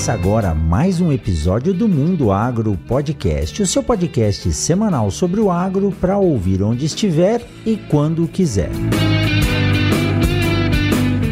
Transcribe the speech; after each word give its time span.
Começa 0.00 0.14
agora 0.14 0.54
mais 0.54 0.98
um 0.98 1.12
episódio 1.12 1.74
do 1.74 1.86
Mundo 1.86 2.32
Agro 2.32 2.74
Podcast, 2.88 3.62
o 3.62 3.66
seu 3.66 3.82
podcast 3.82 4.50
semanal 4.50 5.10
sobre 5.10 5.40
o 5.40 5.50
agro 5.50 5.92
para 6.00 6.16
ouvir 6.16 6.62
onde 6.62 6.86
estiver 6.86 7.46
e 7.66 7.76
quando 7.76 8.26
quiser. 8.26 8.70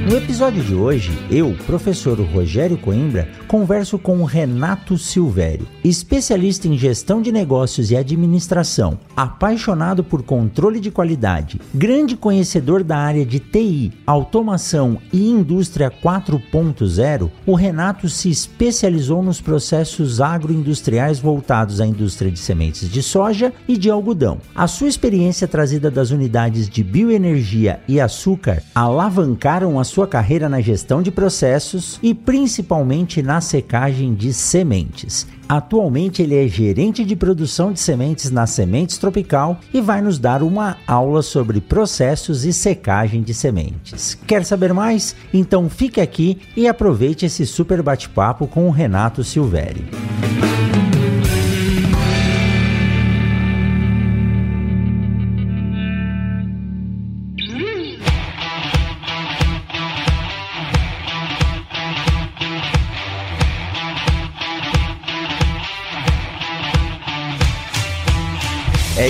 No 0.09 0.17
episódio 0.17 0.65
de 0.65 0.75
hoje, 0.75 1.11
eu, 1.31 1.55
professor 1.67 2.19
Rogério 2.19 2.79
Coimbra, 2.79 3.29
converso 3.47 3.99
com 3.99 4.23
o 4.23 4.25
Renato 4.25 4.97
Silvério, 4.97 5.69
especialista 5.85 6.67
em 6.67 6.79
gestão 6.79 7.21
de 7.21 7.31
negócios 7.31 7.91
e 7.91 7.97
administração, 7.97 8.99
apaixonado 9.15 10.03
por 10.03 10.23
controle 10.23 10.81
de 10.81 10.91
qualidade, 10.91 11.61
grande 11.75 12.17
conhecedor 12.17 12.83
da 12.83 12.97
área 12.97 13.27
de 13.27 13.39
TI, 13.39 13.93
automação 14.07 14.97
e 15.13 15.29
indústria 15.29 15.91
4.0. 15.91 17.31
O 17.45 17.53
Renato 17.53 18.09
se 18.09 18.31
especializou 18.31 19.23
nos 19.23 19.43
processos 19.43 20.23
agroindustriais 20.23 21.19
voltados 21.19 21.83
à 21.83 21.87
indústria 21.87 22.31
de 22.31 22.39
sementes 22.39 22.91
de 22.91 23.03
soja 23.03 23.53
e 23.69 23.77
de 23.77 23.91
algodão. 23.91 24.39
A 24.55 24.67
sua 24.67 24.89
experiência 24.89 25.47
trazida 25.47 25.91
das 25.91 26.11
unidades 26.11 26.67
de 26.67 26.83
bioenergia 26.83 27.81
e 27.87 28.01
açúcar 28.01 28.63
alavancaram 28.75 29.79
a 29.79 29.85
sua 29.85 29.98
sua 29.99 30.07
carreira 30.07 30.49
na 30.49 30.61
gestão 30.61 31.03
de 31.03 31.11
processos 31.11 31.99
e 32.01 32.15
principalmente 32.15 33.21
na 33.21 33.41
secagem 33.41 34.15
de 34.15 34.33
sementes. 34.33 35.27
Atualmente 35.49 36.23
ele 36.23 36.37
é 36.37 36.47
gerente 36.47 37.05
de 37.05 37.17
produção 37.17 37.73
de 37.73 37.81
sementes 37.81 38.31
na 38.31 38.47
Sementes 38.47 38.97
Tropical 38.97 39.59
e 39.75 39.81
vai 39.81 40.01
nos 40.01 40.17
dar 40.17 40.41
uma 40.41 40.77
aula 40.87 41.21
sobre 41.21 41.61
processos 41.61 42.45
e 42.45 42.53
secagem 42.53 43.23
de 43.23 43.35
sementes. 43.35 44.17
Quer 44.25 44.45
saber 44.45 44.73
mais? 44.73 45.17
Então 45.35 45.69
fique 45.69 46.01
aqui 46.01 46.39
e 46.57 46.69
aproveite 46.69 47.27
esse 47.27 47.45
super 47.45 47.83
bate-papo 47.83 48.47
com 48.47 48.69
o 48.69 48.71
Renato 48.71 49.25
Silvério. 49.25 49.85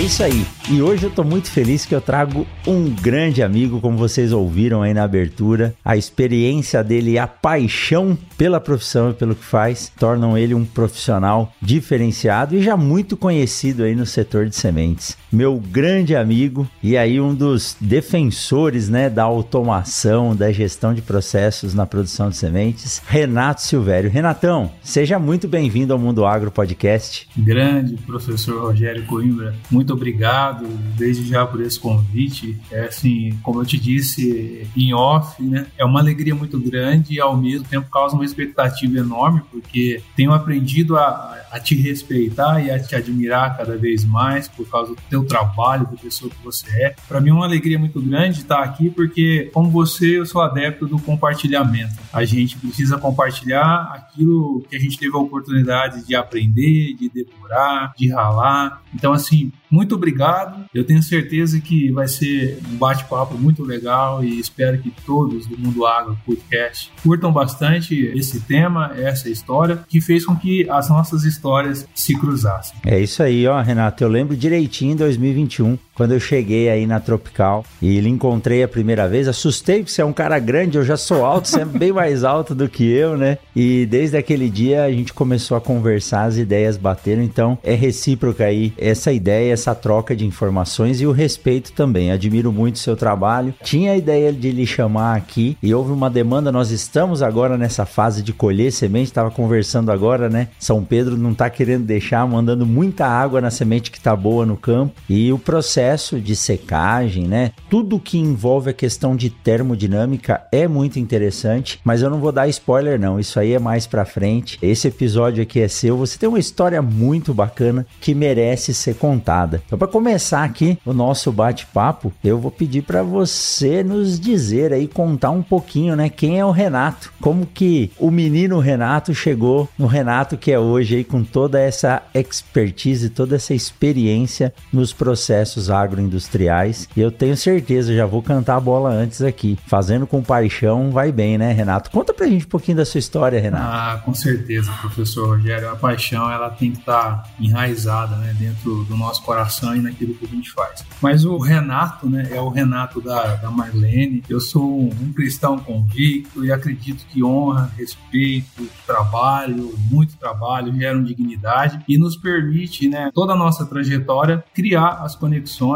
Isso 0.08 0.22
aí. 0.22 0.57
E 0.70 0.82
hoje 0.82 1.04
eu 1.04 1.10
tô 1.10 1.24
muito 1.24 1.50
feliz 1.50 1.86
que 1.86 1.94
eu 1.94 2.00
trago 2.00 2.46
um 2.66 2.90
grande 2.90 3.42
amigo, 3.42 3.80
como 3.80 3.96
vocês 3.96 4.34
ouviram 4.34 4.82
aí 4.82 4.92
na 4.92 5.02
abertura. 5.02 5.74
A 5.82 5.96
experiência 5.96 6.84
dele 6.84 7.12
e 7.12 7.18
a 7.18 7.26
paixão 7.26 8.18
pela 8.36 8.60
profissão 8.60 9.10
e 9.10 9.14
pelo 9.14 9.34
que 9.34 9.44
faz 9.44 9.90
tornam 9.98 10.36
ele 10.36 10.54
um 10.54 10.66
profissional 10.66 11.54
diferenciado 11.62 12.54
e 12.54 12.62
já 12.62 12.76
muito 12.76 13.16
conhecido 13.16 13.82
aí 13.82 13.94
no 13.94 14.04
setor 14.04 14.46
de 14.46 14.56
sementes. 14.56 15.16
Meu 15.32 15.56
grande 15.56 16.14
amigo 16.14 16.68
e 16.82 16.98
aí 16.98 17.18
um 17.18 17.34
dos 17.34 17.74
defensores, 17.80 18.90
né, 18.90 19.08
da 19.08 19.22
automação, 19.22 20.36
da 20.36 20.52
gestão 20.52 20.92
de 20.92 21.00
processos 21.00 21.72
na 21.72 21.86
produção 21.86 22.28
de 22.28 22.36
sementes, 22.36 23.00
Renato 23.06 23.62
Silvério. 23.62 24.10
Renatão, 24.10 24.70
seja 24.82 25.18
muito 25.18 25.48
bem-vindo 25.48 25.94
ao 25.94 25.98
Mundo 25.98 26.26
Agro 26.26 26.50
Podcast. 26.50 27.26
Grande 27.34 27.96
professor 27.96 28.66
Rogério 28.66 29.06
Coimbra, 29.06 29.54
muito 29.70 29.94
obrigado 29.94 30.57
obrigado 30.58 30.66
desde 30.96 31.28
já 31.28 31.46
por 31.46 31.60
esse 31.60 31.78
convite. 31.78 32.58
É 32.70 32.86
assim, 32.86 33.38
como 33.42 33.60
eu 33.60 33.66
te 33.66 33.78
disse 33.78 34.66
em 34.76 34.92
off, 34.92 35.42
né? 35.42 35.66
É 35.76 35.84
uma 35.84 36.00
alegria 36.00 36.34
muito 36.34 36.58
grande 36.58 37.14
e 37.14 37.20
ao 37.20 37.36
mesmo 37.36 37.66
tempo 37.66 37.88
causa 37.90 38.14
uma 38.14 38.24
expectativa 38.24 38.98
enorme, 38.98 39.42
porque 39.50 40.02
tenho 40.16 40.32
aprendido 40.32 40.96
a, 40.96 41.36
a 41.50 41.60
te 41.60 41.74
respeitar 41.74 42.60
e 42.60 42.70
a 42.70 42.78
te 42.78 42.94
admirar 42.94 43.56
cada 43.56 43.76
vez 43.76 44.04
mais 44.04 44.48
por 44.48 44.68
causa 44.68 44.94
do 44.94 45.00
teu 45.08 45.24
trabalho, 45.24 45.86
da 45.86 45.96
pessoa 45.96 46.30
que 46.30 46.42
você 46.42 46.68
é. 46.82 46.94
Para 47.06 47.20
mim 47.20 47.30
é 47.30 47.32
uma 47.32 47.44
alegria 47.44 47.78
muito 47.78 48.00
grande 48.00 48.40
estar 48.40 48.62
aqui, 48.62 48.90
porque 48.90 49.50
como 49.52 49.70
você, 49.70 50.18
eu 50.18 50.26
sou 50.26 50.40
adepto 50.40 50.86
do 50.86 50.98
compartilhamento. 50.98 51.94
A 52.12 52.24
gente 52.24 52.56
precisa 52.58 52.98
compartilhar 52.98 53.92
aquilo 53.94 54.64
que 54.68 54.76
a 54.76 54.78
gente 54.78 54.98
teve 54.98 55.14
a 55.14 55.18
oportunidade 55.18 56.06
de 56.06 56.14
aprender, 56.14 56.94
de 56.94 57.08
depurar, 57.08 57.92
de 57.96 58.08
ralar. 58.08 58.82
Então, 58.94 59.12
assim, 59.12 59.52
muito 59.70 59.94
obrigado. 59.94 60.64
Eu 60.74 60.84
tenho 60.84 61.02
certeza 61.02 61.60
que 61.60 61.90
vai 61.90 62.08
ser 62.08 62.58
um 62.70 62.76
bate-papo 62.76 63.36
muito 63.36 63.62
legal 63.62 64.24
e 64.24 64.38
espero 64.38 64.80
que 64.80 64.90
todos 65.04 65.46
do 65.46 65.58
Mundo 65.58 65.86
Agro 65.86 66.18
Podcast 66.24 66.90
curtam 67.02 67.32
bastante 67.32 67.94
esse 67.94 68.40
tema, 68.40 68.92
essa 68.96 69.28
história, 69.28 69.84
que 69.88 70.00
fez 70.00 70.24
com 70.24 70.36
que 70.36 70.68
as 70.70 70.88
nossas 70.88 71.24
histórias 71.38 71.86
se 71.94 72.18
cruzassem. 72.18 72.76
É 72.84 72.98
isso 73.00 73.22
aí, 73.22 73.46
ó, 73.46 73.60
Renato. 73.60 74.02
Eu 74.02 74.08
lembro 74.08 74.36
direitinho 74.36 74.92
em 74.92 74.96
2021, 74.96 75.78
quando 75.98 76.12
eu 76.12 76.20
cheguei 76.20 76.70
aí 76.70 76.86
na 76.86 77.00
Tropical 77.00 77.64
e 77.82 77.98
lhe 77.98 78.08
encontrei 78.08 78.62
a 78.62 78.68
primeira 78.68 79.08
vez. 79.08 79.26
Assustei 79.26 79.80
porque 79.80 79.90
você 79.90 80.00
é 80.00 80.04
um 80.04 80.12
cara 80.12 80.38
grande, 80.38 80.78
eu 80.78 80.84
já 80.84 80.96
sou 80.96 81.26
alto, 81.26 81.48
você 81.48 81.62
é 81.62 81.64
bem 81.64 81.92
mais 81.92 82.22
alto 82.22 82.54
do 82.54 82.68
que 82.68 82.88
eu, 82.88 83.18
né? 83.18 83.38
E 83.54 83.84
desde 83.84 84.16
aquele 84.16 84.48
dia 84.48 84.84
a 84.84 84.92
gente 84.92 85.12
começou 85.12 85.56
a 85.56 85.60
conversar, 85.60 86.22
as 86.22 86.36
ideias 86.36 86.76
bateram, 86.76 87.20
então 87.20 87.58
é 87.64 87.74
recíproca 87.74 88.44
aí 88.44 88.72
essa 88.78 89.10
ideia, 89.10 89.52
essa 89.52 89.74
troca 89.74 90.14
de 90.14 90.24
informações 90.24 91.00
e 91.00 91.06
o 91.06 91.10
respeito 91.10 91.72
também. 91.72 92.12
Admiro 92.12 92.52
muito 92.52 92.76
o 92.76 92.78
seu 92.78 92.94
trabalho. 92.94 93.52
Tinha 93.64 93.90
a 93.90 93.96
ideia 93.96 94.32
de 94.32 94.52
lhe 94.52 94.66
chamar 94.66 95.16
aqui 95.16 95.58
e 95.60 95.74
houve 95.74 95.90
uma 95.90 96.08
demanda. 96.08 96.52
Nós 96.52 96.70
estamos 96.70 97.22
agora 97.22 97.58
nessa 97.58 97.84
fase 97.84 98.22
de 98.22 98.32
colher 98.32 98.70
semente, 98.70 99.06
estava 99.06 99.32
conversando 99.32 99.90
agora, 99.90 100.28
né? 100.28 100.46
São 100.60 100.84
Pedro 100.84 101.16
não 101.16 101.32
está 101.32 101.50
querendo 101.50 101.84
deixar, 101.84 102.24
mandando 102.24 102.64
muita 102.64 103.04
água 103.04 103.40
na 103.40 103.50
semente 103.50 103.90
que 103.90 103.98
está 103.98 104.14
boa 104.14 104.46
no 104.46 104.56
campo 104.56 104.94
e 105.08 105.32
o 105.32 105.38
processo 105.40 105.87
de 105.96 106.36
secagem, 106.36 107.26
né? 107.26 107.52
Tudo 107.70 107.98
que 107.98 108.18
envolve 108.18 108.70
a 108.70 108.74
questão 108.74 109.16
de 109.16 109.30
termodinâmica 109.30 110.42
é 110.52 110.68
muito 110.68 110.98
interessante, 110.98 111.80
mas 111.84 112.02
eu 112.02 112.10
não 112.10 112.20
vou 112.20 112.32
dar 112.32 112.48
spoiler 112.48 112.98
não. 112.98 113.18
Isso 113.18 113.38
aí 113.38 113.52
é 113.52 113.58
mais 113.58 113.86
para 113.86 114.04
frente. 114.04 114.58
Esse 114.60 114.88
episódio 114.88 115.42
aqui 115.42 115.60
é 115.60 115.68
seu. 115.68 115.96
Você 115.96 116.18
tem 116.18 116.28
uma 116.28 116.38
história 116.38 116.82
muito 116.82 117.32
bacana 117.32 117.86
que 118.00 118.14
merece 118.14 118.74
ser 118.74 118.96
contada. 118.96 119.62
Então, 119.66 119.78
para 119.78 119.88
começar 119.88 120.44
aqui 120.44 120.78
o 120.84 120.92
nosso 120.92 121.32
bate-papo, 121.32 122.12
eu 122.22 122.38
vou 122.38 122.50
pedir 122.50 122.82
para 122.82 123.02
você 123.02 123.82
nos 123.82 124.18
dizer 124.18 124.72
aí, 124.72 124.86
contar 124.86 125.30
um 125.30 125.42
pouquinho, 125.42 125.96
né? 125.96 126.08
Quem 126.08 126.38
é 126.38 126.44
o 126.44 126.50
Renato? 126.50 127.12
Como 127.20 127.46
que 127.46 127.90
o 127.98 128.10
menino 128.10 128.58
Renato 128.58 129.14
chegou 129.14 129.68
no 129.78 129.86
Renato 129.86 130.36
que 130.36 130.52
é 130.52 130.58
hoje 130.58 130.96
aí 130.96 131.04
com 131.04 131.22
toda 131.22 131.60
essa 131.60 132.02
expertise, 132.14 133.10
toda 133.10 133.36
essa 133.36 133.54
experiência 133.54 134.52
nos 134.72 134.92
processos 134.92 135.70
agroindustriais. 135.80 136.88
E 136.96 137.00
eu 137.00 137.10
tenho 137.10 137.36
certeza, 137.36 137.94
já 137.94 138.06
vou 138.06 138.22
cantar 138.22 138.56
a 138.56 138.60
bola 138.60 138.90
antes 138.90 139.22
aqui. 139.22 139.58
Fazendo 139.66 140.06
com 140.06 140.22
paixão 140.22 140.90
vai 140.90 141.12
bem, 141.12 141.38
né, 141.38 141.52
Renato? 141.52 141.90
Conta 141.90 142.12
pra 142.12 142.26
gente 142.26 142.46
um 142.46 142.48
pouquinho 142.48 142.76
da 142.76 142.84
sua 142.84 142.98
história, 142.98 143.40
Renato. 143.40 143.64
Ah, 143.64 144.02
com 144.04 144.14
certeza, 144.14 144.72
professor 144.80 145.28
Rogério. 145.28 145.70
A 145.70 145.76
paixão, 145.76 146.30
ela 146.30 146.50
tem 146.50 146.72
que 146.72 146.78
estar 146.78 147.22
tá 147.22 147.30
enraizada, 147.40 148.16
né, 148.16 148.34
dentro 148.38 148.84
do 148.84 148.96
nosso 148.96 149.22
coração 149.22 149.74
e 149.74 149.80
naquilo 149.80 150.14
que 150.14 150.24
a 150.24 150.28
gente 150.28 150.50
faz. 150.52 150.84
Mas 151.00 151.24
o 151.24 151.38
Renato, 151.38 152.08
né, 152.08 152.28
é 152.30 152.40
o 152.40 152.48
Renato 152.48 153.00
da, 153.00 153.36
da 153.36 153.50
Marlene. 153.50 154.22
Eu 154.28 154.40
sou 154.40 154.88
um 154.88 155.12
cristão 155.12 155.58
convicto 155.58 156.44
e 156.44 156.52
acredito 156.52 157.04
que 157.06 157.22
honra, 157.22 157.70
respeito, 157.76 158.68
trabalho, 158.86 159.74
muito 159.90 160.16
trabalho 160.16 160.74
geram 160.78 161.02
dignidade 161.02 161.80
e 161.88 161.98
nos 161.98 162.16
permite, 162.16 162.88
né, 162.88 163.10
toda 163.14 163.32
a 163.32 163.36
nossa 163.36 163.66
trajetória 163.66 164.44
criar 164.54 165.02
as 165.02 165.14
conexões 165.14 165.67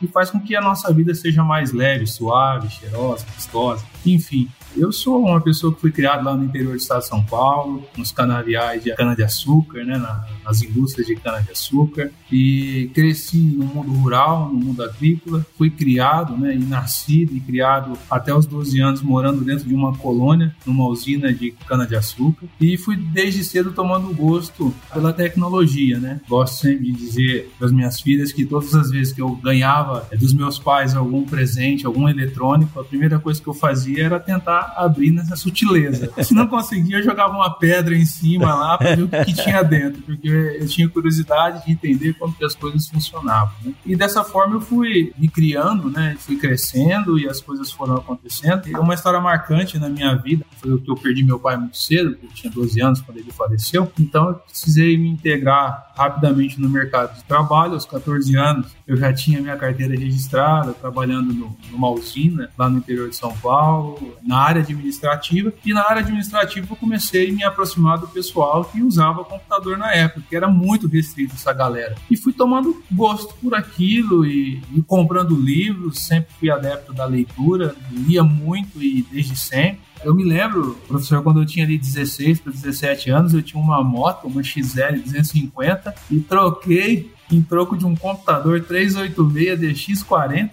e 0.00 0.06
faz 0.08 0.30
com 0.30 0.40
que 0.40 0.56
a 0.56 0.60
nossa 0.60 0.92
vida 0.92 1.14
seja 1.14 1.42
mais 1.44 1.72
leve, 1.72 2.06
suave, 2.06 2.68
cheirosa, 2.70 3.26
gostosa, 3.34 3.84
enfim. 4.04 4.48
Eu 4.76 4.92
sou 4.92 5.24
uma 5.24 5.40
pessoa 5.40 5.74
que 5.74 5.80
fui 5.80 5.90
criado 5.90 6.24
lá 6.24 6.34
no 6.34 6.44
interior 6.44 6.70
do 6.70 6.76
estado 6.76 7.00
de 7.00 7.08
São 7.08 7.24
Paulo, 7.24 7.84
nos 7.96 8.12
canaviais 8.12 8.84
de 8.84 8.94
cana-de-açúcar, 8.94 9.84
né, 9.84 9.96
na, 9.96 10.26
as 10.48 10.62
indústrias 10.62 11.06
de 11.06 11.14
cana-de-açúcar 11.14 12.10
e 12.32 12.90
cresci 12.94 13.36
no 13.36 13.66
mundo 13.66 13.92
rural, 13.92 14.48
no 14.48 14.58
mundo 14.58 14.82
agrícola, 14.82 15.46
fui 15.56 15.70
criado, 15.70 16.36
né, 16.36 16.54
e 16.54 16.58
nascido 16.58 17.36
e 17.36 17.40
criado 17.40 17.98
até 18.10 18.34
os 18.34 18.46
12 18.46 18.80
anos 18.80 19.02
morando 19.02 19.44
dentro 19.44 19.68
de 19.68 19.74
uma 19.74 19.94
colônia, 19.96 20.54
numa 20.64 20.88
usina 20.88 21.32
de 21.32 21.50
cana-de-açúcar 21.66 22.46
e 22.60 22.76
fui 22.78 22.96
desde 22.96 23.44
cedo 23.44 23.72
tomando 23.72 24.12
gosto 24.14 24.74
pela 24.92 25.12
tecnologia, 25.12 25.98
né? 25.98 26.20
Gosto 26.28 26.62
sempre 26.62 26.86
de 26.86 26.92
dizer 26.92 27.50
para 27.58 27.66
as 27.66 27.72
minhas 27.72 28.00
filhas 28.00 28.32
que 28.32 28.44
todas 28.44 28.74
as 28.74 28.90
vezes 28.90 29.12
que 29.12 29.20
eu 29.20 29.30
ganhava 29.36 30.06
é, 30.10 30.16
dos 30.16 30.32
meus 30.32 30.58
pais 30.58 30.94
algum 30.94 31.24
presente, 31.24 31.86
algum 31.86 32.08
eletrônico, 32.08 32.80
a 32.80 32.84
primeira 32.84 33.18
coisa 33.18 33.40
que 33.40 33.48
eu 33.48 33.54
fazia 33.54 34.04
era 34.04 34.20
tentar 34.20 34.74
abrir 34.76 35.10
nessa 35.10 35.36
sutileza. 35.36 36.10
Se 36.22 36.34
não 36.34 36.46
conseguia, 36.46 36.98
eu 36.98 37.04
jogava 37.04 37.34
uma 37.34 37.50
pedra 37.50 37.94
em 37.94 38.06
cima 38.06 38.54
lá 38.54 38.78
para 38.78 38.94
ver 38.94 39.02
o 39.02 39.08
que 39.08 39.34
tinha 39.34 39.62
dentro, 39.62 40.02
porque 40.02 40.28
eu 40.38 40.66
tinha 40.66 40.88
curiosidade 40.88 41.64
de 41.64 41.72
entender 41.72 42.14
como 42.14 42.34
que 42.34 42.44
as 42.44 42.54
coisas 42.54 42.88
funcionavam. 42.88 43.52
Né? 43.62 43.74
E 43.84 43.96
dessa 43.96 44.24
forma 44.24 44.56
eu 44.56 44.60
fui 44.60 45.12
me 45.18 45.28
criando, 45.28 45.90
né? 45.90 46.16
Fui 46.18 46.36
crescendo 46.36 47.18
e 47.18 47.28
as 47.28 47.40
coisas 47.40 47.70
foram 47.70 47.96
acontecendo. 47.96 48.68
E 48.68 48.74
uma 48.76 48.94
história 48.94 49.20
marcante 49.20 49.78
na 49.78 49.88
minha 49.88 50.14
vida 50.16 50.44
foi 50.58 50.78
que 50.80 50.90
eu 50.90 50.96
perdi 50.96 51.22
meu 51.22 51.38
pai 51.38 51.56
muito 51.56 51.76
cedo, 51.76 52.16
eu 52.22 52.28
tinha 52.30 52.52
12 52.52 52.80
anos 52.80 53.00
quando 53.00 53.18
ele 53.18 53.30
faleceu. 53.32 53.90
Então 53.98 54.28
eu 54.28 54.34
precisei 54.34 54.96
me 54.96 55.08
integrar 55.08 55.87
rapidamente 55.98 56.60
no 56.60 56.70
mercado 56.70 57.16
de 57.16 57.24
trabalho. 57.24 57.74
Aos 57.74 57.84
14 57.84 58.36
anos 58.36 58.68
eu 58.86 58.96
já 58.96 59.12
tinha 59.12 59.40
minha 59.40 59.56
carteira 59.56 59.98
registrada, 59.98 60.72
trabalhando 60.72 61.34
no, 61.34 61.56
numa 61.72 61.90
usina 61.90 62.48
lá 62.56 62.70
no 62.70 62.78
interior 62.78 63.10
de 63.10 63.16
São 63.16 63.36
Paulo, 63.38 64.16
na 64.22 64.38
área 64.38 64.62
administrativa. 64.62 65.52
E 65.64 65.72
na 65.72 65.80
área 65.80 66.00
administrativa 66.00 66.68
eu 66.70 66.76
comecei 66.76 67.30
a 67.30 67.32
me 67.32 67.42
aproximar 67.42 67.98
do 67.98 68.06
pessoal 68.06 68.64
que 68.64 68.80
usava 68.80 69.24
computador 69.24 69.76
na 69.76 69.92
época, 69.92 70.22
que 70.28 70.36
era 70.36 70.46
muito 70.46 70.86
restrito 70.86 71.34
essa 71.34 71.52
galera. 71.52 71.96
E 72.08 72.16
fui 72.16 72.32
tomando 72.32 72.80
gosto 72.92 73.34
por 73.34 73.54
aquilo 73.54 74.24
e, 74.24 74.62
e 74.72 74.82
comprando 74.82 75.34
livros, 75.34 76.06
sempre 76.06 76.32
fui 76.38 76.50
adepto 76.50 76.92
da 76.92 77.04
leitura, 77.04 77.74
lia 77.90 78.22
muito 78.22 78.80
e 78.80 79.02
desde 79.10 79.36
sempre. 79.36 79.87
Eu 80.04 80.14
me 80.14 80.24
lembro, 80.24 80.74
professor, 80.86 81.22
quando 81.22 81.40
eu 81.40 81.46
tinha 81.46 81.64
ali 81.64 81.76
16 81.76 82.40
para 82.40 82.52
17 82.52 83.10
anos, 83.10 83.34
eu 83.34 83.42
tinha 83.42 83.62
uma 83.62 83.82
moto, 83.82 84.26
uma 84.26 84.42
XL 84.42 85.00
250, 85.04 85.94
e 86.10 86.20
troquei 86.20 87.12
em 87.30 87.42
troco 87.42 87.76
de 87.76 87.84
um 87.84 87.94
computador 87.94 88.60
386 88.62 89.60
DX40 89.60 90.50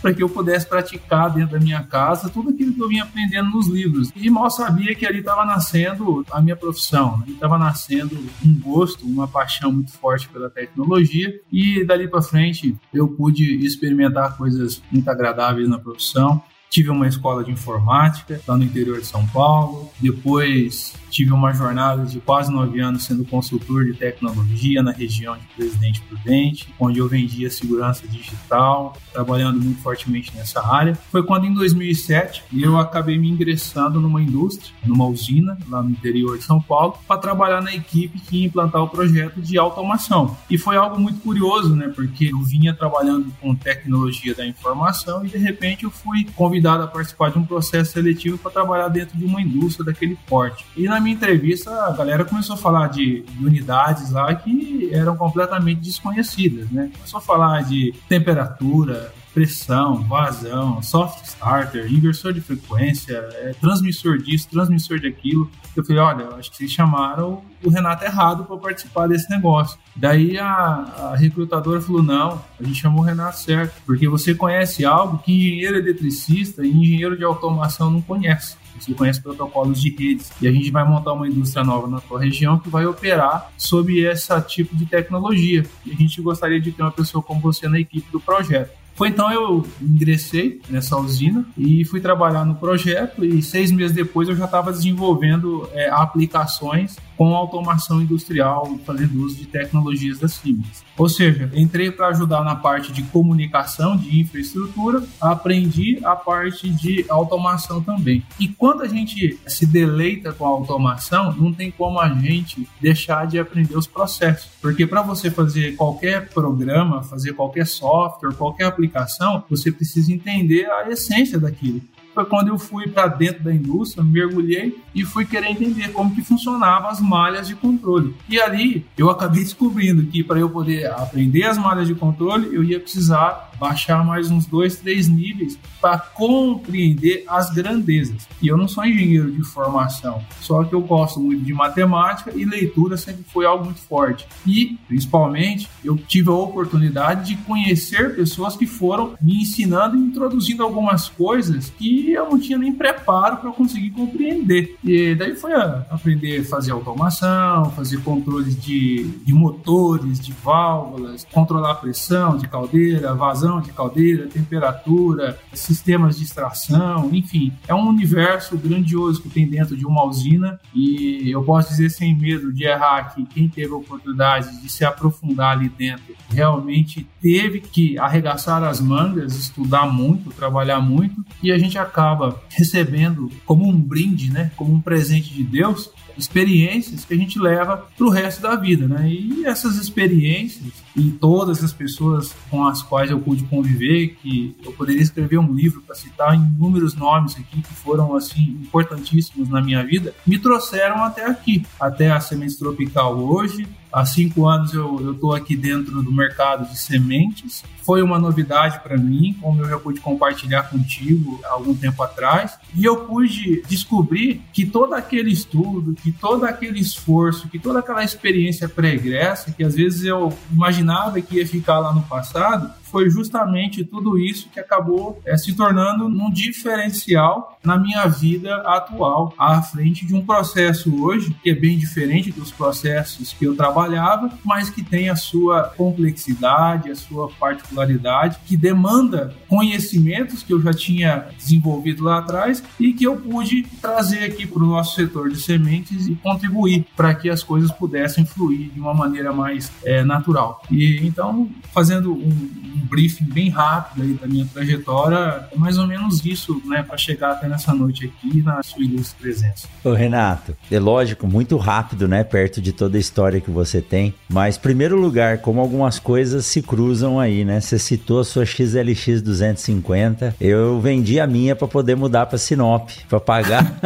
para 0.00 0.12
que 0.12 0.22
eu 0.22 0.28
pudesse 0.28 0.66
praticar 0.66 1.30
dentro 1.30 1.58
da 1.58 1.64
minha 1.64 1.82
casa 1.82 2.28
tudo 2.28 2.50
aquilo 2.50 2.72
que 2.72 2.80
eu 2.80 2.88
vinha 2.88 3.02
aprendendo 3.02 3.50
nos 3.50 3.66
livros. 3.66 4.12
E 4.14 4.28
mal 4.30 4.50
sabia 4.50 4.94
que 4.94 5.06
ali 5.06 5.20
estava 5.20 5.44
nascendo 5.44 6.24
a 6.30 6.40
minha 6.40 6.56
profissão, 6.56 7.22
estava 7.26 7.58
nascendo 7.58 8.16
um 8.44 8.60
gosto, 8.60 9.06
uma 9.06 9.26
paixão 9.26 9.72
muito 9.72 9.92
forte 9.92 10.28
pela 10.28 10.50
tecnologia. 10.50 11.40
E 11.50 11.84
dali 11.84 12.08
para 12.08 12.22
frente 12.22 12.76
eu 12.92 13.08
pude 13.08 13.64
experimentar 13.64 14.36
coisas 14.36 14.82
muito 14.92 15.08
agradáveis 15.08 15.68
na 15.68 15.78
profissão. 15.78 16.42
Tive 16.76 16.90
uma 16.90 17.08
escola 17.08 17.42
de 17.42 17.50
informática 17.50 18.38
lá 18.46 18.54
no 18.54 18.62
interior 18.62 19.00
de 19.00 19.06
São 19.06 19.26
Paulo. 19.28 19.90
Depois 19.98 20.92
tive 21.10 21.32
uma 21.32 21.52
jornada 21.52 22.04
de 22.04 22.20
quase 22.20 22.52
nove 22.52 22.80
anos 22.80 23.04
sendo 23.04 23.24
consultor 23.24 23.84
de 23.84 23.94
tecnologia 23.94 24.82
na 24.82 24.92
região 24.92 25.36
de 25.36 25.46
Presidente 25.54 26.00
Prudente, 26.02 26.68
onde 26.78 26.98
eu 26.98 27.08
vendia 27.08 27.50
segurança 27.50 28.06
digital, 28.06 28.96
trabalhando 29.12 29.60
muito 29.60 29.80
fortemente 29.80 30.34
nessa 30.34 30.64
área. 30.66 30.94
Foi 31.10 31.22
quando, 31.22 31.46
em 31.46 31.54
2007, 31.54 32.44
eu 32.52 32.78
acabei 32.78 33.18
me 33.18 33.28
ingressando 33.28 34.00
numa 34.00 34.22
indústria, 34.22 34.74
numa 34.84 35.06
usina 35.06 35.58
lá 35.68 35.82
no 35.82 35.90
interior 35.90 36.38
de 36.38 36.44
São 36.44 36.60
Paulo, 36.60 36.98
para 37.06 37.20
trabalhar 37.20 37.62
na 37.62 37.74
equipe 37.74 38.20
que 38.20 38.38
ia 38.38 38.46
implantar 38.46 38.82
o 38.82 38.88
projeto 38.88 39.40
de 39.40 39.58
automação. 39.58 40.36
E 40.50 40.58
foi 40.58 40.76
algo 40.76 40.98
muito 40.98 41.20
curioso, 41.20 41.74
né? 41.74 41.88
Porque 41.88 42.26
eu 42.32 42.40
vinha 42.40 42.74
trabalhando 42.74 43.32
com 43.40 43.54
tecnologia 43.54 44.34
da 44.34 44.46
informação 44.46 45.24
e, 45.24 45.28
de 45.28 45.38
repente, 45.38 45.84
eu 45.84 45.90
fui 45.90 46.26
convidado 46.34 46.82
a 46.82 46.86
participar 46.86 47.30
de 47.30 47.38
um 47.38 47.44
processo 47.44 47.92
seletivo 47.92 48.38
para 48.38 48.50
trabalhar 48.50 48.88
dentro 48.88 49.16
de 49.16 49.24
uma 49.24 49.40
indústria 49.40 49.84
daquele 49.84 50.16
porte. 50.26 50.64
E 50.76 50.84
na 50.84 50.95
minha 51.00 51.14
entrevista, 51.14 51.70
a 51.70 51.92
galera 51.92 52.24
começou 52.24 52.54
a 52.54 52.58
falar 52.58 52.88
de, 52.88 53.22
de 53.22 53.44
unidades 53.44 54.10
lá 54.10 54.34
que 54.34 54.90
eram 54.92 55.16
completamente 55.16 55.80
desconhecidas, 55.80 56.70
né? 56.70 56.90
Começou 56.94 57.18
a 57.18 57.20
falar 57.20 57.62
de 57.62 57.94
temperatura, 58.08 59.12
pressão, 59.36 60.02
vazão, 60.04 60.80
soft 60.80 61.26
starter, 61.26 61.92
inversor 61.92 62.32
de 62.32 62.40
frequência, 62.40 63.16
é, 63.34 63.54
transmissor 63.60 64.16
disso, 64.16 64.48
transmissor 64.48 64.98
daquilo. 64.98 65.50
Eu 65.76 65.84
falei, 65.84 66.00
olha, 66.00 66.28
acho 66.36 66.50
que 66.50 66.56
vocês 66.56 66.70
chamaram 66.70 67.42
o 67.62 67.68
Renato 67.68 68.02
errado 68.02 68.44
para 68.44 68.56
participar 68.56 69.06
desse 69.06 69.28
negócio. 69.28 69.78
Daí 69.94 70.38
a, 70.38 70.46
a, 70.46 71.16
recrutadora 71.16 71.82
falou, 71.82 72.02
não, 72.02 72.42
a 72.58 72.62
gente 72.62 72.80
chamou 72.80 73.02
o 73.02 73.04
Renato 73.04 73.38
certo, 73.38 73.74
porque 73.84 74.08
você 74.08 74.34
conhece 74.34 74.86
algo 74.86 75.18
que 75.18 75.32
engenheiro 75.32 75.76
eletricista 75.76 76.64
e 76.64 76.70
engenheiro 76.70 77.14
de 77.14 77.22
automação 77.22 77.90
não 77.90 78.00
conhece. 78.00 78.56
Você 78.80 78.94
conhece 78.94 79.20
protocolos 79.20 79.80
de 79.80 79.90
redes. 79.90 80.30
E 80.40 80.48
a 80.48 80.52
gente 80.52 80.70
vai 80.70 80.86
montar 80.86 81.12
uma 81.12 81.26
indústria 81.26 81.64
nova 81.64 81.86
na 81.86 82.00
tua 82.00 82.20
região 82.20 82.58
que 82.58 82.68
vai 82.68 82.86
operar 82.86 83.50
sob 83.56 83.98
esse 83.98 84.40
tipo 84.42 84.74
de 84.76 84.86
tecnologia. 84.86 85.64
E 85.84 85.92
a 85.92 85.94
gente 85.94 86.20
gostaria 86.20 86.60
de 86.60 86.72
ter 86.72 86.82
uma 86.82 86.90
pessoa 86.90 87.22
como 87.22 87.40
você 87.40 87.68
na 87.68 87.78
equipe 87.78 88.10
do 88.10 88.20
projeto. 88.20 88.70
Foi 88.96 89.08
então 89.08 89.30
eu 89.30 89.66
ingressei 89.80 90.58
nessa 90.70 90.96
usina 90.96 91.44
e 91.56 91.84
fui 91.84 92.00
trabalhar 92.00 92.46
no 92.46 92.54
projeto 92.54 93.22
e 93.22 93.42
seis 93.42 93.70
meses 93.70 93.94
depois 93.94 94.26
eu 94.26 94.34
já 94.34 94.46
estava 94.46 94.72
desenvolvendo 94.72 95.68
é, 95.74 95.90
aplicações 95.90 96.96
com 97.16 97.34
automação 97.34 98.00
industrial, 98.00 98.78
fazendo 98.84 99.24
uso 99.24 99.36
de 99.36 99.46
tecnologias 99.46 100.18
das 100.18 100.32
Siemens. 100.34 100.84
Ou 100.96 101.08
seja, 101.08 101.50
entrei 101.54 101.90
para 101.90 102.08
ajudar 102.08 102.42
na 102.42 102.54
parte 102.54 102.92
de 102.92 103.02
comunicação, 103.04 103.96
de 103.96 104.20
infraestrutura, 104.20 105.02
aprendi 105.20 105.98
a 106.04 106.16
parte 106.16 106.70
de 106.70 107.04
automação 107.08 107.82
também. 107.82 108.22
E 108.40 108.48
quando 108.48 108.82
a 108.82 108.88
gente 108.88 109.38
se 109.46 109.66
deleita 109.66 110.32
com 110.32 110.46
a 110.46 110.48
automação, 110.48 111.32
não 111.32 111.52
tem 111.52 111.70
como 111.70 112.00
a 112.00 112.08
gente 112.08 112.66
deixar 112.80 113.26
de 113.26 113.38
aprender 113.38 113.76
os 113.76 113.86
processos. 113.86 114.50
Porque 114.60 114.86
para 114.86 115.02
você 115.02 115.30
fazer 115.30 115.76
qualquer 115.76 116.28
programa, 116.30 117.02
fazer 117.02 117.34
qualquer 117.34 117.66
software, 117.66 118.34
qualquer 118.34 118.64
aplicação, 118.64 119.44
você 119.48 119.70
precisa 119.70 120.12
entender 120.12 120.66
a 120.66 120.88
essência 120.88 121.38
daquilo 121.38 121.82
foi 122.16 122.24
quando 122.24 122.48
eu 122.48 122.58
fui 122.58 122.88
para 122.88 123.08
dentro 123.08 123.44
da 123.44 123.54
indústria, 123.54 124.02
mergulhei 124.02 124.74
e 124.94 125.04
fui 125.04 125.26
querer 125.26 125.50
entender 125.50 125.92
como 125.92 126.14
que 126.14 126.22
funcionavam 126.22 126.88
as 126.88 126.98
malhas 126.98 127.46
de 127.46 127.54
controle. 127.54 128.14
E 128.26 128.40
ali 128.40 128.86
eu 128.96 129.10
acabei 129.10 129.42
descobrindo 129.42 130.06
que 130.06 130.24
para 130.24 130.40
eu 130.40 130.48
poder 130.48 130.90
aprender 130.90 131.44
as 131.44 131.58
malhas 131.58 131.86
de 131.86 131.94
controle, 131.94 132.48
eu 132.54 132.64
ia 132.64 132.80
precisar 132.80 133.50
baixar 133.58 134.04
mais 134.04 134.30
uns 134.30 134.46
dois, 134.46 134.76
três 134.76 135.08
níveis 135.08 135.58
para 135.80 135.98
compreender 135.98 137.24
as 137.28 137.50
grandezas. 137.50 138.28
E 138.42 138.48
eu 138.48 138.56
não 138.56 138.68
sou 138.68 138.84
engenheiro 138.84 139.30
de 139.30 139.42
formação, 139.44 140.22
só 140.40 140.64
que 140.64 140.74
eu 140.74 140.80
gosto 140.80 141.20
muito 141.20 141.44
de 141.44 141.52
matemática 141.52 142.32
e 142.34 142.44
leitura 142.44 142.96
sempre 142.96 143.24
foi 143.24 143.46
algo 143.46 143.64
muito 143.64 143.80
forte. 143.80 144.26
E, 144.46 144.78
principalmente, 144.86 145.68
eu 145.84 145.96
tive 145.96 146.30
a 146.30 146.34
oportunidade 146.34 147.28
de 147.28 147.36
conhecer 147.42 148.14
pessoas 148.14 148.56
que 148.56 148.66
foram 148.66 149.14
me 149.20 149.42
ensinando 149.42 149.96
e 149.96 150.00
introduzindo 150.00 150.62
algumas 150.62 151.08
coisas 151.08 151.70
que 151.70 152.12
eu 152.12 152.28
não 152.30 152.38
tinha 152.38 152.58
nem 152.58 152.72
preparo 152.72 153.38
para 153.38 153.50
conseguir 153.52 153.90
compreender. 153.90 154.76
E 154.84 155.14
daí 155.14 155.34
foi 155.34 155.52
a 155.52 155.86
aprender 155.90 156.40
a 156.40 156.44
fazer 156.44 156.72
automação, 156.72 157.70
fazer 157.70 158.02
controles 158.02 158.60
de, 158.60 159.04
de 159.24 159.32
motores, 159.32 160.20
de 160.20 160.32
válvulas, 160.32 161.26
controlar 161.32 161.72
a 161.72 161.74
pressão 161.74 162.36
de 162.36 162.48
caldeira, 162.48 163.14
vazão 163.14 163.45
de 163.60 163.72
caldeira, 163.72 164.26
temperatura, 164.26 165.38
sistemas 165.52 166.18
de 166.18 166.24
extração, 166.24 167.10
enfim, 167.12 167.52
é 167.66 167.74
um 167.74 167.88
universo 167.88 168.56
grandioso 168.56 169.22
que 169.22 169.28
tem 169.28 169.46
dentro 169.46 169.76
de 169.76 169.86
uma 169.86 170.04
usina 170.04 170.60
e 170.74 171.30
eu 171.30 171.42
posso 171.42 171.70
dizer 171.70 171.90
sem 171.90 172.14
medo 172.14 172.52
de 172.52 172.64
errar 172.64 173.14
que 173.14 173.24
quem 173.26 173.48
teve 173.48 173.72
a 173.72 173.76
oportunidade 173.76 174.60
de 174.60 174.68
se 174.68 174.84
aprofundar 174.84 175.56
ali 175.56 175.68
dentro 175.68 176.14
realmente 176.28 177.06
teve 177.20 177.60
que 177.60 177.98
arregaçar 177.98 178.62
as 178.62 178.80
mangas, 178.80 179.36
estudar 179.36 179.86
muito, 179.86 180.30
trabalhar 180.30 180.80
muito 180.80 181.24
e 181.42 181.52
a 181.52 181.58
gente 181.58 181.78
acaba 181.78 182.40
recebendo 182.48 183.30
como 183.44 183.66
um 183.66 183.80
brinde, 183.80 184.30
né, 184.30 184.50
como 184.56 184.72
um 184.72 184.80
presente 184.80 185.32
de 185.32 185.42
Deus, 185.42 185.90
experiências 186.16 187.04
que 187.04 187.14
a 187.14 187.16
gente 187.16 187.38
leva 187.38 187.86
para 187.96 188.06
o 188.06 188.10
resto 188.10 188.42
da 188.42 188.56
vida, 188.56 188.86
né? 188.86 189.08
E 189.08 189.44
essas 189.44 189.76
experiências 189.76 190.72
e 190.96 191.10
todas 191.10 191.62
as 191.62 191.72
pessoas 191.72 192.34
com 192.50 192.66
as 192.66 192.82
quais 192.82 193.10
eu 193.10 193.20
pude 193.20 193.44
conviver, 193.44 194.16
que 194.22 194.56
eu 194.64 194.72
poderia 194.72 195.02
escrever 195.02 195.38
um 195.38 195.52
livro 195.52 195.82
para 195.82 195.94
citar 195.94 196.34
inúmeros 196.34 196.94
nomes 196.94 197.34
aqui 197.34 197.60
que 197.60 197.74
foram 197.74 198.16
assim 198.16 198.58
importantíssimos 198.62 199.48
na 199.48 199.60
minha 199.60 199.84
vida, 199.84 200.14
me 200.26 200.38
trouxeram 200.38 201.02
até 201.04 201.26
aqui, 201.26 201.64
até 201.78 202.10
a 202.10 202.20
Semente 202.20 202.58
Tropical 202.58 203.18
hoje, 203.18 203.66
há 203.96 204.04
cinco 204.04 204.46
anos 204.46 204.74
eu 204.74 205.12
estou 205.12 205.34
aqui 205.34 205.56
dentro 205.56 206.02
do 206.02 206.12
mercado 206.12 206.68
de 206.68 206.78
sementes. 206.78 207.64
Foi 207.82 208.02
uma 208.02 208.18
novidade 208.18 208.80
para 208.80 208.98
mim, 208.98 209.34
como 209.40 209.62
eu 209.62 209.68
já 209.70 209.78
pude 209.78 210.00
compartilhar 210.00 210.64
contigo 210.64 211.40
algum 211.44 211.74
tempo 211.74 212.02
atrás. 212.02 212.58
E 212.74 212.84
eu 212.84 213.06
pude 213.06 213.62
descobrir 213.66 214.42
que 214.52 214.66
todo 214.66 214.92
aquele 214.92 215.32
estudo, 215.32 215.94
que 215.94 216.12
todo 216.12 216.44
aquele 216.44 216.78
esforço, 216.78 217.48
que 217.48 217.58
toda 217.58 217.78
aquela 217.78 218.04
experiência 218.04 218.68
pregressa, 218.68 219.50
que 219.50 219.64
às 219.64 219.74
vezes 219.74 220.04
eu 220.04 220.30
imaginava 220.52 221.18
que 221.22 221.36
ia 221.36 221.46
ficar 221.46 221.78
lá 221.78 221.94
no 221.94 222.02
passado, 222.02 222.70
foi 222.90 223.10
justamente 223.10 223.84
tudo 223.84 224.18
isso 224.18 224.48
que 224.48 224.60
acabou 224.60 225.20
é, 225.24 225.36
se 225.36 225.54
tornando 225.54 226.06
um 226.06 226.30
diferencial 226.30 227.58
na 227.64 227.78
minha 227.78 228.06
vida 228.06 228.56
atual, 228.62 229.34
à 229.38 229.60
frente 229.60 230.06
de 230.06 230.14
um 230.14 230.24
processo 230.24 231.02
hoje 231.02 231.34
que 231.42 231.50
é 231.50 231.54
bem 231.54 231.76
diferente 231.76 232.30
dos 232.30 232.52
processos 232.52 233.32
que 233.32 233.44
eu 233.44 233.56
trabalhava, 233.56 234.30
mas 234.44 234.70
que 234.70 234.82
tem 234.82 235.08
a 235.08 235.16
sua 235.16 235.64
complexidade, 235.76 236.90
a 236.90 236.96
sua 236.96 237.28
particularidade, 237.28 238.38
que 238.46 238.56
demanda 238.56 239.34
conhecimentos 239.48 240.42
que 240.42 240.52
eu 240.52 240.60
já 240.60 240.72
tinha 240.72 241.26
desenvolvido 241.36 242.04
lá 242.04 242.18
atrás 242.18 242.62
e 242.78 242.92
que 242.92 243.04
eu 243.04 243.16
pude 243.16 243.62
trazer 243.80 244.24
aqui 244.24 244.46
para 244.46 244.62
o 244.62 244.66
nosso 244.66 244.94
setor 244.94 245.28
de 245.28 245.40
sementes 245.40 246.06
e 246.06 246.14
contribuir 246.14 246.86
para 246.96 247.14
que 247.14 247.28
as 247.28 247.42
coisas 247.42 247.70
pudessem 247.72 248.24
fluir 248.24 248.70
de 248.70 248.80
uma 248.80 248.94
maneira 248.94 249.32
mais 249.32 249.70
é, 249.84 250.04
natural. 250.04 250.62
E 250.70 251.06
então, 251.06 251.48
fazendo 251.72 252.12
um, 252.12 252.75
um 252.76 252.86
briefing 252.86 253.24
bem 253.24 253.48
rápido 253.48 254.02
aí 254.02 254.14
da 254.14 254.26
minha 254.26 254.46
trajetória, 254.46 255.48
é 255.50 255.56
mais 255.56 255.78
ou 255.78 255.86
menos 255.86 256.24
isso, 256.24 256.60
né, 256.66 256.82
para 256.82 256.96
chegar 256.96 257.32
até 257.32 257.48
nessa 257.48 257.74
noite 257.74 258.06
aqui 258.06 258.42
na 258.42 258.62
sua 258.62 258.84
ilustre 258.84 259.16
presença. 259.18 259.68
Ô 259.82 259.92
Renato, 259.92 260.56
é 260.70 260.78
lógico, 260.78 261.26
muito 261.26 261.56
rápido, 261.56 262.06
né, 262.06 262.22
perto 262.22 262.60
de 262.60 262.72
toda 262.72 262.96
a 262.96 263.00
história 263.00 263.40
que 263.40 263.50
você 263.50 263.80
tem, 263.80 264.14
mas 264.28 264.58
primeiro 264.58 265.00
lugar, 265.00 265.38
como 265.38 265.60
algumas 265.60 265.98
coisas 265.98 266.44
se 266.46 266.62
cruzam 266.62 267.18
aí, 267.18 267.44
né? 267.44 267.60
Você 267.60 267.78
citou 267.78 268.20
a 268.20 268.24
sua 268.24 268.44
XLX 268.44 269.22
250, 269.22 270.36
eu 270.40 270.80
vendi 270.80 271.18
a 271.18 271.26
minha 271.26 271.56
para 271.56 271.68
poder 271.68 271.96
mudar 271.96 272.26
para 272.26 272.38
Sinop, 272.38 272.90
para 273.08 273.20
pagar 273.20 273.78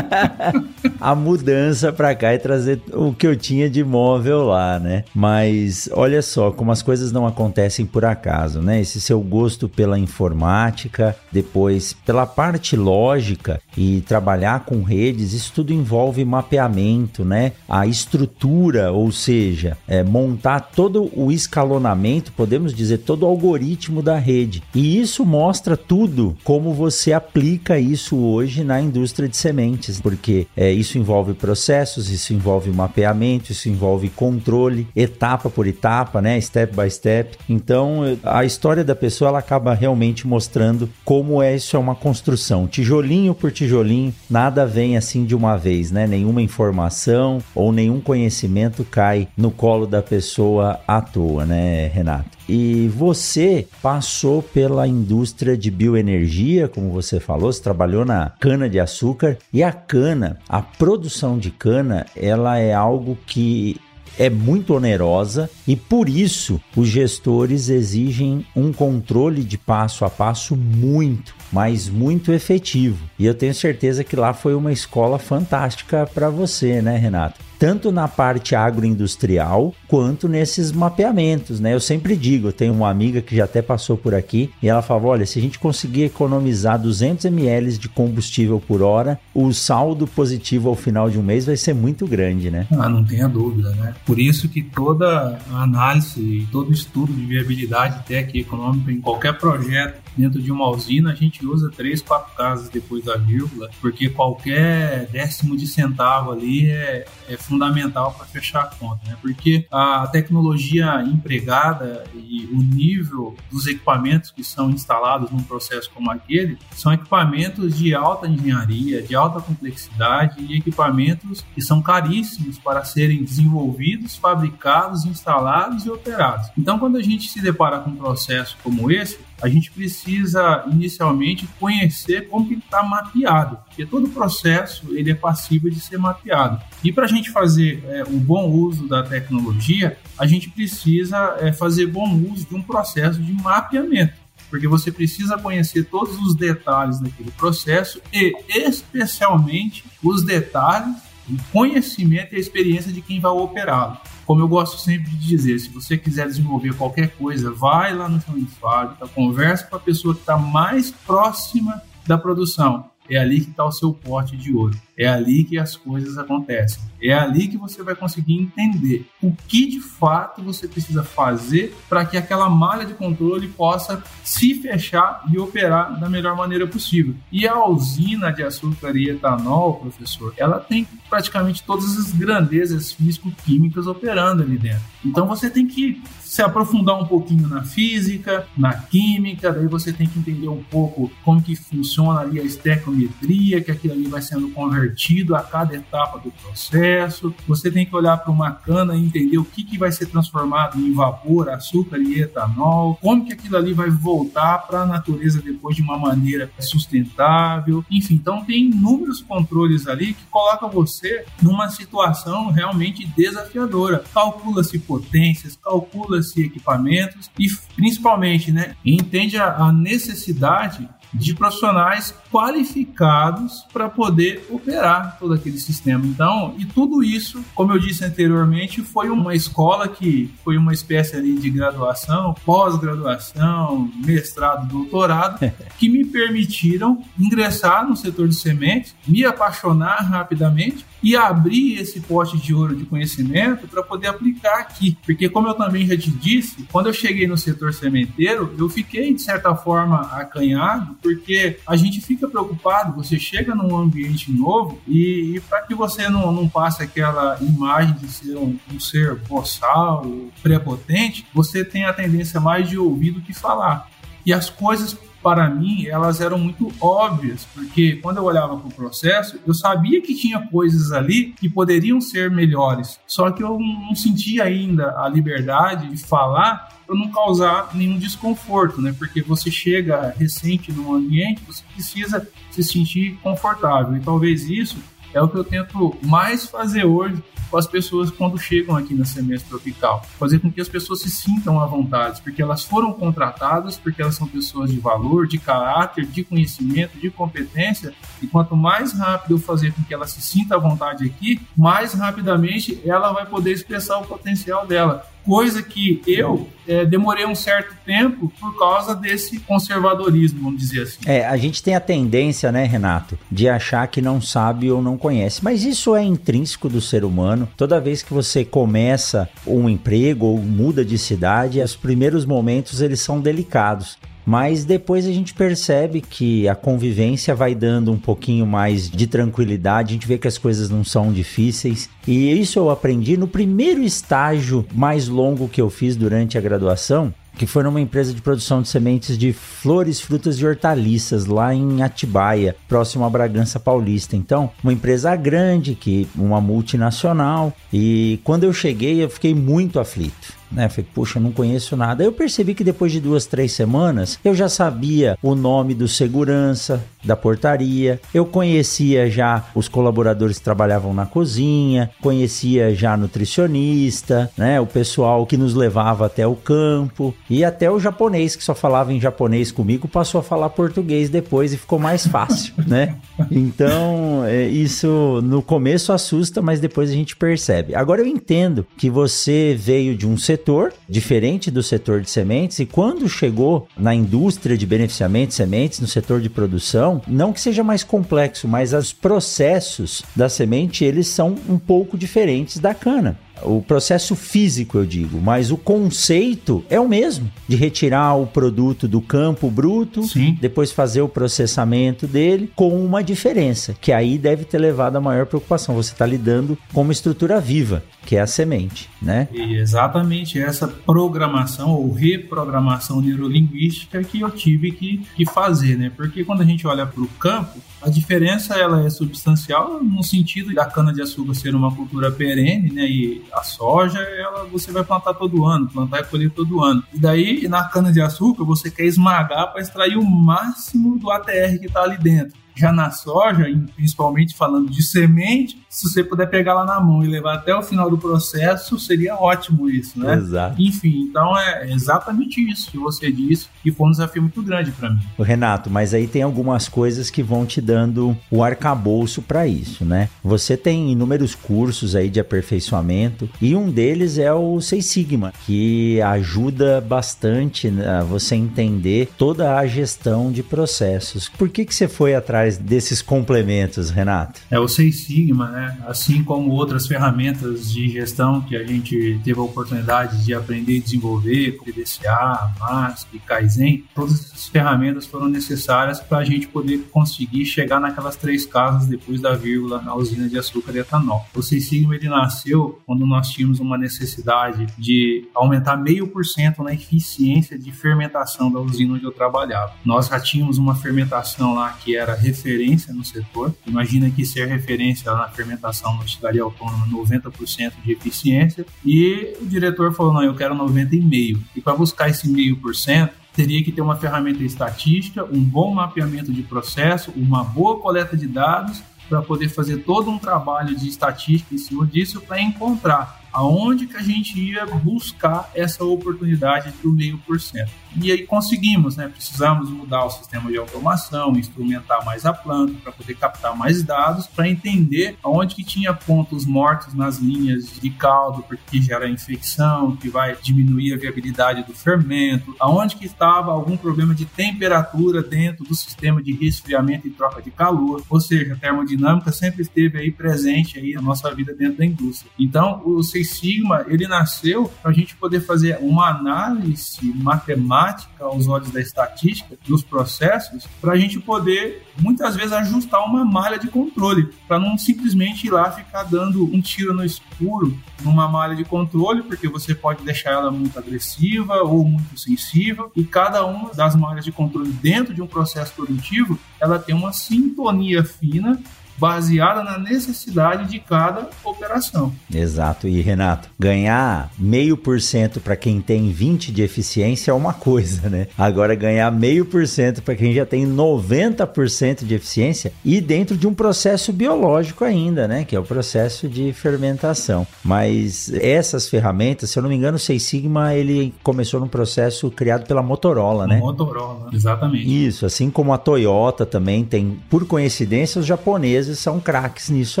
a 1.00 1.14
mudança 1.14 1.92
para 1.92 2.14
cá 2.14 2.34
e 2.34 2.38
trazer 2.38 2.80
o 2.92 3.12
que 3.12 3.26
eu 3.26 3.36
tinha 3.36 3.68
de 3.68 3.82
móvel 3.84 4.44
lá, 4.44 4.78
né? 4.78 5.04
Mas 5.14 5.88
olha 5.92 6.22
só 6.22 6.50
como 6.50 6.70
as 6.70 6.82
coisas 6.82 7.12
não 7.12 7.26
acontecem 7.26 7.84
por 7.84 8.04
acaso 8.04 8.45
caso, 8.46 8.60
né? 8.60 8.80
Esse 8.80 9.00
seu 9.00 9.20
gosto 9.20 9.68
pela 9.68 9.98
informática, 9.98 11.16
depois 11.32 11.94
pela 12.04 12.24
parte 12.26 12.76
lógica 12.76 13.60
e 13.76 14.00
trabalhar 14.02 14.64
com 14.64 14.82
redes, 14.82 15.32
isso 15.32 15.52
tudo 15.54 15.72
envolve 15.72 16.24
mapeamento, 16.24 17.24
né? 17.24 17.52
A 17.68 17.86
estrutura, 17.86 18.92
ou 18.92 19.10
seja, 19.10 19.76
é, 19.88 20.02
montar 20.02 20.60
todo 20.60 21.10
o 21.14 21.32
escalonamento, 21.32 22.32
podemos 22.32 22.72
dizer, 22.72 22.98
todo 22.98 23.24
o 23.24 23.26
algoritmo 23.26 24.00
da 24.00 24.16
rede. 24.16 24.62
E 24.74 25.00
isso 25.00 25.24
mostra 25.24 25.76
tudo 25.76 26.36
como 26.44 26.72
você 26.72 27.12
aplica 27.12 27.78
isso 27.78 28.16
hoje 28.16 28.62
na 28.62 28.80
indústria 28.80 29.28
de 29.28 29.36
sementes, 29.36 30.00
porque 30.00 30.46
é, 30.56 30.70
isso 30.70 30.98
envolve 30.98 31.34
processos, 31.34 32.10
isso 32.10 32.32
envolve 32.32 32.70
mapeamento, 32.70 33.50
isso 33.52 33.68
envolve 33.68 34.08
controle, 34.10 34.86
etapa 34.94 35.50
por 35.50 35.66
etapa, 35.66 36.22
né? 36.22 36.40
Step 36.40 36.76
by 36.76 36.90
step. 36.90 37.36
Então, 37.48 38.02
a 38.36 38.44
história 38.44 38.84
da 38.84 38.94
pessoa 38.94 39.30
ela 39.30 39.38
acaba 39.38 39.72
realmente 39.72 40.26
mostrando 40.26 40.90
como 41.06 41.40
é 41.40 41.56
isso 41.56 41.74
é 41.74 41.78
uma 41.80 41.94
construção, 41.94 42.66
tijolinho 42.66 43.34
por 43.34 43.50
tijolinho, 43.50 44.14
nada 44.28 44.66
vem 44.66 44.94
assim 44.94 45.24
de 45.24 45.34
uma 45.34 45.56
vez, 45.56 45.90
né? 45.90 46.06
Nenhuma 46.06 46.42
informação 46.42 47.38
ou 47.54 47.72
nenhum 47.72 47.98
conhecimento 47.98 48.84
cai 48.84 49.26
no 49.38 49.50
colo 49.50 49.86
da 49.86 50.02
pessoa 50.02 50.78
à 50.86 51.00
toa, 51.00 51.46
né, 51.46 51.86
Renato? 51.86 52.36
E 52.46 52.88
você 52.94 53.66
passou 53.82 54.42
pela 54.42 54.86
indústria 54.86 55.56
de 55.56 55.70
bioenergia, 55.70 56.68
como 56.68 56.90
você 56.90 57.18
falou, 57.18 57.50
você 57.50 57.62
trabalhou 57.62 58.04
na 58.04 58.30
cana 58.38 58.68
de 58.68 58.78
açúcar 58.78 59.38
e 59.50 59.62
a 59.62 59.72
cana, 59.72 60.38
a 60.46 60.60
produção 60.60 61.38
de 61.38 61.50
cana, 61.50 62.04
ela 62.14 62.58
é 62.58 62.74
algo 62.74 63.16
que 63.26 63.80
é 64.18 64.30
muito 64.30 64.74
onerosa 64.74 65.50
e 65.66 65.76
por 65.76 66.08
isso 66.08 66.60
os 66.76 66.88
gestores 66.88 67.68
exigem 67.68 68.46
um 68.54 68.72
controle 68.72 69.42
de 69.42 69.58
passo 69.58 70.04
a 70.04 70.10
passo 70.10 70.56
muito, 70.56 71.34
mas 71.52 71.88
muito 71.88 72.32
efetivo. 72.32 73.04
E 73.18 73.26
eu 73.26 73.34
tenho 73.34 73.54
certeza 73.54 74.04
que 74.04 74.16
lá 74.16 74.32
foi 74.32 74.54
uma 74.54 74.72
escola 74.72 75.18
fantástica 75.18 76.08
para 76.12 76.30
você, 76.30 76.80
né, 76.82 76.96
Renato? 76.96 77.45
Tanto 77.58 77.90
na 77.90 78.08
parte 78.08 78.54
agroindustrial 78.54 79.74
quanto 79.88 80.28
nesses 80.28 80.72
mapeamentos, 80.72 81.60
né? 81.60 81.74
Eu 81.74 81.80
sempre 81.80 82.16
digo, 82.16 82.48
eu 82.48 82.52
tenho 82.52 82.72
uma 82.72 82.90
amiga 82.90 83.20
que 83.20 83.36
já 83.36 83.44
até 83.44 83.62
passou 83.62 83.96
por 83.96 84.14
aqui 84.14 84.50
e 84.62 84.68
ela 84.68 84.82
falava, 84.82 85.08
olha, 85.08 85.26
se 85.26 85.38
a 85.38 85.42
gente 85.42 85.58
conseguir 85.58 86.04
economizar 86.04 86.80
200 86.80 87.24
ml 87.26 87.78
de 87.78 87.88
combustível 87.88 88.60
por 88.60 88.82
hora, 88.82 89.18
o 89.34 89.52
saldo 89.52 90.06
positivo 90.06 90.68
ao 90.68 90.74
final 90.74 91.10
de 91.10 91.18
um 91.18 91.22
mês 91.22 91.46
vai 91.46 91.56
ser 91.56 91.74
muito 91.74 92.06
grande, 92.06 92.50
né? 92.50 92.66
Ah, 92.70 92.88
não 92.88 93.04
tenha 93.04 93.28
dúvida, 93.28 93.70
né? 93.70 93.94
Por 94.04 94.18
isso 94.18 94.48
que 94.48 94.62
toda 94.62 95.38
análise 95.52 96.20
e 96.20 96.46
todo 96.52 96.72
estudo 96.72 97.12
de 97.12 97.24
viabilidade 97.24 98.04
técnica 98.04 98.38
e 98.38 98.40
econômica 98.40 98.92
em 98.92 99.00
qualquer 99.00 99.38
projeto 99.38 100.05
dentro 100.16 100.40
de 100.40 100.50
uma 100.50 100.68
usina, 100.68 101.12
a 101.12 101.14
gente 101.14 101.44
usa 101.44 101.70
três, 101.70 102.00
quatro 102.00 102.34
casas 102.34 102.68
depois 102.68 103.04
da 103.04 103.16
vírgula, 103.16 103.70
porque 103.80 104.08
qualquer 104.08 105.06
décimo 105.06 105.56
de 105.56 105.66
centavo 105.66 106.32
ali 106.32 106.70
é, 106.70 107.06
é 107.28 107.36
fundamental 107.36 108.12
para 108.12 108.26
fechar 108.26 108.62
a 108.62 108.66
conta, 108.66 109.00
né? 109.06 109.16
Porque 109.20 109.66
a 109.70 110.06
tecnologia 110.06 111.02
empregada 111.02 112.04
e 112.14 112.48
o 112.52 112.62
nível 112.62 113.36
dos 113.50 113.66
equipamentos 113.66 114.30
que 114.30 114.42
são 114.42 114.70
instalados 114.70 115.30
num 115.30 115.42
processo 115.42 115.90
como 115.92 116.10
aquele 116.10 116.58
são 116.72 116.92
equipamentos 116.92 117.76
de 117.76 117.94
alta 117.94 118.26
engenharia, 118.26 119.02
de 119.02 119.14
alta 119.14 119.40
complexidade 119.40 120.40
e 120.40 120.56
equipamentos 120.56 121.44
que 121.54 121.62
são 121.62 121.82
caríssimos 121.82 122.58
para 122.58 122.84
serem 122.84 123.22
desenvolvidos, 123.22 124.16
fabricados, 124.16 125.04
instalados 125.04 125.84
e 125.84 125.90
operados. 125.90 126.50
Então, 126.56 126.78
quando 126.78 126.96
a 126.96 127.02
gente 127.02 127.28
se 127.28 127.40
depara 127.40 127.78
com 127.78 127.90
um 127.90 127.96
processo 127.96 128.56
como 128.62 128.90
esse, 128.90 129.18
a 129.40 129.48
gente 129.48 129.70
precisa 129.70 130.64
inicialmente 130.70 131.46
conhecer 131.60 132.28
como 132.28 132.46
ele 132.50 132.62
está 132.64 132.82
mapeado, 132.82 133.58
porque 133.66 133.84
todo 133.84 134.08
processo 134.08 134.86
ele 134.90 135.10
é 135.10 135.14
passível 135.14 135.70
de 135.70 135.80
ser 135.80 135.98
mapeado. 135.98 136.60
E 136.82 136.92
para 136.92 137.04
a 137.04 137.08
gente 137.08 137.30
fazer 137.30 137.84
é, 137.88 138.04
um 138.04 138.18
bom 138.18 138.50
uso 138.50 138.88
da 138.88 139.02
tecnologia, 139.02 139.98
a 140.18 140.26
gente 140.26 140.48
precisa 140.50 141.36
é, 141.40 141.52
fazer 141.52 141.86
bom 141.86 142.14
uso 142.30 142.46
de 142.46 142.54
um 142.54 142.62
processo 142.62 143.22
de 143.22 143.32
mapeamento 143.32 144.26
porque 144.48 144.68
você 144.68 144.92
precisa 144.92 145.36
conhecer 145.36 145.84
todos 145.84 146.18
os 146.18 146.34
detalhes 146.34 147.00
daquele 147.00 147.30
processo 147.32 148.00
e 148.12 148.32
especialmente 148.48 149.84
os 150.02 150.24
detalhes, 150.24 150.96
o 151.28 151.36
conhecimento 151.52 152.32
e 152.32 152.36
a 152.36 152.40
experiência 152.40 152.92
de 152.92 153.00
quem 153.02 153.18
vai 153.18 153.32
operá-lo. 153.32 153.98
Como 154.26 154.42
eu 154.42 154.48
gosto 154.48 154.80
sempre 154.80 155.08
de 155.12 155.28
dizer, 155.28 155.58
se 155.60 155.68
você 155.68 155.96
quiser 155.96 156.26
desenvolver 156.26 156.74
qualquer 156.74 157.16
coisa, 157.16 157.52
vai 157.52 157.94
lá 157.94 158.08
no 158.08 158.20
chão 158.20 158.34
de 158.34 158.46
fábrica, 158.46 159.06
conversa 159.06 159.64
com 159.66 159.76
a 159.76 159.80
pessoa 159.80 160.14
que 160.14 160.20
está 160.20 160.36
mais 160.36 160.90
próxima 160.90 161.80
da 162.06 162.18
produção. 162.18 162.90
É 163.10 163.18
ali 163.18 163.40
que 163.40 163.50
está 163.50 163.64
o 163.64 163.72
seu 163.72 163.92
pote 163.92 164.36
de 164.36 164.54
ouro. 164.54 164.76
É 164.98 165.06
ali 165.06 165.44
que 165.44 165.58
as 165.58 165.76
coisas 165.76 166.16
acontecem. 166.16 166.80
É 167.02 167.12
ali 167.12 167.48
que 167.48 167.58
você 167.58 167.82
vai 167.82 167.94
conseguir 167.94 168.34
entender 168.34 169.06
o 169.22 169.32
que 169.46 169.66
de 169.66 169.80
fato 169.80 170.42
você 170.42 170.66
precisa 170.66 171.04
fazer 171.04 171.76
para 171.88 172.04
que 172.04 172.16
aquela 172.16 172.48
malha 172.48 172.86
de 172.86 172.94
controle 172.94 173.48
possa 173.48 174.02
se 174.24 174.54
fechar 174.54 175.22
e 175.30 175.38
operar 175.38 176.00
da 176.00 176.08
melhor 176.08 176.34
maneira 176.34 176.66
possível. 176.66 177.14
E 177.30 177.46
a 177.46 177.62
usina 177.66 178.30
de 178.32 178.42
açúcar 178.42 178.96
e 178.96 179.10
etanol, 179.10 179.74
professor, 179.74 180.32
ela 180.38 180.58
tem 180.58 180.88
praticamente 181.10 181.62
todas 181.62 181.98
as 181.98 182.12
grandezas 182.12 182.92
físico-químicas 182.92 183.86
operando 183.86 184.42
ali 184.42 184.56
dentro. 184.56 184.84
Então 185.04 185.26
você 185.26 185.50
tem 185.50 185.66
que 185.66 186.02
se 186.26 186.42
aprofundar 186.42 187.00
um 187.00 187.06
pouquinho 187.06 187.46
na 187.46 187.62
física, 187.62 188.46
na 188.58 188.72
química, 188.74 189.52
daí 189.52 189.68
você 189.68 189.92
tem 189.92 190.08
que 190.08 190.18
entender 190.18 190.48
um 190.48 190.62
pouco 190.62 191.10
como 191.24 191.40
que 191.40 191.54
funciona 191.54 192.20
ali 192.20 192.40
a 192.40 192.42
estequiometria, 192.42 193.60
que 193.60 193.70
aquilo 193.70 193.94
ali 193.94 194.08
vai 194.08 194.20
sendo 194.20 194.50
convertido 194.50 195.36
a 195.36 195.42
cada 195.42 195.76
etapa 195.76 196.18
do 196.18 196.32
processo. 196.32 197.32
Você 197.46 197.70
tem 197.70 197.86
que 197.86 197.94
olhar 197.94 198.16
para 198.16 198.32
uma 198.32 198.50
cana 198.50 198.96
e 198.96 199.04
entender 199.04 199.38
o 199.38 199.44
que, 199.44 199.62
que 199.62 199.78
vai 199.78 199.92
ser 199.92 200.06
transformado 200.06 200.80
em 200.80 200.92
vapor, 200.92 201.48
açúcar 201.48 201.98
e 201.98 202.20
etanol, 202.20 202.98
como 203.00 203.24
que 203.24 203.32
aquilo 203.32 203.56
ali 203.56 203.72
vai 203.72 203.88
voltar 203.88 204.58
para 204.66 204.82
a 204.82 204.86
natureza 204.86 205.40
depois 205.40 205.76
de 205.76 205.82
uma 205.82 205.96
maneira 205.96 206.50
sustentável. 206.58 207.84
Enfim, 207.88 208.14
então 208.14 208.44
tem 208.44 208.66
inúmeros 208.66 209.22
controles 209.22 209.86
ali 209.86 210.14
que 210.14 210.24
colocam 210.28 210.68
você 210.68 211.24
numa 211.40 211.68
situação 211.68 212.50
realmente 212.50 213.06
desafiadora. 213.16 214.02
Calcula-se 214.12 214.76
potências, 214.80 215.56
calcula 215.62 216.15
estruturas 216.16 216.36
e 216.36 216.42
equipamentos 216.42 217.30
e 217.38 217.48
principalmente, 217.74 218.50
né, 218.50 218.74
entende 218.84 219.36
a, 219.36 219.54
a 219.56 219.72
necessidade 219.72 220.88
de 221.14 221.34
profissionais 221.34 222.14
qualificados 222.30 223.64
para 223.72 223.88
poder 223.88 224.46
operar 224.50 225.16
todo 225.18 225.32
aquele 225.32 225.58
sistema. 225.58 226.04
Então, 226.04 226.54
e 226.58 226.66
tudo 226.66 227.02
isso, 227.02 227.42
como 227.54 227.72
eu 227.72 227.78
disse 227.78 228.04
anteriormente, 228.04 228.82
foi 228.82 229.08
uma 229.08 229.34
escola 229.34 229.88
que 229.88 230.30
foi 230.44 230.58
uma 230.58 230.74
espécie 230.74 231.16
ali 231.16 231.34
de 231.38 231.48
graduação, 231.48 232.34
pós-graduação, 232.44 233.90
mestrado, 234.04 234.68
doutorado, 234.68 235.40
que 235.78 235.88
me 235.88 236.04
permitiram 236.04 237.02
ingressar 237.18 237.88
no 237.88 237.96
setor 237.96 238.28
de 238.28 238.34
sementes, 238.34 238.94
me 239.06 239.24
apaixonar 239.24 240.02
rapidamente 240.02 240.84
e 241.06 241.14
abrir 241.14 241.78
esse 241.78 242.00
pote 242.00 242.36
de 242.36 242.52
ouro 242.52 242.74
de 242.74 242.84
conhecimento 242.84 243.68
para 243.68 243.80
poder 243.80 244.08
aplicar 244.08 244.58
aqui. 244.58 244.98
Porque, 245.06 245.28
como 245.28 245.46
eu 245.46 245.54
também 245.54 245.86
já 245.86 245.96
te 245.96 246.10
disse, 246.10 246.64
quando 246.72 246.88
eu 246.88 246.92
cheguei 246.92 247.28
no 247.28 247.38
setor 247.38 247.72
sementeiro, 247.72 248.52
eu 248.58 248.68
fiquei, 248.68 249.14
de 249.14 249.22
certa 249.22 249.54
forma, 249.54 250.00
acanhado, 250.00 250.96
porque 251.00 251.60
a 251.64 251.76
gente 251.76 252.00
fica 252.00 252.26
preocupado, 252.26 252.96
você 252.96 253.20
chega 253.20 253.54
num 253.54 253.76
ambiente 253.76 254.32
novo 254.32 254.80
e, 254.84 255.36
e 255.36 255.40
para 255.42 255.62
que 255.62 255.76
você 255.76 256.08
não, 256.08 256.32
não 256.32 256.48
passe 256.48 256.82
aquela 256.82 257.38
imagem 257.40 257.94
de 257.94 258.08
ser 258.08 258.36
um, 258.36 258.58
um 258.74 258.80
ser 258.80 259.14
boçal, 259.28 260.04
prepotente, 260.42 261.24
você 261.32 261.64
tem 261.64 261.84
a 261.84 261.92
tendência 261.92 262.40
mais 262.40 262.68
de 262.68 262.76
ouvir 262.76 263.12
do 263.12 263.20
que 263.20 263.32
falar. 263.32 263.88
E 264.24 264.32
as 264.32 264.50
coisas 264.50 264.92
para 265.22 265.48
mim, 265.50 265.86
elas 265.86 266.20
eram 266.20 266.38
muito 266.38 266.72
óbvias, 266.80 267.46
porque 267.52 267.96
quando 267.96 268.18
eu 268.18 268.24
olhava 268.24 268.56
para 268.56 268.68
o 268.68 268.72
processo, 268.72 269.38
eu 269.46 269.54
sabia 269.54 270.00
que 270.00 270.14
tinha 270.14 270.40
coisas 270.48 270.92
ali 270.92 271.32
que 271.32 271.48
poderiam 271.48 272.00
ser 272.00 272.30
melhores, 272.30 273.00
só 273.06 273.30
que 273.30 273.42
eu 273.42 273.58
não 273.58 273.94
sentia 273.94 274.44
ainda 274.44 274.94
a 274.98 275.08
liberdade 275.08 275.88
de 275.88 275.96
falar 275.96 276.68
para 276.86 276.94
não 276.94 277.10
causar 277.10 277.70
nenhum 277.74 277.98
desconforto, 277.98 278.80
né? 278.80 278.94
Porque 278.96 279.20
você 279.20 279.50
chega 279.50 280.14
recente 280.16 280.70
num 280.70 280.94
ambiente, 280.94 281.42
você 281.46 281.62
precisa 281.74 282.26
se 282.50 282.62
sentir 282.62 283.18
confortável, 283.22 283.96
e 283.96 284.00
talvez 284.00 284.48
isso 284.48 284.76
é 285.12 285.20
o 285.20 285.28
que 285.28 285.36
eu 285.36 285.44
tento 285.44 285.96
mais 286.02 286.46
fazer 286.46 286.84
hoje 286.84 287.22
com 287.50 287.56
as 287.56 287.66
pessoas 287.66 288.10
quando 288.10 288.38
chegam 288.38 288.76
aqui 288.76 288.94
na 288.94 289.04
semestre 289.04 289.48
tropical. 289.48 290.04
Fazer 290.18 290.38
com 290.38 290.50
que 290.50 290.60
as 290.60 290.68
pessoas 290.68 291.00
se 291.00 291.10
sintam 291.10 291.60
à 291.60 291.66
vontade, 291.66 292.20
porque 292.22 292.42
elas 292.42 292.64
foram 292.64 292.92
contratadas, 292.92 293.76
porque 293.76 294.02
elas 294.02 294.14
são 294.14 294.26
pessoas 294.26 294.70
de 294.70 294.78
valor, 294.78 295.26
de 295.26 295.38
caráter, 295.38 296.06
de 296.06 296.24
conhecimento, 296.24 296.98
de 296.98 297.10
competência. 297.10 297.92
E 298.22 298.26
quanto 298.26 298.56
mais 298.56 298.92
rápido 298.92 299.34
eu 299.34 299.38
fazer 299.38 299.72
com 299.72 299.82
que 299.82 299.94
ela 299.94 300.06
se 300.06 300.20
sinta 300.20 300.56
à 300.56 300.58
vontade 300.58 301.06
aqui, 301.06 301.40
mais 301.56 301.92
rapidamente 301.92 302.80
ela 302.84 303.12
vai 303.12 303.26
poder 303.26 303.52
expressar 303.52 303.98
o 303.98 304.06
potencial 304.06 304.66
dela 304.66 305.15
coisa 305.26 305.60
que 305.60 306.00
eu 306.06 306.48
é, 306.68 306.84
demorei 306.84 307.26
um 307.26 307.34
certo 307.34 307.74
tempo 307.84 308.32
por 308.40 308.56
causa 308.56 308.94
desse 308.94 309.40
conservadorismo, 309.40 310.44
vamos 310.44 310.60
dizer 310.60 310.82
assim. 310.82 310.98
É, 311.04 311.26
a 311.26 311.36
gente 311.36 311.62
tem 311.62 311.74
a 311.74 311.80
tendência, 311.80 312.52
né, 312.52 312.64
Renato, 312.64 313.18
de 313.30 313.48
achar 313.48 313.86
que 313.88 314.00
não 314.00 314.20
sabe 314.20 314.70
ou 314.70 314.80
não 314.80 314.96
conhece, 314.96 315.42
mas 315.42 315.64
isso 315.64 315.96
é 315.96 316.02
intrínseco 316.02 316.68
do 316.68 316.80
ser 316.80 317.04
humano. 317.04 317.48
Toda 317.56 317.80
vez 317.80 318.02
que 318.02 318.14
você 318.14 318.44
começa 318.44 319.28
um 319.44 319.68
emprego 319.68 320.26
ou 320.26 320.38
muda 320.38 320.84
de 320.84 320.96
cidade, 320.96 321.60
os 321.60 321.74
primeiros 321.74 322.24
momentos 322.24 322.80
eles 322.80 323.00
são 323.00 323.20
delicados. 323.20 323.98
Mas 324.26 324.64
depois 324.64 325.06
a 325.06 325.12
gente 325.12 325.32
percebe 325.32 326.00
que 326.00 326.48
a 326.48 326.56
convivência 326.56 327.32
vai 327.32 327.54
dando 327.54 327.92
um 327.92 327.98
pouquinho 327.98 328.44
mais 328.44 328.90
de 328.90 329.06
tranquilidade, 329.06 329.90
a 329.90 329.94
gente 329.94 330.08
vê 330.08 330.18
que 330.18 330.26
as 330.26 330.36
coisas 330.36 330.68
não 330.68 330.82
são 330.82 331.12
difíceis. 331.12 331.88
E 332.08 332.32
isso 332.32 332.58
eu 332.58 332.68
aprendi 332.68 333.16
no 333.16 333.28
primeiro 333.28 333.82
estágio 333.82 334.66
mais 334.74 335.06
longo 335.06 335.48
que 335.48 335.60
eu 335.60 335.70
fiz 335.70 335.94
durante 335.94 336.36
a 336.36 336.40
graduação, 336.40 337.14
que 337.36 337.46
foi 337.46 337.62
numa 337.62 337.80
empresa 337.80 338.12
de 338.12 338.20
produção 338.20 338.62
de 338.62 338.68
sementes 338.68 339.16
de 339.16 339.32
flores, 339.32 340.00
frutas 340.00 340.38
e 340.38 340.46
hortaliças 340.46 341.26
lá 341.26 341.54
em 341.54 341.82
Atibaia, 341.82 342.56
próximo 342.66 343.04
a 343.04 343.10
Bragança 343.10 343.60
Paulista. 343.60 344.16
Então, 344.16 344.50
uma 344.64 344.72
empresa 344.72 345.14
grande, 345.14 345.74
que 345.74 346.08
uma 346.16 346.40
multinacional. 346.40 347.52
E 347.72 348.18
quando 348.24 348.44
eu 348.44 348.52
cheguei, 348.52 349.04
eu 349.04 349.10
fiquei 349.10 349.34
muito 349.34 349.78
aflito 349.78 350.34
né? 350.50 350.68
Falei, 350.68 350.86
puxa, 350.94 351.20
não 351.20 351.32
conheço 351.32 351.76
nada. 351.76 352.02
Eu 352.02 352.12
percebi 352.12 352.54
que 352.54 352.64
depois 352.64 352.92
de 352.92 353.00
duas, 353.00 353.26
três 353.26 353.52
semanas, 353.52 354.18
eu 354.24 354.34
já 354.34 354.48
sabia 354.48 355.18
o 355.22 355.34
nome 355.34 355.74
do 355.74 355.88
segurança 355.88 356.84
da 357.04 357.16
portaria, 357.16 358.00
eu 358.12 358.26
conhecia 358.26 359.08
já 359.08 359.44
os 359.54 359.68
colaboradores 359.68 360.38
que 360.38 360.44
trabalhavam 360.44 360.92
na 360.92 361.06
cozinha, 361.06 361.90
conhecia 362.00 362.74
já 362.74 362.96
nutricionista, 362.96 364.30
né? 364.36 364.60
O 364.60 364.66
pessoal 364.66 365.24
que 365.24 365.36
nos 365.36 365.54
levava 365.54 366.06
até 366.06 366.26
o 366.26 366.34
campo 366.34 367.14
e 367.30 367.44
até 367.44 367.70
o 367.70 367.78
japonês 367.78 368.34
que 368.34 368.42
só 368.42 368.54
falava 368.54 368.92
em 368.92 369.00
japonês 369.00 369.52
comigo 369.52 369.86
passou 369.86 370.18
a 370.18 370.22
falar 370.22 370.50
português 370.50 371.08
depois 371.08 371.52
e 371.52 371.56
ficou 371.56 371.78
mais 371.78 372.06
fácil, 372.06 372.54
né? 372.66 372.96
Então, 373.30 374.24
é, 374.24 374.46
isso 374.46 375.20
no 375.22 375.40
começo 375.42 375.92
assusta, 375.92 376.42
mas 376.42 376.58
depois 376.58 376.90
a 376.90 376.94
gente 376.94 377.16
percebe. 377.16 377.74
Agora 377.74 378.00
eu 378.00 378.06
entendo 378.06 378.66
que 378.76 378.90
você 378.90 379.56
veio 379.58 379.96
de 379.96 380.06
um 380.06 380.16
setor 380.16 380.35
setor, 380.36 380.74
diferente 380.86 381.50
do 381.50 381.62
setor 381.62 382.02
de 382.02 382.10
sementes, 382.10 382.58
e 382.58 382.66
quando 382.66 383.08
chegou 383.08 383.66
na 383.76 383.94
indústria 383.94 384.56
de 384.56 384.66
beneficiamento 384.66 385.28
de 385.28 385.34
sementes, 385.34 385.80
no 385.80 385.86
setor 385.86 386.20
de 386.20 386.28
produção, 386.28 387.00
não 387.08 387.32
que 387.32 387.40
seja 387.40 387.64
mais 387.64 387.82
complexo, 387.82 388.46
mas 388.46 388.74
os 388.74 388.92
processos 388.92 390.02
da 390.14 390.28
semente, 390.28 390.84
eles 390.84 391.08
são 391.08 391.36
um 391.48 391.58
pouco 391.58 391.96
diferentes 391.96 392.58
da 392.58 392.74
cana. 392.74 393.18
O 393.42 393.60
processo 393.62 394.16
físico, 394.16 394.78
eu 394.78 394.86
digo, 394.86 395.20
mas 395.20 395.50
o 395.50 395.56
conceito 395.56 396.64
é 396.70 396.80
o 396.80 396.88
mesmo, 396.88 397.30
de 397.46 397.56
retirar 397.56 398.14
o 398.14 398.26
produto 398.26 398.88
do 398.88 399.00
campo 399.00 399.50
bruto, 399.50 400.02
Sim. 400.02 400.36
depois 400.40 400.72
fazer 400.72 401.02
o 401.02 401.08
processamento 401.08 402.06
dele, 402.06 402.50
com 402.56 402.68
uma 402.84 403.02
diferença, 403.02 403.74
que 403.80 403.92
aí 403.92 404.18
deve 404.18 404.44
ter 404.44 404.58
levado 404.58 404.96
a 404.96 405.00
maior 405.00 405.26
preocupação. 405.26 405.74
Você 405.74 405.92
está 405.92 406.06
lidando 406.06 406.56
com 406.72 406.82
uma 406.82 406.92
estrutura 406.92 407.40
viva, 407.40 407.82
que 408.04 408.16
é 408.16 408.20
a 408.20 408.26
semente, 408.26 408.88
né? 409.00 409.28
E 409.32 409.56
exatamente 409.56 410.40
essa 410.40 410.66
programação 410.66 411.70
ou 411.70 411.92
reprogramação 411.92 413.00
neurolinguística 413.00 414.02
que 414.02 414.20
eu 414.20 414.30
tive 414.30 414.72
que, 414.72 415.06
que 415.14 415.26
fazer, 415.26 415.76
né? 415.76 415.92
Porque 415.94 416.24
quando 416.24 416.40
a 416.40 416.44
gente 416.44 416.66
olha 416.66 416.86
para 416.86 417.02
o 417.02 417.08
campo, 417.18 417.58
a 417.86 417.90
diferença 417.90 418.56
ela 418.56 418.84
é 418.84 418.90
substancial 418.90 419.80
no 419.80 420.02
sentido 420.02 420.52
da 420.52 420.66
cana 420.66 420.92
de 420.92 421.00
açúcar 421.00 421.34
ser 421.34 421.54
uma 421.54 421.72
cultura 421.72 422.10
perene, 422.10 422.72
né? 422.72 422.84
E 422.84 423.24
a 423.32 423.44
soja, 423.44 424.00
ela 424.00 424.44
você 424.46 424.72
vai 424.72 424.82
plantar 424.82 425.14
todo 425.14 425.46
ano, 425.46 425.68
plantar 425.68 426.00
e 426.00 426.04
colher 426.04 426.32
todo 426.32 426.64
ano. 426.64 426.82
E 426.92 426.98
daí 426.98 427.46
na 427.46 427.62
cana 427.62 427.92
de 427.92 428.00
açúcar 428.00 428.42
você 428.42 428.72
quer 428.72 428.86
esmagar 428.86 429.52
para 429.52 429.62
extrair 429.62 429.96
o 429.96 430.04
máximo 430.04 430.98
do 430.98 431.08
ATR 431.12 431.60
que 431.60 431.66
está 431.66 431.82
ali 431.82 431.96
dentro. 431.96 432.36
Já 432.56 432.72
na 432.72 432.90
soja, 432.90 433.44
principalmente 433.74 434.34
falando 434.34 434.70
de 434.70 434.82
semente, 434.82 435.60
se 435.68 435.88
você 435.88 436.02
puder 436.02 436.26
pegar 436.30 436.54
lá 436.54 436.64
na 436.64 436.80
mão 436.80 437.04
e 437.04 437.06
levar 437.06 437.34
até 437.34 437.54
o 437.54 437.62
final 437.62 437.90
do 437.90 437.98
processo, 437.98 438.78
seria 438.78 439.14
ótimo 439.14 439.68
isso, 439.68 440.00
né? 440.00 440.14
Exato. 440.14 440.60
Enfim, 440.60 441.02
então 441.02 441.38
é 441.38 441.70
exatamente 441.70 442.40
isso 442.40 442.70
que 442.70 442.78
você 442.78 443.12
disse, 443.12 443.46
que 443.62 443.70
foi 443.70 443.88
um 443.88 443.90
desafio 443.90 444.22
muito 444.22 444.42
grande 444.42 444.72
para 444.72 444.88
mim. 444.88 445.00
Renato, 445.18 445.68
mas 445.68 445.92
aí 445.92 446.06
tem 446.06 446.22
algumas 446.22 446.66
coisas 446.68 447.10
que 447.10 447.22
vão 447.22 447.44
te 447.44 447.60
dando 447.60 448.16
o 448.30 448.42
arcabouço 448.42 449.20
para 449.20 449.46
isso, 449.46 449.84
né? 449.84 450.08
Você 450.24 450.56
tem 450.56 450.92
inúmeros 450.92 451.34
cursos 451.34 451.94
aí 451.94 452.08
de 452.08 452.20
aperfeiçoamento 452.20 453.28
e 453.40 453.54
um 453.54 453.70
deles 453.70 454.16
é 454.16 454.32
o 454.32 454.60
Seis 454.60 454.86
Sigma, 454.86 455.32
que 455.44 456.00
ajuda 456.00 456.80
bastante 456.80 457.68
a 457.82 458.02
você 458.02 458.34
entender 458.34 459.10
toda 459.18 459.56
a 459.58 459.66
gestão 459.66 460.32
de 460.32 460.42
processos. 460.42 461.28
Por 461.28 461.48
que 461.48 461.64
que 461.64 461.74
você 461.74 461.88
foi 461.88 462.14
atrás 462.14 462.45
desses 462.56 463.02
complementos, 463.02 463.90
Renato? 463.90 464.40
É 464.50 464.58
o 464.58 464.68
Seis 464.68 465.04
Sigma, 465.04 465.48
né? 465.50 465.78
Assim 465.86 466.22
como 466.22 466.50
outras 466.52 466.86
ferramentas 466.86 467.70
de 467.70 467.88
gestão 467.88 468.40
que 468.40 468.56
a 468.56 468.64
gente 468.64 469.20
teve 469.24 469.38
a 469.38 469.42
oportunidade 469.42 470.24
de 470.24 470.34
aprender 470.34 470.76
e 470.76 470.80
desenvolver, 470.80 471.52
como 471.52 471.72
PDCA, 471.72 472.52
MASC, 472.58 473.18
Kaizen, 473.26 473.84
todas 473.94 474.14
essas 474.14 474.46
ferramentas 474.46 475.06
foram 475.06 475.28
necessárias 475.28 476.00
para 476.00 476.18
a 476.18 476.24
gente 476.24 476.46
poder 476.48 476.78
conseguir 476.90 477.44
chegar 477.44 477.80
naquelas 477.80 478.16
três 478.16 478.46
casas 478.46 478.86
depois 478.86 479.20
da 479.20 479.34
vírgula 479.34 479.82
na 479.82 479.94
usina 479.94 480.28
de 480.28 480.38
açúcar 480.38 480.72
e 480.74 480.78
etanol. 480.78 481.26
O 481.34 481.42
Seis 481.42 481.68
Sigma 481.68 481.94
ele 481.94 482.08
nasceu 482.08 482.80
quando 482.86 483.06
nós 483.06 483.28
tínhamos 483.28 483.60
uma 483.60 483.76
necessidade 483.76 484.66
de 484.78 485.28
aumentar 485.34 485.76
meio 485.76 486.06
por 486.08 486.24
cento 486.24 486.62
na 486.62 486.72
eficiência 486.72 487.58
de 487.58 487.72
fermentação 487.72 488.50
da 488.50 488.60
usina 488.60 488.94
onde 488.94 489.04
eu 489.04 489.12
trabalhava. 489.12 489.74
Nós 489.84 490.08
já 490.08 490.20
tínhamos 490.20 490.58
uma 490.58 490.74
fermentação 490.74 491.54
lá 491.54 491.72
que 491.72 491.96
era 491.96 492.14
referência 492.36 492.92
no 492.92 493.04
setor. 493.04 493.54
Imagina 493.66 494.10
que 494.10 494.24
ser 494.24 494.46
referência 494.46 495.10
na 495.12 495.28
fermentação 495.28 495.56
fermentação 495.56 495.96
no 495.96 496.04
estilaria 496.04 496.42
autônoma 496.42 496.86
90% 496.86 497.72
de 497.84 497.92
eficiência 497.92 498.66
e 498.84 499.34
o 499.40 499.46
diretor 499.46 499.92
falou, 499.94 500.12
não, 500.12 500.22
eu 500.22 500.34
quero 500.34 500.54
90,5%. 500.54 501.38
E 501.54 501.60
para 501.60 501.74
buscar 501.74 502.08
esse 502.08 502.28
meio 502.28 502.56
por 502.56 502.74
cento, 502.74 503.14
teria 503.32 503.62
que 503.62 503.72
ter 503.72 503.80
uma 503.80 503.96
ferramenta 503.96 504.42
estatística, 504.42 505.24
um 505.24 505.42
bom 505.42 505.74
mapeamento 505.74 506.32
de 506.32 506.42
processo, 506.42 507.12
uma 507.16 507.44
boa 507.44 507.78
coleta 507.80 508.16
de 508.16 508.26
dados 508.26 508.82
para 509.08 509.22
poder 509.22 509.48
fazer 509.48 509.78
todo 509.78 510.10
um 510.10 510.18
trabalho 510.18 510.74
de 510.74 510.88
estatística 510.88 511.54
em 511.54 511.58
cima 511.58 511.86
disso 511.86 512.20
para 512.20 512.40
encontrar 512.40 513.25
aonde 513.36 513.86
que 513.86 513.96
a 513.98 514.02
gente 514.02 514.40
ia 514.40 514.64
buscar 514.64 515.50
essa 515.54 515.84
oportunidade 515.84 516.72
do 516.82 516.90
meio 516.90 517.18
por 517.18 517.38
cento. 517.38 517.70
E 518.02 518.10
aí 518.10 518.26
conseguimos, 518.26 518.96
né? 518.96 519.08
Precisamos 519.08 519.70
mudar 519.70 520.04
o 520.04 520.10
sistema 520.10 520.50
de 520.50 520.56
automação, 520.56 521.36
instrumentar 521.36 522.04
mais 522.04 522.24
a 522.24 522.32
planta 522.32 522.74
para 522.82 522.92
poder 522.92 523.14
captar 523.14 523.54
mais 523.54 523.82
dados, 523.82 524.26
para 524.26 524.48
entender 524.48 525.16
aonde 525.22 525.54
que 525.54 525.64
tinha 525.64 525.92
pontos 525.92 526.46
mortos 526.46 526.94
nas 526.94 527.18
linhas 527.18 527.78
de 527.78 527.90
caldo, 527.90 528.42
porque 528.42 528.80
gera 528.80 529.08
infecção, 529.08 529.96
que 529.96 530.08
vai 530.08 530.36
diminuir 530.42 530.94
a 530.94 530.96
viabilidade 530.96 531.62
do 531.62 531.74
fermento, 531.74 532.54
aonde 532.58 532.96
que 532.96 533.06
estava 533.06 533.52
algum 533.52 533.76
problema 533.76 534.14
de 534.14 534.24
temperatura 534.24 535.22
dentro 535.22 535.64
do 535.64 535.74
sistema 535.74 536.22
de 536.22 536.32
resfriamento 536.32 537.06
e 537.06 537.10
troca 537.10 537.42
de 537.42 537.50
calor, 537.50 538.02
ou 538.08 538.20
seja, 538.20 538.54
a 538.54 538.56
termodinâmica 538.56 539.30
sempre 539.30 539.62
esteve 539.62 539.98
aí 539.98 540.10
presente 540.10 540.78
aí 540.78 540.92
na 540.94 541.02
nossa 541.02 541.34
vida 541.34 541.54
dentro 541.54 541.78
da 541.78 541.84
indústria. 541.84 542.30
Então, 542.38 542.82
o 542.84 543.02
Six 543.02 543.25
Sigma, 543.26 543.84
ele 543.88 544.08
nasceu 544.08 544.72
para 544.80 544.90
a 544.90 544.94
gente 544.94 545.14
poder 545.16 545.40
fazer 545.40 545.78
uma 545.80 546.08
análise 546.08 547.12
matemática 547.14 548.24
aos 548.24 548.48
olhos 548.48 548.70
da 548.70 548.80
estatística, 548.80 549.58
dos 549.66 549.82
processos, 549.82 550.66
para 550.80 550.92
a 550.92 550.96
gente 550.96 551.20
poder, 551.20 551.86
muitas 551.98 552.34
vezes, 552.34 552.52
ajustar 552.52 553.04
uma 553.04 553.24
malha 553.24 553.58
de 553.58 553.68
controle, 553.68 554.30
para 554.48 554.58
não 554.58 554.78
simplesmente 554.78 555.46
ir 555.46 555.50
lá 555.50 555.70
ficar 555.70 556.04
dando 556.04 556.44
um 556.44 556.60
tiro 556.60 556.94
no 556.94 557.04
escuro 557.04 557.76
numa 558.02 558.28
malha 558.28 558.54
de 558.54 558.64
controle, 558.64 559.22
porque 559.22 559.48
você 559.48 559.74
pode 559.74 560.04
deixar 560.04 560.32
ela 560.32 560.50
muito 560.50 560.78
agressiva 560.78 561.62
ou 561.62 561.84
muito 561.84 562.18
sensível, 562.18 562.90
e 562.94 563.04
cada 563.04 563.44
uma 563.44 563.72
das 563.74 563.96
malhas 563.96 564.24
de 564.24 564.32
controle 564.32 564.70
dentro 564.70 565.14
de 565.14 565.22
um 565.22 565.26
processo 565.26 565.72
produtivo, 565.74 566.38
ela 566.60 566.78
tem 566.78 566.94
uma 566.94 567.12
sintonia 567.12 568.04
fina 568.04 568.60
baseada 568.98 569.62
na 569.62 569.78
necessidade 569.78 570.70
de 570.70 570.78
cada 570.78 571.28
operação. 571.44 572.12
Exato. 572.32 572.88
E 572.88 573.00
Renato, 573.00 573.48
ganhar 573.58 574.30
meio 574.38 574.76
por 574.76 575.00
cento 575.00 575.40
para 575.40 575.56
quem 575.56 575.80
tem 575.80 576.10
20 576.10 576.52
de 576.52 576.62
eficiência 576.62 577.30
é 577.30 577.34
uma 577.34 577.52
coisa, 577.52 578.08
né? 578.08 578.28
Agora 578.36 578.74
ganhar 578.74 579.10
meio 579.10 579.44
por 579.44 579.66
cento 579.66 580.02
para 580.02 580.14
quem 580.14 580.32
já 580.32 580.46
tem 580.46 580.66
90% 580.66 582.04
de 582.04 582.14
eficiência 582.14 582.72
e 582.84 583.00
dentro 583.00 583.36
de 583.36 583.46
um 583.46 583.54
processo 583.54 584.12
biológico 584.12 584.84
ainda, 584.84 585.26
né? 585.26 585.44
Que 585.44 585.56
é 585.56 585.58
o 585.60 585.64
processo 585.64 586.28
de 586.28 586.52
fermentação. 586.52 587.46
Mas 587.62 588.32
essas 588.32 588.88
ferramentas, 588.88 589.50
se 589.50 589.58
eu 589.58 589.62
não 589.62 589.70
me 589.70 589.76
engano, 589.76 589.96
o 589.96 590.00
Seis 590.00 590.22
Sigma 590.22 590.74
ele 590.74 591.14
começou 591.22 591.60
num 591.60 591.68
processo 591.68 592.30
criado 592.30 592.66
pela 592.66 592.82
Motorola, 592.82 593.46
né? 593.46 593.58
Motorola, 593.58 594.30
exatamente. 594.32 595.06
Isso, 595.06 595.26
assim 595.26 595.50
como 595.50 595.72
a 595.72 595.78
Toyota 595.78 596.46
também 596.46 596.84
tem, 596.84 597.18
por 597.28 597.46
coincidência, 597.46 598.20
os 598.20 598.26
japoneses 598.26 598.85
empresas 598.86 598.98
são 598.98 599.20
craques 599.20 599.68
nisso 599.68 600.00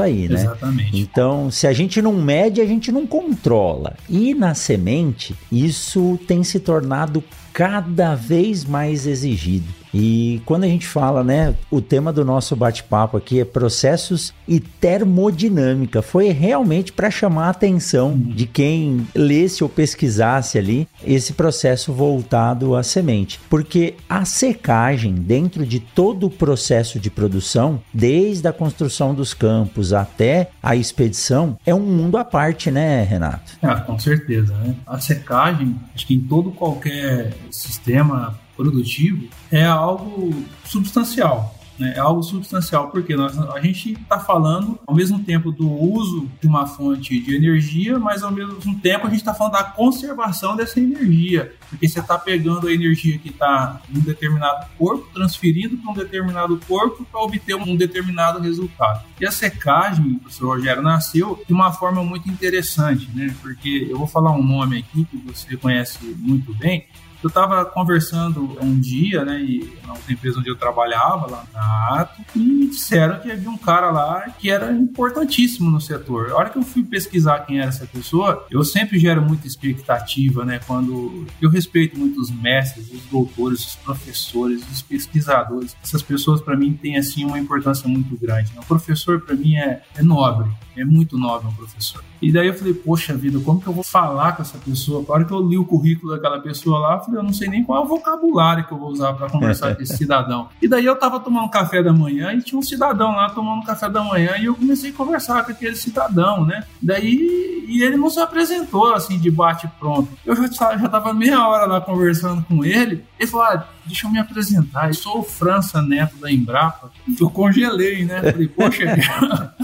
aí, 0.00 0.28
né? 0.28 0.40
Exatamente. 0.40 0.98
Então, 0.98 1.50
se 1.50 1.66
a 1.66 1.72
gente 1.72 2.00
não 2.00 2.12
mede, 2.12 2.60
a 2.60 2.66
gente 2.66 2.92
não 2.92 3.06
controla. 3.06 3.96
E 4.08 4.34
na 4.34 4.54
semente, 4.54 5.34
isso 5.50 6.18
tem 6.26 6.44
se 6.44 6.60
tornado 6.60 7.22
cada 7.52 8.14
vez 8.14 8.64
mais 8.64 9.06
exigido. 9.06 9.66
E 9.98 10.42
quando 10.44 10.64
a 10.64 10.68
gente 10.68 10.86
fala, 10.86 11.24
né, 11.24 11.54
o 11.70 11.80
tema 11.80 12.12
do 12.12 12.22
nosso 12.22 12.54
bate-papo 12.54 13.16
aqui 13.16 13.40
é 13.40 13.46
processos 13.46 14.34
e 14.46 14.60
termodinâmica, 14.60 16.02
foi 16.02 16.28
realmente 16.28 16.92
para 16.92 17.10
chamar 17.10 17.46
a 17.46 17.50
atenção 17.50 18.14
de 18.14 18.46
quem 18.46 19.06
lesse 19.14 19.62
ou 19.62 19.70
pesquisasse 19.70 20.58
ali 20.58 20.86
esse 21.02 21.32
processo 21.32 21.94
voltado 21.94 22.76
à 22.76 22.82
semente, 22.82 23.40
porque 23.48 23.94
a 24.06 24.26
secagem 24.26 25.14
dentro 25.14 25.64
de 25.64 25.80
todo 25.80 26.26
o 26.26 26.30
processo 26.30 27.00
de 27.00 27.08
produção, 27.08 27.80
desde 27.92 28.46
a 28.46 28.52
construção 28.52 29.14
dos 29.14 29.32
campos 29.32 29.94
até 29.94 30.50
a 30.62 30.76
expedição, 30.76 31.56
é 31.64 31.74
um 31.74 31.80
mundo 31.80 32.18
à 32.18 32.24
parte, 32.24 32.70
né, 32.70 33.02
Renato? 33.02 33.52
Ah, 33.62 33.80
com 33.80 33.98
certeza, 33.98 34.54
né? 34.58 34.74
A 34.86 35.00
secagem, 35.00 35.74
acho 35.94 36.06
que 36.06 36.14
em 36.14 36.20
todo 36.20 36.50
qualquer 36.50 37.32
sistema 37.50 38.38
produtivo 38.56 39.28
é 39.50 39.64
algo 39.64 40.44
substancial. 40.64 41.56
Né? 41.78 41.94
É 41.96 41.98
algo 41.98 42.22
substancial, 42.22 42.88
porque 42.88 43.14
nós, 43.14 43.38
a 43.38 43.60
gente 43.60 43.92
está 43.92 44.18
falando 44.18 44.78
ao 44.86 44.94
mesmo 44.94 45.22
tempo 45.22 45.52
do 45.52 45.70
uso 45.70 46.28
de 46.40 46.46
uma 46.46 46.66
fonte 46.66 47.18
de 47.20 47.34
energia, 47.34 47.98
mas 47.98 48.22
ao 48.22 48.30
mesmo 48.30 48.78
tempo 48.80 49.06
a 49.06 49.10
gente 49.10 49.20
está 49.20 49.34
falando 49.34 49.52
da 49.52 49.64
conservação 49.64 50.56
dessa 50.56 50.80
energia, 50.80 51.54
porque 51.68 51.88
você 51.88 52.00
está 52.00 52.18
pegando 52.18 52.66
a 52.66 52.72
energia 52.72 53.18
que 53.18 53.28
está 53.28 53.80
em 53.90 53.98
um 53.98 54.00
determinado 54.00 54.66
corpo, 54.78 55.08
transferindo 55.12 55.76
para 55.76 55.90
um 55.90 55.94
determinado 55.94 56.58
corpo 56.66 57.04
para 57.10 57.20
obter 57.20 57.54
um 57.54 57.76
determinado 57.76 58.40
resultado. 58.40 59.04
E 59.20 59.26
a 59.26 59.30
secagem, 59.30 60.14
professor 60.18 60.56
Rogério, 60.56 60.82
nasceu 60.82 61.42
de 61.46 61.52
uma 61.52 61.72
forma 61.72 62.02
muito 62.02 62.28
interessante, 62.28 63.08
né? 63.14 63.34
porque 63.42 63.86
eu 63.88 63.98
vou 63.98 64.06
falar 64.06 64.32
um 64.32 64.42
nome 64.42 64.78
aqui 64.78 65.04
que 65.04 65.16
você 65.18 65.56
conhece 65.56 65.98
muito 66.18 66.54
bem, 66.54 66.86
eu 67.26 67.28
estava 67.28 67.64
conversando 67.64 68.56
um 68.62 68.78
dia, 68.78 69.24
né, 69.24 69.40
e, 69.40 69.76
na 69.86 69.94
empresa 70.08 70.38
onde 70.38 70.48
eu 70.48 70.56
trabalhava, 70.56 71.30
lá 71.30 71.44
na 71.52 72.00
Ato, 72.00 72.22
e 72.34 72.68
disseram 72.68 73.18
que 73.20 73.30
havia 73.30 73.50
um 73.50 73.58
cara 73.58 73.90
lá 73.90 74.30
que 74.38 74.50
era 74.50 74.72
importantíssimo 74.72 75.70
no 75.70 75.80
setor. 75.80 76.30
A 76.30 76.36
hora 76.36 76.50
que 76.50 76.58
eu 76.58 76.62
fui 76.62 76.84
pesquisar 76.84 77.40
quem 77.40 77.58
era 77.58 77.68
essa 77.68 77.86
pessoa, 77.86 78.46
eu 78.50 78.64
sempre 78.64 78.98
gero 78.98 79.20
muita 79.22 79.46
expectativa, 79.46 80.44
né, 80.44 80.60
quando 80.66 81.26
eu 81.40 81.50
respeito 81.50 81.98
muito 81.98 82.20
os 82.20 82.30
mestres, 82.30 82.90
os 82.92 83.02
doutores, 83.10 83.66
os 83.66 83.76
professores, 83.76 84.62
os 84.70 84.82
pesquisadores. 84.82 85.76
Essas 85.82 86.02
pessoas, 86.02 86.40
para 86.40 86.56
mim, 86.56 86.74
têm, 86.74 86.96
assim, 86.96 87.24
uma 87.24 87.38
importância 87.38 87.88
muito 87.88 88.16
grande. 88.16 88.52
Né? 88.54 88.60
O 88.60 88.66
professor, 88.66 89.20
para 89.20 89.34
mim, 89.34 89.56
é, 89.56 89.82
é 89.96 90.02
nobre, 90.02 90.50
é 90.76 90.84
muito 90.84 91.18
nobre 91.18 91.48
um 91.48 91.52
professor. 91.52 92.02
E 92.20 92.32
daí 92.32 92.46
eu 92.46 92.54
falei, 92.54 92.72
poxa 92.72 93.14
vida, 93.14 93.38
como 93.40 93.60
que 93.60 93.66
eu 93.66 93.72
vou 93.72 93.84
falar 93.84 94.32
com 94.32 94.42
essa 94.42 94.58
pessoa? 94.58 95.04
A 95.08 95.12
hora 95.12 95.24
que 95.24 95.32
eu 95.32 95.46
li 95.46 95.58
o 95.58 95.64
currículo 95.64 96.14
daquela 96.14 96.40
pessoa 96.40 96.78
lá, 96.78 96.94
eu 96.94 97.00
falei, 97.00 97.15
eu 97.16 97.22
não 97.22 97.32
sei 97.32 97.48
nem 97.48 97.64
qual 97.64 97.82
é 97.82 97.84
o 97.84 97.88
vocabulário 97.88 98.66
que 98.66 98.72
eu 98.72 98.78
vou 98.78 98.88
usar 98.88 99.12
para 99.14 99.28
conversar 99.28 99.74
com 99.74 99.82
esse 99.82 99.96
cidadão. 99.98 100.48
E 100.60 100.68
daí 100.68 100.84
eu 100.84 100.96
tava 100.96 101.20
tomando 101.20 101.50
café 101.50 101.82
da 101.82 101.92
manhã 101.92 102.32
e 102.32 102.42
tinha 102.42 102.58
um 102.58 102.62
cidadão 102.62 103.12
lá 103.12 103.30
tomando 103.30 103.64
café 103.64 103.88
da 103.88 104.02
manhã 104.02 104.36
e 104.38 104.46
eu 104.46 104.54
comecei 104.54 104.90
a 104.90 104.94
conversar 104.94 105.44
com 105.44 105.52
aquele 105.52 105.76
cidadão, 105.76 106.44
né? 106.44 106.64
Daí, 106.80 107.64
e 107.66 107.82
ele 107.82 107.96
não 107.96 108.10
se 108.10 108.20
apresentou 108.20 108.92
assim 108.94 109.18
de 109.18 109.30
bate 109.30 109.68
pronto. 109.78 110.08
Eu 110.24 110.36
já, 110.36 110.76
já 110.76 110.88
tava 110.88 111.12
meia 111.12 111.46
hora 111.46 111.66
lá 111.66 111.80
conversando 111.80 112.44
com 112.44 112.64
ele. 112.64 113.04
Ele 113.18 113.30
falou, 113.30 113.46
ah, 113.46 113.66
deixa 113.84 114.06
eu 114.06 114.10
me 114.10 114.18
apresentar, 114.18 114.88
eu 114.88 114.94
sou 114.94 115.20
o 115.20 115.22
França 115.22 115.82
Neto 115.82 116.16
da 116.16 116.30
Embrapa. 116.30 116.90
Eu 117.18 117.30
congelei, 117.30 118.04
né? 118.04 118.32
Falei, 118.32 118.48
poxa, 118.48 118.84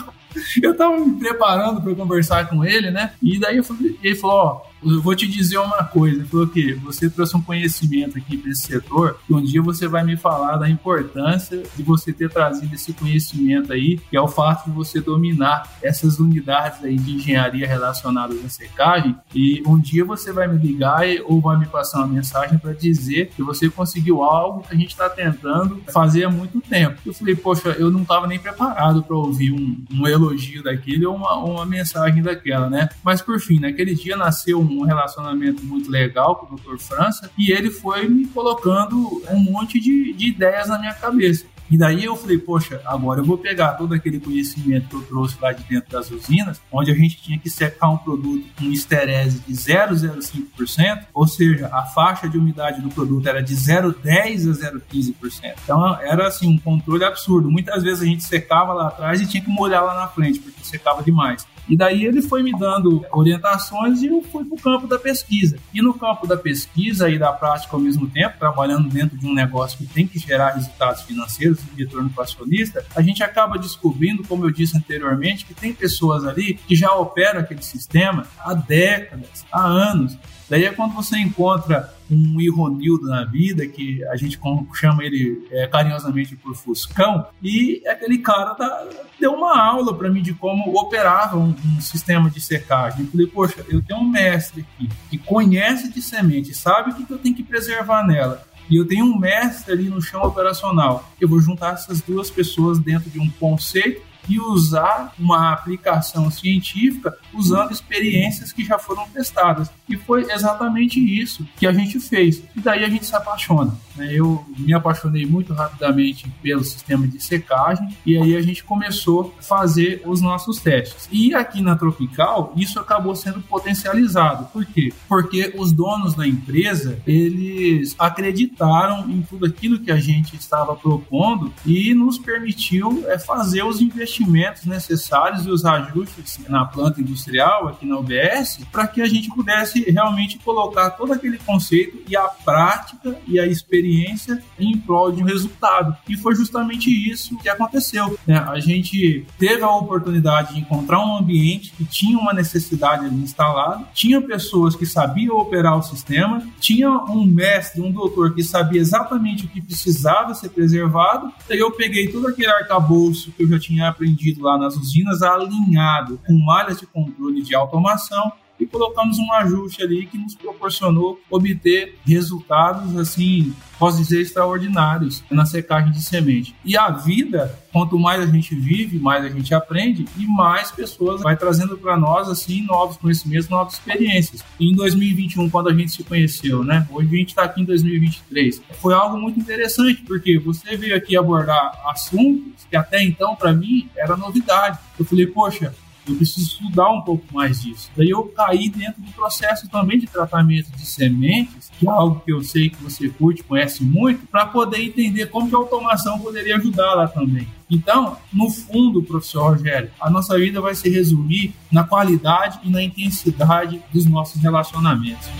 eu 0.62 0.76
tava 0.76 0.96
me 0.96 1.12
preparando 1.18 1.80
para 1.80 1.94
conversar 1.94 2.48
com 2.48 2.64
ele, 2.64 2.90
né? 2.90 3.12
E 3.22 3.38
daí 3.38 3.56
eu 3.58 3.64
falei, 3.64 3.98
ele 4.02 4.16
falou, 4.16 4.36
ó, 4.36 4.71
eu 4.84 5.00
vou 5.00 5.14
te 5.14 5.26
dizer 5.26 5.58
uma 5.58 5.84
coisa. 5.84 6.16
Ele 6.16 6.24
falou 6.26 6.46
que 6.46 6.74
você 6.74 7.08
trouxe 7.08 7.36
um 7.36 7.42
conhecimento 7.42 8.18
aqui 8.18 8.36
para 8.36 8.50
esse 8.50 8.62
setor 8.62 9.18
e 9.28 9.34
um 9.34 9.42
dia 9.42 9.62
você 9.62 9.86
vai 9.86 10.04
me 10.04 10.16
falar 10.16 10.56
da 10.56 10.68
importância 10.68 11.62
de 11.76 11.82
você 11.82 12.12
ter 12.12 12.30
trazido 12.30 12.74
esse 12.74 12.92
conhecimento 12.92 13.72
aí, 13.72 13.98
que 14.10 14.16
é 14.16 14.20
o 14.20 14.28
fato 14.28 14.68
de 14.68 14.70
você 14.74 15.00
dominar 15.00 15.70
essas 15.82 16.18
unidades 16.18 16.82
aí 16.84 16.96
de 16.96 17.12
engenharia 17.16 17.66
relacionadas 17.66 18.44
à 18.44 18.48
secagem 18.48 19.16
e 19.34 19.62
um 19.66 19.78
dia 19.78 20.04
você 20.04 20.32
vai 20.32 20.46
me 20.48 20.58
ligar 20.58 21.02
ou 21.24 21.40
vai 21.40 21.58
me 21.58 21.66
passar 21.66 21.98
uma 21.98 22.08
mensagem 22.08 22.58
para 22.58 22.72
dizer 22.72 23.30
que 23.34 23.42
você 23.42 23.68
conseguiu 23.68 24.22
algo 24.22 24.62
que 24.62 24.74
a 24.74 24.76
gente 24.76 24.90
está 24.90 25.08
tentando 25.08 25.82
fazer 25.92 26.24
há 26.24 26.30
muito 26.30 26.60
tempo. 26.60 27.00
Eu 27.04 27.14
falei, 27.14 27.34
poxa, 27.34 27.70
eu 27.70 27.90
não 27.90 28.02
estava 28.02 28.26
nem 28.26 28.38
preparado 28.38 29.02
para 29.02 29.16
ouvir 29.16 29.52
um, 29.52 29.84
um, 29.92 30.06
elogio 30.06 30.62
daquele 30.62 31.06
ou 31.06 31.14
uma, 31.14 31.36
uma 31.36 31.66
mensagem 31.66 32.22
daquela, 32.22 32.68
né? 32.68 32.88
Mas 33.02 33.20
por 33.20 33.40
fim, 33.40 33.58
naquele 33.58 33.94
dia 33.94 34.16
nasceu 34.16 34.60
um 34.60 34.71
um 34.80 34.84
relacionamento 34.84 35.64
muito 35.64 35.90
legal 35.90 36.36
com 36.36 36.54
o 36.54 36.58
Dr. 36.58 36.78
França 36.78 37.30
e 37.38 37.52
ele 37.52 37.70
foi 37.70 38.08
me 38.08 38.26
colocando 38.26 39.22
um 39.30 39.38
monte 39.38 39.78
de, 39.80 40.12
de 40.12 40.28
ideias 40.28 40.68
na 40.68 40.78
minha 40.78 40.94
cabeça. 40.94 41.52
E 41.72 41.78
daí 41.78 42.04
eu 42.04 42.14
falei, 42.14 42.36
poxa, 42.36 42.82
agora 42.84 43.20
eu 43.20 43.24
vou 43.24 43.38
pegar 43.38 43.72
todo 43.72 43.94
aquele 43.94 44.20
conhecimento 44.20 44.88
que 44.90 44.94
eu 44.94 45.02
trouxe 45.04 45.38
lá 45.40 45.52
de 45.52 45.62
dentro 45.64 45.90
das 45.90 46.10
usinas, 46.10 46.60
onde 46.70 46.90
a 46.90 46.94
gente 46.94 47.16
tinha 47.22 47.38
que 47.38 47.48
secar 47.48 47.88
um 47.88 47.96
produto 47.96 48.44
com 48.58 48.66
esterese 48.66 49.40
de 49.40 49.54
0,05%, 49.54 51.06
ou 51.14 51.26
seja, 51.26 51.70
a 51.72 51.84
faixa 51.84 52.28
de 52.28 52.36
umidade 52.36 52.82
do 52.82 52.90
produto 52.90 53.26
era 53.26 53.42
de 53.42 53.54
0,10 53.54 54.50
a 54.50 54.70
0,15%. 54.70 55.54
Então 55.64 55.98
era 56.02 56.26
assim 56.26 56.46
um 56.46 56.58
controle 56.58 57.04
absurdo. 57.04 57.50
Muitas 57.50 57.82
vezes 57.82 58.02
a 58.02 58.06
gente 58.06 58.22
secava 58.22 58.74
lá 58.74 58.88
atrás 58.88 59.22
e 59.22 59.26
tinha 59.26 59.42
que 59.42 59.48
molhar 59.48 59.82
lá 59.82 59.94
na 59.94 60.08
frente, 60.08 60.40
porque 60.40 60.62
secava 60.62 61.02
demais. 61.02 61.46
E 61.68 61.76
daí 61.76 62.04
ele 62.04 62.20
foi 62.20 62.42
me 62.42 62.52
dando 62.58 63.04
orientações 63.12 64.02
e 64.02 64.06
eu 64.06 64.22
fui 64.22 64.44
para 64.44 64.54
o 64.54 64.60
campo 64.60 64.86
da 64.86 64.98
pesquisa. 64.98 65.58
E 65.72 65.80
no 65.80 65.94
campo 65.94 66.26
da 66.26 66.36
pesquisa 66.36 67.08
e 67.08 67.18
da 67.18 67.32
prática 67.32 67.76
ao 67.76 67.80
mesmo 67.80 68.08
tempo, 68.08 68.38
trabalhando 68.38 68.88
dentro 68.88 69.16
de 69.16 69.26
um 69.26 69.34
negócio 69.34 69.78
que 69.78 69.86
tem 69.86 70.06
que 70.06 70.18
gerar 70.18 70.50
resultados 70.50 71.02
financeiros 71.02 71.60
e 71.60 71.80
retorno 71.80 72.10
para 72.10 72.24
acionista, 72.24 72.84
a 72.94 73.02
gente 73.02 73.22
acaba 73.22 73.58
descobrindo, 73.58 74.24
como 74.24 74.44
eu 74.44 74.50
disse 74.50 74.76
anteriormente, 74.76 75.46
que 75.46 75.54
tem 75.54 75.72
pessoas 75.72 76.24
ali 76.24 76.54
que 76.54 76.74
já 76.74 76.92
operam 76.94 77.40
aquele 77.40 77.62
sistema 77.62 78.26
há 78.38 78.54
décadas, 78.54 79.44
há 79.50 79.64
anos. 79.64 80.16
Daí 80.48 80.64
é 80.64 80.70
quando 80.70 80.92
você 80.94 81.16
encontra 81.16 81.94
um 82.12 82.40
Ironildo 82.40 83.06
na 83.06 83.24
vida, 83.24 83.66
que 83.66 84.04
a 84.06 84.16
gente 84.16 84.38
chama 84.74 85.04
ele 85.04 85.46
é, 85.50 85.66
carinhosamente 85.66 86.36
por 86.36 86.54
Fuscão, 86.54 87.26
e 87.42 87.82
aquele 87.86 88.18
cara 88.18 88.54
tá, 88.54 88.86
deu 89.18 89.32
uma 89.32 89.58
aula 89.58 89.94
para 89.94 90.10
mim 90.10 90.22
de 90.22 90.34
como 90.34 90.78
operava 90.78 91.36
um, 91.36 91.54
um, 91.64 91.80
sistema 91.80 92.30
de 92.30 92.40
secagem. 92.40 93.04
Eu 93.04 93.10
falei, 93.10 93.26
poxa, 93.26 93.64
eu 93.68 93.82
tenho 93.82 94.00
um 94.00 94.08
mestre 94.08 94.62
aqui 94.62 94.88
que 95.10 95.18
conhece 95.18 95.92
de 95.92 96.02
semente, 96.02 96.54
sabe 96.54 96.90
o 96.90 96.94
que, 96.94 97.04
que 97.04 97.12
eu 97.12 97.18
tenho 97.18 97.34
que 97.34 97.42
preservar 97.42 98.06
nela. 98.06 98.46
E 98.70 98.76
eu 98.76 98.86
tenho 98.86 99.04
um 99.04 99.18
mestre 99.18 99.72
ali 99.72 99.88
no 99.88 100.00
chão 100.00 100.22
operacional. 100.22 101.10
Eu 101.20 101.28
vou 101.28 101.40
juntar 101.40 101.74
essas 101.74 102.00
duas 102.00 102.30
pessoas 102.30 102.78
dentro 102.78 103.10
de 103.10 103.18
um 103.18 103.28
conceito 103.28 104.00
e 104.28 104.38
usar 104.38 105.12
uma 105.18 105.52
aplicação 105.52 106.30
científica 106.30 107.16
usando 107.34 107.72
experiências 107.72 108.52
que 108.52 108.64
já 108.64 108.78
foram 108.78 109.08
testadas. 109.08 109.70
E 109.88 109.96
foi 109.96 110.30
exatamente 110.30 111.00
isso 111.00 111.46
que 111.56 111.66
a 111.66 111.72
gente 111.72 111.98
fez. 112.00 112.42
E 112.56 112.60
daí 112.60 112.84
a 112.84 112.88
gente 112.88 113.06
se 113.06 113.14
apaixona. 113.14 113.74
Né? 113.96 114.10
Eu 114.12 114.44
me 114.56 114.72
apaixonei 114.72 115.26
muito 115.26 115.52
rapidamente 115.52 116.30
pelo 116.42 116.64
sistema 116.64 117.06
de 117.06 117.22
secagem 117.22 117.88
e 118.06 118.16
aí 118.16 118.36
a 118.36 118.40
gente 118.40 118.64
começou 118.64 119.34
a 119.38 119.42
fazer 119.42 120.02
os 120.04 120.20
nossos 120.20 120.60
testes. 120.60 121.08
E 121.10 121.34
aqui 121.34 121.60
na 121.60 121.76
Tropical, 121.76 122.52
isso 122.56 122.78
acabou 122.78 123.14
sendo 123.14 123.40
potencializado. 123.40 124.46
Por 124.46 124.64
quê? 124.64 124.92
Porque 125.08 125.52
os 125.56 125.72
donos 125.72 126.14
da 126.14 126.26
empresa, 126.26 127.00
eles 127.06 127.94
acreditaram 127.98 129.10
em 129.10 129.22
tudo 129.22 129.46
aquilo 129.46 129.80
que 129.80 129.90
a 129.90 129.98
gente 129.98 130.36
estava 130.36 130.74
propondo 130.76 131.52
e 131.66 131.94
nos 131.94 132.18
permitiu 132.18 133.04
é, 133.08 133.18
fazer 133.18 133.64
os 133.64 133.80
investimentos 133.80 134.11
investimentos 134.12 134.66
necessários 134.66 135.46
e 135.46 135.50
os 135.50 135.64
ajustes 135.64 136.38
na 136.48 136.64
planta 136.64 137.00
industrial, 137.00 137.68
aqui 137.68 137.86
na 137.86 137.98
UBS, 137.98 138.60
para 138.70 138.86
que 138.86 139.00
a 139.00 139.06
gente 139.06 139.28
pudesse 139.30 139.90
realmente 139.90 140.38
colocar 140.38 140.90
todo 140.90 141.12
aquele 141.12 141.38
conceito 141.38 142.02
e 142.06 142.16
a 142.16 142.24
prática 142.24 143.16
e 143.26 143.40
a 143.40 143.46
experiência 143.46 144.42
em 144.58 144.76
prol 144.76 145.10
de 145.10 145.22
um 145.22 145.26
resultado. 145.26 145.96
E 146.08 146.16
foi 146.16 146.34
justamente 146.34 146.90
isso 146.90 147.38
que 147.38 147.48
aconteceu. 147.48 148.18
Né? 148.26 148.36
A 148.36 148.60
gente 148.60 149.24
teve 149.38 149.62
a 149.62 149.70
oportunidade 149.70 150.54
de 150.54 150.60
encontrar 150.60 150.98
um 150.98 151.16
ambiente 151.16 151.72
que 151.72 151.84
tinha 151.84 152.18
uma 152.18 152.32
necessidade 152.32 153.06
instalada, 153.14 153.84
tinha 153.94 154.20
pessoas 154.20 154.76
que 154.76 154.84
sabiam 154.84 155.36
operar 155.36 155.78
o 155.78 155.82
sistema, 155.82 156.46
tinha 156.60 156.90
um 156.90 157.24
mestre, 157.24 157.80
um 157.80 157.90
doutor 157.90 158.34
que 158.34 158.42
sabia 158.42 158.80
exatamente 158.80 159.46
o 159.46 159.48
que 159.48 159.60
precisava 159.60 160.34
ser 160.34 160.50
preservado. 160.50 161.32
Daí 161.48 161.58
eu 161.58 161.70
peguei 161.70 162.08
todo 162.08 162.28
aquele 162.28 162.48
arcabouço 162.48 163.32
que 163.32 163.44
eu 163.44 163.48
já 163.48 163.58
tinha 163.58 163.88
aprendido 163.88 164.01
aprendido 164.02 164.42
lá 164.42 164.58
nas 164.58 164.76
usinas 164.76 165.22
alinhado 165.22 166.18
com 166.26 166.32
malhas 166.32 166.80
de 166.80 166.86
controle 166.86 167.42
de 167.42 167.54
automação 167.54 168.32
e 168.62 168.66
colocamos 168.66 169.18
um 169.18 169.32
ajuste 169.34 169.82
ali 169.82 170.06
que 170.06 170.16
nos 170.16 170.34
proporcionou 170.34 171.20
obter 171.28 171.98
resultados 172.06 172.96
assim, 172.96 173.52
posso 173.78 173.98
dizer, 173.98 174.20
extraordinários 174.20 175.24
na 175.30 175.44
secagem 175.44 175.90
de 175.90 176.00
semente. 176.00 176.54
E 176.64 176.76
a 176.76 176.88
vida, 176.90 177.58
quanto 177.72 177.98
mais 177.98 178.22
a 178.22 178.26
gente 178.26 178.54
vive, 178.54 178.98
mais 178.98 179.24
a 179.24 179.28
gente 179.28 179.52
aprende 179.52 180.06
e 180.16 180.26
mais 180.26 180.70
pessoas 180.70 181.20
vai 181.22 181.36
trazendo 181.36 181.76
para 181.76 181.96
nós 181.96 182.28
assim 182.28 182.64
novos 182.64 182.96
conhecimentos, 182.96 183.48
novas 183.48 183.74
experiências. 183.74 184.44
E 184.60 184.70
em 184.70 184.76
2021, 184.76 185.50
quando 185.50 185.68
a 185.68 185.74
gente 185.74 185.90
se 185.90 186.04
conheceu, 186.04 186.62
né? 186.62 186.86
Hoje 186.90 187.08
a 187.08 187.18
gente 187.18 187.28
está 187.30 187.42
aqui 187.42 187.62
em 187.62 187.64
2023. 187.64 188.62
Foi 188.80 188.94
algo 188.94 189.18
muito 189.18 189.40
interessante 189.40 190.02
porque 190.02 190.38
você 190.38 190.76
veio 190.76 190.96
aqui 190.96 191.16
abordar 191.16 191.72
assuntos 191.86 192.64
que 192.70 192.76
até 192.76 193.02
então 193.02 193.34
para 193.34 193.52
mim 193.52 193.88
era 193.96 194.16
novidade. 194.16 194.78
Eu 194.98 195.04
falei, 195.04 195.26
poxa, 195.26 195.74
eu 196.06 196.16
preciso 196.16 196.46
estudar 196.46 196.90
um 196.90 197.02
pouco 197.02 197.24
mais 197.32 197.62
disso. 197.62 197.90
Daí 197.96 198.10
eu 198.10 198.24
caí 198.24 198.68
dentro 198.68 199.00
do 199.00 199.10
processo 199.12 199.68
também 199.68 199.98
de 199.98 200.06
tratamento 200.06 200.70
de 200.72 200.84
sementes, 200.84 201.70
que 201.78 201.86
é 201.86 201.90
algo 201.90 202.20
que 202.24 202.32
eu 202.32 202.42
sei 202.42 202.70
que 202.70 202.82
você 202.82 203.08
curte, 203.08 203.42
conhece 203.42 203.84
muito, 203.84 204.26
para 204.26 204.46
poder 204.46 204.82
entender 204.82 205.26
como 205.26 205.48
que 205.48 205.54
a 205.54 205.58
automação 205.58 206.18
poderia 206.18 206.56
ajudar 206.56 206.94
lá 206.94 207.08
também. 207.08 207.46
Então, 207.70 208.16
no 208.32 208.50
fundo, 208.50 209.02
professor 209.02 209.52
Rogério, 209.52 209.90
a 210.00 210.10
nossa 210.10 210.36
vida 210.36 210.60
vai 210.60 210.74
se 210.74 210.90
resumir 210.90 211.54
na 211.70 211.84
qualidade 211.84 212.60
e 212.64 212.70
na 212.70 212.82
intensidade 212.82 213.80
dos 213.92 214.04
nossos 214.04 214.42
relacionamentos. 214.42 215.30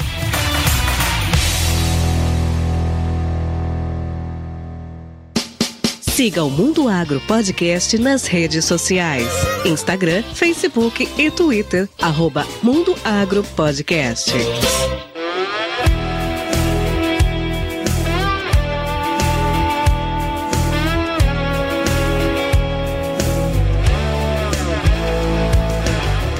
Siga 6.15 6.45
o 6.45 6.51
Mundo 6.51 6.91
Agro 6.91 7.23
Podcast 7.23 7.97
nas 7.97 8.27
redes 8.27 8.67
sociais: 8.67 9.27
Instagram, 9.65 10.23
Facebook 10.35 11.09
e 11.17 11.31
Twitter. 11.31 11.89
Arroba 12.03 12.47
Mundo 12.63 12.95
Agro 13.03 13.43
Podcast. 13.57 14.31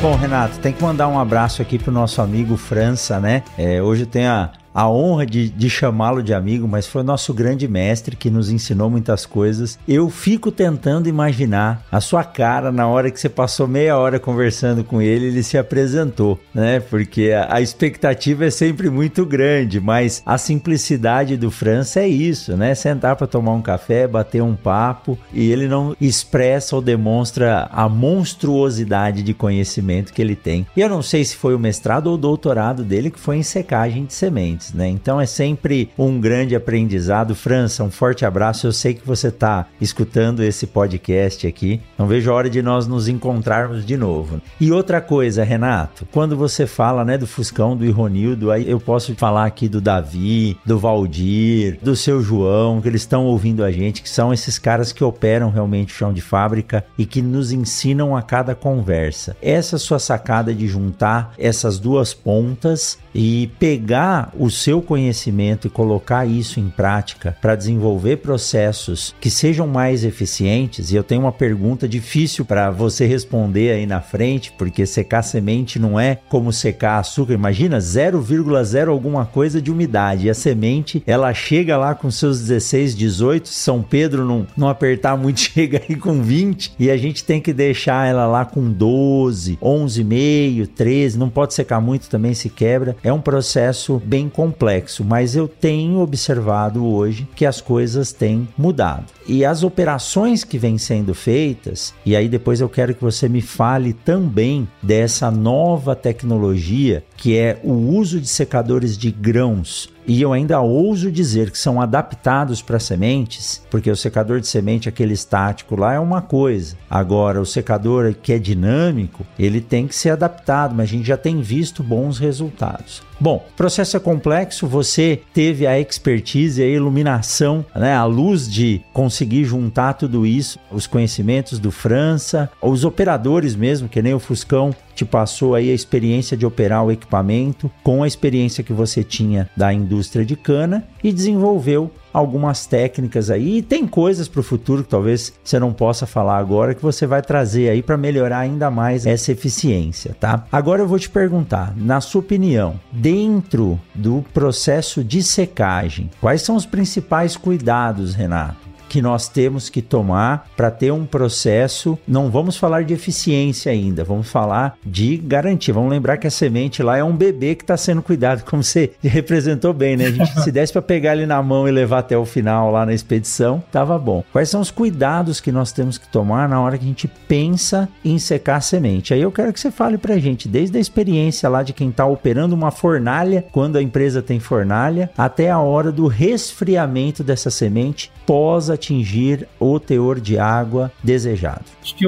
Bom, 0.03 0.17
Renato, 0.17 0.59
tem 0.59 0.75
que 0.75 0.83
mandar 0.83 1.09
um 1.09 1.19
abraço 1.19 1.63
aqui 1.63 1.79
pro 1.79 1.91
nosso 1.91 2.21
amigo 2.21 2.59
França, 2.59 3.19
né? 3.19 3.43
É, 3.57 3.81
hoje 3.81 4.05
tem 4.05 4.27
a, 4.27 4.51
a 4.75 4.89
honra 4.89 5.27
de, 5.27 5.49
de 5.49 5.69
chamá-lo 5.69 6.23
de 6.23 6.35
amigo, 6.35 6.67
mas 6.67 6.87
foi 6.87 7.03
nosso 7.03 7.33
grande 7.35 7.69
mestre 7.69 8.17
que 8.17 8.31
nos 8.31 8.51
ensinou 8.51 8.89
muitas 8.89 9.27
coisas. 9.27 9.79
Eu 9.87 10.09
fico 10.09 10.51
tentando 10.51 11.09
imaginar 11.09 11.85
a 11.91 12.01
sua 12.01 12.25
cara 12.25 12.73
na 12.73 12.87
hora 12.87 13.11
que 13.11 13.21
você 13.21 13.29
passou 13.29 13.67
meia 13.67 13.97
hora 13.97 14.19
conversando 14.19 14.85
com 14.85 15.01
ele, 15.01 15.27
ele 15.27 15.43
se 15.43 15.59
apresentou, 15.59 16.39
né? 16.55 16.81
Porque 16.81 17.33
a, 17.33 17.57
a 17.57 17.61
expectativa 17.61 18.47
é 18.47 18.51
sempre 18.51 18.89
muito 18.91 19.25
grande, 19.27 19.81
mas 19.81 20.23
a 20.25 20.39
simplicidade 20.39 21.37
do 21.37 21.51
França 21.51 22.01
é 22.01 22.09
isso, 22.09 22.57
né? 22.57 22.75
Sentar 22.75 23.17
para 23.17 23.27
tomar 23.27 23.53
um 23.53 23.63
café, 23.63 24.07
bater 24.07 24.43
um 24.43 24.55
papo 24.55 25.19
e 25.33 25.51
ele 25.51 25.69
não 25.69 25.97
expressa 26.01 26.77
ou 26.77 26.83
demonstra 26.83 27.69
a 27.73 27.89
monstruosidade 27.89 29.23
de 29.23 29.35
conhecimento 29.35 30.13
que 30.13 30.23
ele 30.23 30.37
tem. 30.37 30.67
E 30.77 30.81
eu 30.81 30.89
não 30.89 31.03
sei 31.03 31.25
se 31.25 31.37
foi 31.37 31.55
o 31.55 31.59
mestrado 31.59 32.07
ou 32.09 32.15
o 32.15 32.19
doutorado 32.19 32.83
dele 32.83 33.11
que 33.11 33.21
foi 33.21 33.37
em 33.37 33.43
secagem 33.43 34.05
de 34.05 34.15
sementes 34.15 34.62
né? 34.73 34.89
Então 34.89 35.21
é 35.21 35.27
sempre 35.27 35.91
um 35.99 36.21
grande 36.21 36.55
aprendizado. 36.55 37.35
França, 37.35 37.83
um 37.83 37.91
forte 37.91 38.25
abraço. 38.25 38.67
Eu 38.67 38.73
sei 38.73 38.95
que 38.95 39.07
você 39.07 39.29
está 39.29 39.67
escutando 39.81 40.43
esse 40.43 40.67
podcast 40.67 41.47
aqui. 41.47 41.81
Não 41.99 42.07
vejo 42.07 42.31
a 42.31 42.35
hora 42.35 42.51
de 42.51 42.63
nós 42.63 42.87
nos 42.87 43.09
encontrarmos 43.09 43.85
de 43.85 43.97
novo. 43.97 44.41
E 44.61 44.71
outra 44.71 45.01
coisa, 45.01 45.43
Renato, 45.43 46.07
quando 46.13 46.37
você 46.37 46.67
fala, 46.67 47.05
né, 47.05 47.17
do 47.19 47.27
Fuscão, 47.27 47.77
do 47.77 47.85
Ironildo, 47.85 48.51
aí 48.51 48.69
eu 48.69 48.79
posso 48.79 49.15
falar 49.15 49.47
aqui 49.47 49.69
do 49.69 49.81
Davi, 49.81 50.57
do 50.65 50.79
Valdir, 50.79 51.79
do 51.83 51.97
seu 51.97 52.23
João, 52.23 52.81
que 52.81 52.89
eles 52.89 53.03
estão 53.03 53.25
ouvindo 53.25 53.65
a 53.65 53.71
gente, 53.71 54.03
que 54.03 54.09
são 54.09 54.33
esses 54.33 54.59
caras 54.59 54.93
que 54.93 55.03
operam 55.03 55.51
realmente 55.51 55.93
o 55.93 55.97
chão 55.97 56.13
de 56.13 56.21
fábrica 56.21 56.85
e 56.99 57.07
que 57.07 57.23
nos 57.23 57.53
ensinam 57.53 58.17
a 58.17 58.23
cada 58.23 58.55
conversa. 58.55 59.37
Essa 59.41 59.79
sua 59.79 59.99
sacada 59.99 60.55
de 60.55 60.69
juntar 60.69 61.33
essas 61.39 61.79
duas 61.79 62.13
pontas 62.13 62.99
e 63.15 63.51
pegar 63.59 64.33
o 64.39 64.51
seu 64.53 64.81
conhecimento 64.81 65.67
e 65.67 65.71
colocar 65.71 66.25
isso 66.27 66.61
em 66.61 66.69
prática 66.69 67.37
para 67.41 67.57
desenvolver 67.57 68.19
processos 68.19 69.15
que 69.21 69.31
sejam 69.31 69.67
mais 69.67 70.05
eficientes. 70.05 70.93
E 70.93 70.97
eu 70.97 71.03
tenho 71.03 71.23
uma 71.23 71.33
pergunta 71.33 71.89
difícil 71.89 72.45
para 72.45 72.71
você 72.71 73.07
responder 73.07 73.73
aí 73.73 73.87
na 73.87 74.01
frente, 74.01 74.53
porque 74.57 74.87
secar 74.87 75.23
semente 75.23 75.79
não 75.79 75.99
é 75.99 76.19
como 76.29 76.53
secar 76.53 76.99
açúcar. 76.99 77.33
Imagina 77.33 77.79
0,0 77.79 78.89
alguma 78.89 79.25
coisa 79.25 79.61
de 79.61 79.71
umidade. 79.71 80.27
E 80.27 80.31
a 80.31 80.35
semente, 80.35 81.03
ela 81.07 81.33
chega 81.33 81.77
lá 81.77 81.95
com 81.95 82.11
seus 82.11 82.41
16, 82.41 82.95
18. 82.95 83.49
São 83.49 83.83
Pedro 83.83 84.25
não, 84.25 84.47
não 84.57 84.69
apertar 84.69 85.17
muito, 85.17 85.41
chega 85.53 85.83
aí 85.89 85.97
com 85.97 86.23
20. 86.23 86.75
E 86.79 86.91
a 86.91 86.97
gente 86.97 87.25
tem 87.25 87.41
que 87.41 87.53
deixar 87.53 88.07
ela 88.07 88.27
lá 88.27 88.45
com 88.45 88.71
12, 88.71 89.59
11,5, 89.63 90.67
13. 90.69 91.19
Não 91.19 91.31
pode 91.31 91.55
secar 91.55 91.81
muito 91.81 92.09
também, 92.09 92.35
se 92.35 92.49
quebra. 92.49 92.97
É 93.03 93.13
um 93.13 93.21
processo 93.21 94.01
bem 94.05 94.29
complexo, 94.43 95.05
mas 95.05 95.37
eu 95.37 95.47
tenho 95.47 96.01
observado 96.01 96.85
hoje 96.85 97.29
que 97.37 97.47
as 97.47 97.61
coisas 97.61 98.13
têm 98.13 98.49
mudado. 98.59 99.05
E 99.25 99.45
as 99.45 99.63
operações 99.63 100.43
que 100.43 100.59
vêm 100.59 100.79
sendo 100.79 101.15
feitas, 101.15 101.95
e 102.05 102.17
aí 102.17 102.29
depois 102.29 102.61
eu 102.61 102.69
quero 102.69 102.93
que 102.93 103.05
você 103.05 103.29
me 103.29 103.41
fale 103.41 103.93
também 103.93 104.67
dessa 104.83 105.31
nova 105.31 105.95
tecnologia 105.95 107.05
que 107.17 107.39
é 107.39 107.61
o 107.63 107.73
uso 107.73 108.21
de 108.21 108.27
secadores 108.27 108.99
de 108.99 109.13
grãos 109.13 109.93
e 110.07 110.21
eu 110.21 110.33
ainda 110.33 110.61
ouso 110.61 111.13
dizer 111.13 111.51
que 111.51 111.59
são 111.59 111.81
adaptados 111.81 112.61
para 112.61 112.81
sementes, 112.81 113.63
porque 113.71 113.91
o 113.91 113.97
secador 113.97 114.41
de 114.41 114.49
semente, 114.49 114.89
aquele 114.89 115.15
estático 115.15 115.77
lá, 115.77 115.95
é 115.95 115.99
uma 115.99 116.21
coisa. 116.21 116.77
Agora, 116.91 117.41
o 117.41 117.47
secador 117.47 118.13
que 118.21 118.33
é 118.33 118.39
dinâmico, 118.39 119.25
ele 119.39 119.61
tem 119.61 119.87
que 119.87 119.95
ser 119.95 120.11
adaptado, 120.11 120.75
mas 120.75 120.89
a 120.89 120.93
gente 120.93 121.07
já 121.07 121.17
tem 121.17 121.41
visto 121.41 121.83
bons 121.85 122.19
resultados. 122.19 123.03
Bom, 123.23 123.37
o 123.37 123.57
processo 123.57 123.97
é 123.97 124.01
complexo, 124.01 124.67
você 124.67 125.23
teve 125.33 125.65
a 125.65 125.79
expertise, 125.79 126.61
a 126.61 126.67
iluminação, 126.67 127.65
né, 127.73 127.95
a 127.95 128.05
luz 128.05 128.51
de 128.51 128.81
conseguir 128.93 129.45
juntar 129.45 129.93
tudo 129.93 130.27
isso, 130.27 130.59
os 130.73 130.89
conhecimentos 130.89 131.61
do 131.61 131.71
França, 131.71 132.51
os 132.61 132.85
operadores 132.85 133.55
mesmo, 133.55 133.89
que 133.89 134.03
nem 134.03 134.13
o 134.13 134.19
Fuscão, 134.19 134.75
te 134.93 135.05
passou 135.05 135.55
aí 135.55 135.71
a 135.71 135.75
experiência 135.75 136.37
de 136.37 136.45
operar 136.45 136.85
o 136.85 136.91
equipamento 136.91 137.71
com 137.85 138.03
a 138.03 138.09
experiência 138.09 138.65
que 138.65 138.73
você 138.73 139.05
tinha 139.05 139.49
da 139.57 139.73
indústria 139.73 140.25
de 140.25 140.35
cana 140.35 140.85
e 141.01 141.13
desenvolveu 141.13 141.93
algumas 142.13 142.67
técnicas 142.67 143.31
aí. 143.31 143.59
E 143.59 143.63
tem 143.63 143.87
coisas 143.87 144.29
para 144.29 144.41
o 144.41 144.45
futuro 144.45 144.83
que 144.83 144.89
talvez 144.91 145.33
você 145.43 145.59
não 145.59 145.73
possa 145.73 146.07
falar 146.07 146.39
agora 146.39 146.75
que 146.75 146.83
você 146.83 147.07
vai 147.07 147.23
trazer 147.23 147.69
aí 147.71 147.83
para 147.83 147.97
melhorar 147.97 148.39
ainda 148.39 148.71
mais 148.71 149.07
essa 149.07 149.33
eficiência, 149.33 150.15
tá? 150.19 150.45
Agora 150.51 150.83
eu 150.83 150.89
vou 150.89 150.99
te 150.99 151.09
perguntar, 151.09 151.75
na 151.77 152.01
sua 152.01 152.21
opinião, 152.21 152.79
dentro 152.91 153.81
do 153.95 154.25
processo 154.33 155.03
de 155.03 155.23
secagem, 155.23 156.11
quais 156.21 156.43
são 156.43 156.57
os 156.57 156.67
principais 156.67 157.37
cuidados, 157.37 158.15
Renato? 158.15 158.72
Que 158.93 159.01
nós 159.01 159.27
temos 159.27 159.71
que 159.71 159.81
tomar 159.81 160.51
para 160.55 160.71
ter 160.71 160.93
um 160.93 161.07
processo. 161.07 161.99
Não 162.07 162.31
vamos 162.31 162.59
falar 162.59 162.85
de 162.85 162.93
eficiência 162.93 163.73
ainda, 163.73 164.05
vamos 164.05 164.29
falar 164.29 164.77
de 164.85 165.17
garantia. 165.17 165.73
Vamos 165.73 165.91
lembrar 165.91 166.19
que 166.19 166.27
a 166.27 166.31
semente 166.31 166.83
lá 166.83 166.99
é 166.99 167.03
um 167.03 167.17
bebê 167.17 167.55
que 167.55 167.65
está 167.65 167.75
sendo 167.75 168.03
cuidado, 168.03 168.45
como 168.45 168.63
você 168.63 168.93
representou 169.03 169.73
bem, 169.73 169.97
né? 169.97 170.09
A 170.09 170.11
gente 170.11 170.43
se 170.43 170.53
desse 170.53 170.75
para 170.75 170.83
pegar 170.83 171.17
ele 171.17 171.25
na 171.25 171.43
mão 171.43 171.67
e 171.67 171.71
levar 171.71 172.01
até 172.01 172.19
o 172.19 172.27
final 172.27 172.71
lá 172.71 172.85
na 172.85 172.93
expedição, 172.93 173.65
tava 173.73 173.99
bom. 173.99 174.23
Quais 174.31 174.51
são 174.51 174.61
os 174.61 174.71
cuidados 174.71 175.41
que 175.41 175.51
nós 175.51 175.73
temos 175.73 175.97
que 175.97 176.07
tomar 176.09 176.47
na 176.47 176.61
hora 176.61 176.77
que 176.77 176.85
a 176.85 176.89
gente 176.89 177.09
pensa 177.27 177.89
em 178.05 178.19
secar 178.19 178.57
a 178.57 178.61
semente? 178.61 179.15
Aí 179.15 179.23
eu 179.23 179.33
quero 179.33 179.55
que 179.55 179.61
você 179.61 179.71
fale 179.71 179.97
para 179.97 180.17
a 180.17 180.19
gente, 180.19 180.47
desde 180.47 180.77
a 180.77 180.81
experiência 180.83 181.49
lá 181.49 181.63
de 181.63 181.73
quem 181.73 181.89
está 181.89 182.05
operando 182.05 182.55
uma 182.55 182.71
fornalha, 182.71 183.43
quando 183.53 183.79
a 183.79 183.83
empresa 183.83 184.21
tem 184.21 184.39
fornalha, 184.39 185.11
até 185.17 185.51
a 185.51 185.61
hora 185.61 185.91
do 185.91 186.07
resfriamento 186.07 187.25
dessa 187.25 187.51
semente 187.51 188.13
pós 188.27 188.71
atingir 188.83 189.49
o 189.61 189.79
teor 189.79 190.21
de 190.21 190.37
água 190.37 190.93
desejado? 191.03 191.65
Acho 191.81 191.95
que 191.95 192.05